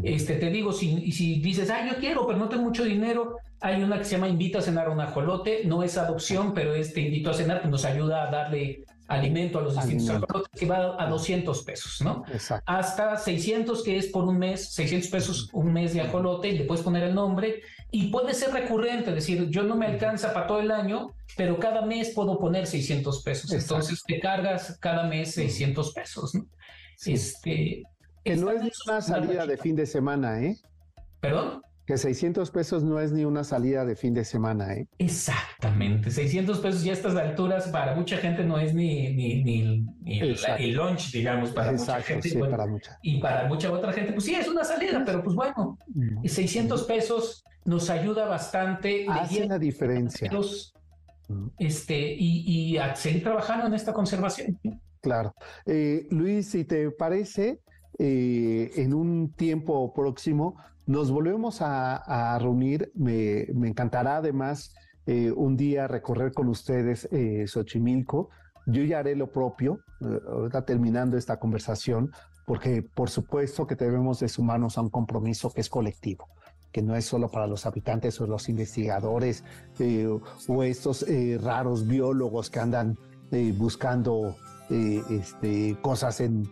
Este, 0.03 0.35
te 0.35 0.49
digo, 0.49 0.73
si, 0.73 1.11
si 1.11 1.39
dices, 1.39 1.69
ah, 1.69 1.87
yo 1.87 1.99
quiero, 1.99 2.25
pero 2.25 2.39
no 2.39 2.49
tengo 2.49 2.63
mucho 2.63 2.83
dinero, 2.83 3.37
hay 3.61 3.83
una 3.83 3.99
que 3.99 4.05
se 4.05 4.11
llama 4.11 4.27
Invita 4.27 4.59
a 4.59 4.61
cenar 4.61 4.87
a 4.87 4.91
un 4.91 4.99
ajolote, 4.99 5.61
no 5.65 5.83
es 5.83 5.97
adopción, 5.97 6.53
pero 6.53 6.73
es 6.73 6.93
te 6.93 7.01
invito 7.01 7.29
a 7.29 7.33
cenar, 7.33 7.61
que 7.61 7.67
nos 7.67 7.85
ayuda 7.85 8.27
a 8.27 8.31
darle 8.31 8.83
alimento 9.08 9.60
a 9.60 9.62
los 9.62 9.76
distintos 9.76 10.24
que 10.51 10.66
va 10.66 11.01
a 11.01 11.08
200 11.08 11.64
pesos, 11.64 12.01
¿no? 12.01 12.24
Hasta 12.66 13.18
600, 13.18 13.84
que 13.84 13.97
es 13.97 14.08
por 14.08 14.24
un 14.24 14.38
mes, 14.38 14.74
600 14.74 15.10
pesos 15.10 15.49
un 15.53 15.72
mes 15.74 15.93
de 15.93 16.01
ajolote, 16.01 16.49
y 16.49 16.58
le 16.58 16.66
puedes 16.66 16.84
poner 16.84 17.03
el 17.03 17.16
nombre, 17.16 17.62
y 17.91 18.08
puede 18.08 18.34
ser 18.34 18.51
recurrente, 18.51 19.10
es 19.10 19.16
decir, 19.16 19.49
yo 19.49 19.64
no 19.64 19.76
me 19.76 19.86
alcanza 19.86 20.34
para 20.34 20.47
todo 20.47 20.60
el 20.60 20.72
año, 20.72 21.12
pero 21.38 21.60
cada 21.60 21.86
mes 21.86 22.12
puedo 22.14 22.39
poner 22.39 22.68
600 22.68 23.24
pesos. 23.24 23.51
Entonces 23.51 24.03
te 24.06 24.20
cargas 24.20 24.78
cada 24.80 25.03
mes 25.08 25.34
600 25.34 25.93
pesos. 25.93 26.36
¿no? 26.36 26.45
Este, 27.06 27.84
que 28.24 28.36
no 28.36 28.49
es 28.49 28.74
una 28.88 29.01
salida 29.01 29.45
de 29.45 29.58
fin 29.58 29.76
de 29.76 29.86
semana, 29.86 30.41
¿eh? 30.41 30.58
¿Perdón? 31.20 31.62
Que 31.86 31.97
600 31.97 32.49
pesos 32.49 32.83
no 32.83 32.99
es 32.99 33.11
ni 33.11 33.25
una 33.25 33.43
salida 33.43 33.86
de 33.86 33.95
fin 33.95 34.13
de 34.13 34.25
semana, 34.25 34.73
¿eh? 34.73 34.88
Exactamente. 34.97 36.09
600 36.09 36.59
pesos 36.59 36.83
ya 36.83 36.91
a 36.91 36.95
estas 36.95 37.15
alturas 37.15 37.67
para 37.67 37.95
mucha 37.95 38.17
gente 38.17 38.43
no 38.43 38.57
es 38.57 38.73
ni, 38.73 39.13
ni, 39.13 39.43
ni, 39.43 39.86
el, 40.19 40.73
lunch, 40.73 41.11
digamos, 41.11 41.51
para 41.51 41.73
mucha 41.73 42.01
gente. 42.01 42.29
Sí, 42.29 42.39
para 42.39 42.65
mucha. 42.65 42.97
Y 43.03 43.19
para 43.19 43.47
mucha 43.47 43.71
otra 43.71 43.93
gente, 43.93 44.13
pues 44.13 44.25
sí, 44.25 44.33
es 44.33 44.47
una 44.47 44.63
salida, 44.63 45.03
pero 45.05 45.21
pues 45.23 45.36
bueno, 45.36 45.77
600 46.23 46.83
pesos 46.83 47.43
nos 47.65 47.89
ayuda 47.91 48.25
bastante. 48.25 49.05
Hace 49.07 49.47
la 49.47 49.59
diferencia. 49.59 50.31
este, 51.59 52.15
y, 52.17 52.77
a 52.77 52.95
seguir 52.95 53.23
trabajando 53.23 53.67
en 53.67 53.75
esta 53.75 53.93
conservación. 53.93 54.59
Claro. 55.01 55.36
Eh, 55.67 56.07
Luis, 56.09 56.49
si 56.49 56.65
te 56.65 56.89
parece, 56.89 57.59
eh, 57.99 58.71
en 58.75 58.93
un 58.93 59.31
tiempo 59.33 59.93
próximo 59.93 60.57
nos 60.88 61.11
volvemos 61.11 61.61
a, 61.61 62.38
reunir. 62.39 62.91
Me, 62.95 63.43
encantará 63.67 64.17
además 64.17 64.75
eh, 65.05 65.31
un 65.31 65.57
día 65.57 65.88
recorrer 65.88 66.33
con 66.33 66.47
ustedes 66.47 67.09
Xochimilco. 67.47 68.29
Yo 68.67 68.83
ya 68.83 68.99
haré 68.99 69.15
lo 69.15 69.31
propio, 69.31 69.79
ahorita 70.01 70.65
terminando 70.65 71.17
esta 71.17 71.38
conversación, 71.38 72.11
porque 72.47 72.81
por 72.81 73.09
supuesto 73.09 73.67
que 73.67 73.75
debemos 73.75 74.19
de 74.19 74.27
sumarnos 74.27 74.77
a 74.77 74.81
un 74.81 74.89
compromiso 74.89 75.51
que 75.51 75.61
es 75.61 75.69
colectivo 75.69 76.27
que 76.75 76.81
no 76.81 76.93
es 76.97 77.05
solo 77.05 77.29
para 77.29 77.47
los 77.47 77.65
habitantes 77.65 78.19
o 78.19 78.27
los 78.27 78.49
investigadores 78.49 79.45
eh, 79.79 80.09
o 80.49 80.63
estos 80.63 81.03
eh, 81.03 81.39
raros 81.41 81.88
biólogos 81.88 82.49
que 82.49 82.59
andan 82.59 82.97
eh, 83.31 83.53
buscando 83.57 84.36
este, 84.69 85.77
cosas 85.81 86.19
en 86.19 86.49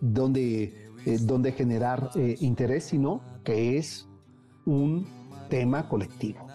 donde, 0.00 0.87
donde 1.20 1.52
generar 1.52 2.10
interés, 2.14 2.84
sino 2.84 3.20
que 3.44 3.78
es 3.78 4.08
un 4.66 5.06
tema 5.48 5.88
colectivo 5.88 6.48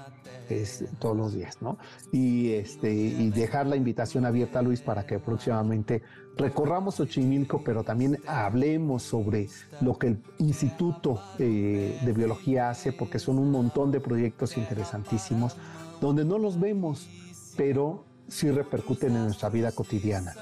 es 0.49 0.85
todos 0.99 1.15
los 1.15 1.33
días, 1.33 1.57
¿no? 1.61 1.77
Y, 2.11 2.51
este, 2.51 2.89
dejar 3.33 3.67
la 3.67 3.75
invitación 3.75 4.25
abierta, 4.25 4.61
Luis, 4.61 4.81
para 4.81 5.05
que 5.05 5.19
próximamente 5.19 6.01
recorramos 6.37 6.95
Xochimilco, 6.95 7.63
pero 7.63 7.83
también 7.83 8.19
hablemos 8.27 9.03
sobre 9.03 9.49
lo 9.81 9.97
que 9.97 10.07
el 10.07 10.23
Instituto 10.39 11.21
eh, 11.39 11.99
de 12.03 12.13
Biología 12.13 12.69
hace, 12.69 12.91
porque 12.91 13.19
son 13.19 13.39
un 13.39 13.51
montón 13.51 13.91
de 13.91 13.99
proyectos 13.99 14.57
interesantísimos, 14.57 15.55
donde 16.01 16.25
no 16.25 16.37
los 16.37 16.59
vemos, 16.59 17.07
pero 17.55 18.03
sí 18.27 18.49
repercuten 18.51 19.15
en 19.15 19.25
nuestra 19.25 19.49
vida 19.49 19.71
cotidiana. 19.71 20.33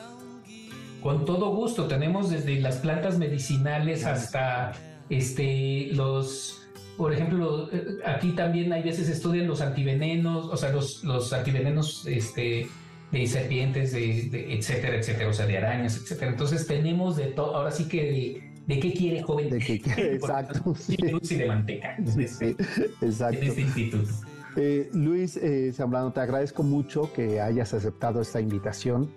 Con 1.01 1.25
todo 1.25 1.53
gusto, 1.55 1.87
tenemos 1.87 2.29
desde 2.29 2.59
las 2.59 2.77
plantas 2.77 3.17
medicinales 3.17 4.05
hasta 4.05 4.73
este, 5.09 5.89
los 5.93 6.61
por 6.97 7.13
ejemplo, 7.13 7.67
eh, 7.71 7.97
aquí 8.05 8.33
también 8.33 8.71
hay 8.73 8.83
veces 8.83 9.09
estudian 9.09 9.47
los 9.47 9.61
antivenenos, 9.61 10.45
o 10.45 10.55
sea, 10.55 10.71
los, 10.71 11.03
los 11.03 11.33
antivenenos 11.33 12.05
este, 12.05 12.67
de 13.11 13.27
serpientes, 13.27 13.93
de, 13.93 14.53
etcétera, 14.53 14.97
etcétera, 14.97 15.29
o 15.29 15.33
sea, 15.33 15.47
de 15.47 15.57
arañas, 15.57 15.97
etcétera. 15.97 16.31
Entonces 16.31 16.67
tenemos 16.67 17.17
de 17.17 17.27
todo, 17.27 17.55
ahora 17.55 17.71
sí 17.71 17.87
que 17.87 18.43
de, 18.67 18.79
qué 18.79 18.93
quiere 18.93 19.23
joven. 19.23 19.49
De 19.49 19.59
qué 19.59 19.79
quiere, 19.79 20.13
exacto. 20.15 20.75
sí. 20.75 20.95
Y 20.99 21.35
de 21.35 21.45
manteca. 21.47 21.97
Sí, 22.05 22.55
exacto. 23.01 23.41
En 23.41 23.47
este 23.47 23.61
instituto. 23.61 24.11
Eh, 24.57 24.89
Luis 24.93 25.37
eh, 25.37 25.71
Zambrano, 25.73 26.11
te 26.11 26.19
agradezco 26.19 26.61
mucho 26.61 27.11
que 27.13 27.39
hayas 27.39 27.73
aceptado 27.73 28.21
esta 28.21 28.41
invitación 28.41 29.09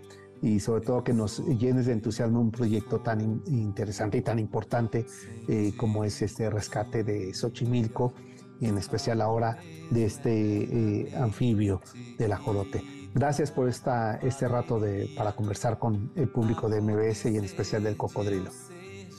y 0.43 0.61
sobre 0.61 0.85
todo 0.85 1.03
que 1.03 1.12
nos 1.12 1.45
llenes 1.47 1.87
de 1.87 1.93
entusiasmo 1.93 2.41
un 2.41 2.51
proyecto 2.51 3.01
tan 3.01 3.43
interesante 3.47 4.18
y 4.18 4.22
tan 4.22 4.39
importante 4.39 5.07
eh, 5.49 5.72
como 5.76 6.05
es 6.05 6.20
este 6.22 6.51
rescate 6.51 7.05
de 7.05 7.32
Xochimilco 7.32 8.12
y 8.61 8.66
en 8.66 8.78
especial 8.78 9.20
ahora 9.20 9.59
de 9.91 10.05
este 10.05 10.32
eh, 10.32 11.16
anfibio 11.16 11.80
del 12.18 12.32
ajolote. 12.32 12.82
Gracias 13.14 13.51
por 13.53 13.68
esta, 13.68 14.16
este 14.16 14.49
rato 14.49 14.80
de, 14.80 15.11
para 15.16 15.32
conversar 15.32 15.78
con 15.78 16.11
el 16.16 16.28
público 16.28 16.68
de 16.68 16.80
MBS 16.80 17.26
y 17.26 17.37
en 17.37 17.45
especial 17.45 17.85
del 17.85 17.97
cocodrilo. 17.97 18.51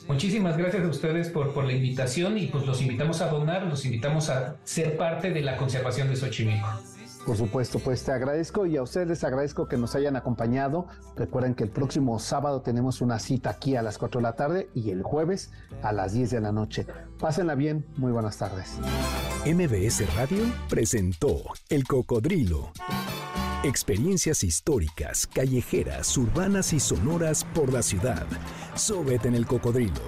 Muchísimas 0.08 0.58
gracias 0.58 0.84
a 0.84 0.88
ustedes 0.88 1.30
por, 1.30 1.54
por 1.54 1.66
la 1.66 1.74
invitación 1.74 2.38
y 2.38 2.48
pues 2.48 2.66
los 2.66 2.82
invitamos 2.82 3.22
a 3.22 3.30
donar, 3.30 3.64
los 3.64 3.86
invitamos 3.86 4.30
a 4.30 4.58
ser 4.64 4.98
parte 4.98 5.32
de 5.32 5.42
la 5.42 5.58
conservación 5.58 6.10
de 6.10 6.16
Xochimilco. 6.16 6.68
Por 7.26 7.38
supuesto, 7.38 7.80
pues 7.80 8.04
te 8.04 8.12
agradezco 8.12 8.68
y 8.68 8.78
a 8.78 8.84
ustedes 8.84 9.08
les 9.08 9.24
agradezco 9.24 9.68
que 9.68 9.78
nos 9.78 9.96
hayan 9.96 10.16
acompañado. 10.16 10.86
Recuerden 11.16 11.56
que 11.56 11.64
el 11.64 11.72
próximo 11.72 12.20
sábado 12.20 12.62
tenemos 12.62 13.02
una 13.02 13.18
cita 13.18 13.50
aquí 13.50 13.76
a 13.76 13.82
las 13.82 13.98
4 13.98 14.20
de 14.20 14.24
la 14.24 14.34
tarde 14.34 14.70
y 14.76 14.92
el 14.92 15.02
jueves 15.02 15.52
a 15.82 15.92
las 15.92 16.14
10 16.14 16.30
de 16.30 16.42
la 16.42 16.52
noche. 16.52 16.86
Pásenla 17.20 17.56
bien, 17.56 17.86
muy 17.98 18.12
buenas 18.12 18.38
tardes. 18.38 18.78
MBS 19.46 20.16
Radio 20.16 20.44
presentó 20.70 21.42
El 21.70 21.86
Cocodrilo. 21.86 22.72
Experiencias 23.64 24.44
históricas, 24.44 25.26
callejeras, 25.26 26.16
urbanas 26.20 26.74
y 26.74 26.80
sonoras 26.80 27.44
por 27.44 27.74
la 27.74 27.82
ciudad. 27.82 28.28
Súbete 28.76 29.28
en 29.28 29.34
el 29.34 29.48
cocodrilo. 29.48 30.02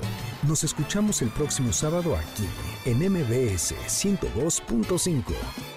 Nos 0.48 0.64
escuchamos 0.64 1.24
el 1.24 1.30
próximo 1.30 1.74
sábado 1.74 2.16
aquí 2.16 2.48
en 2.86 3.00
MBS 3.00 3.74
102.5. 3.88 5.77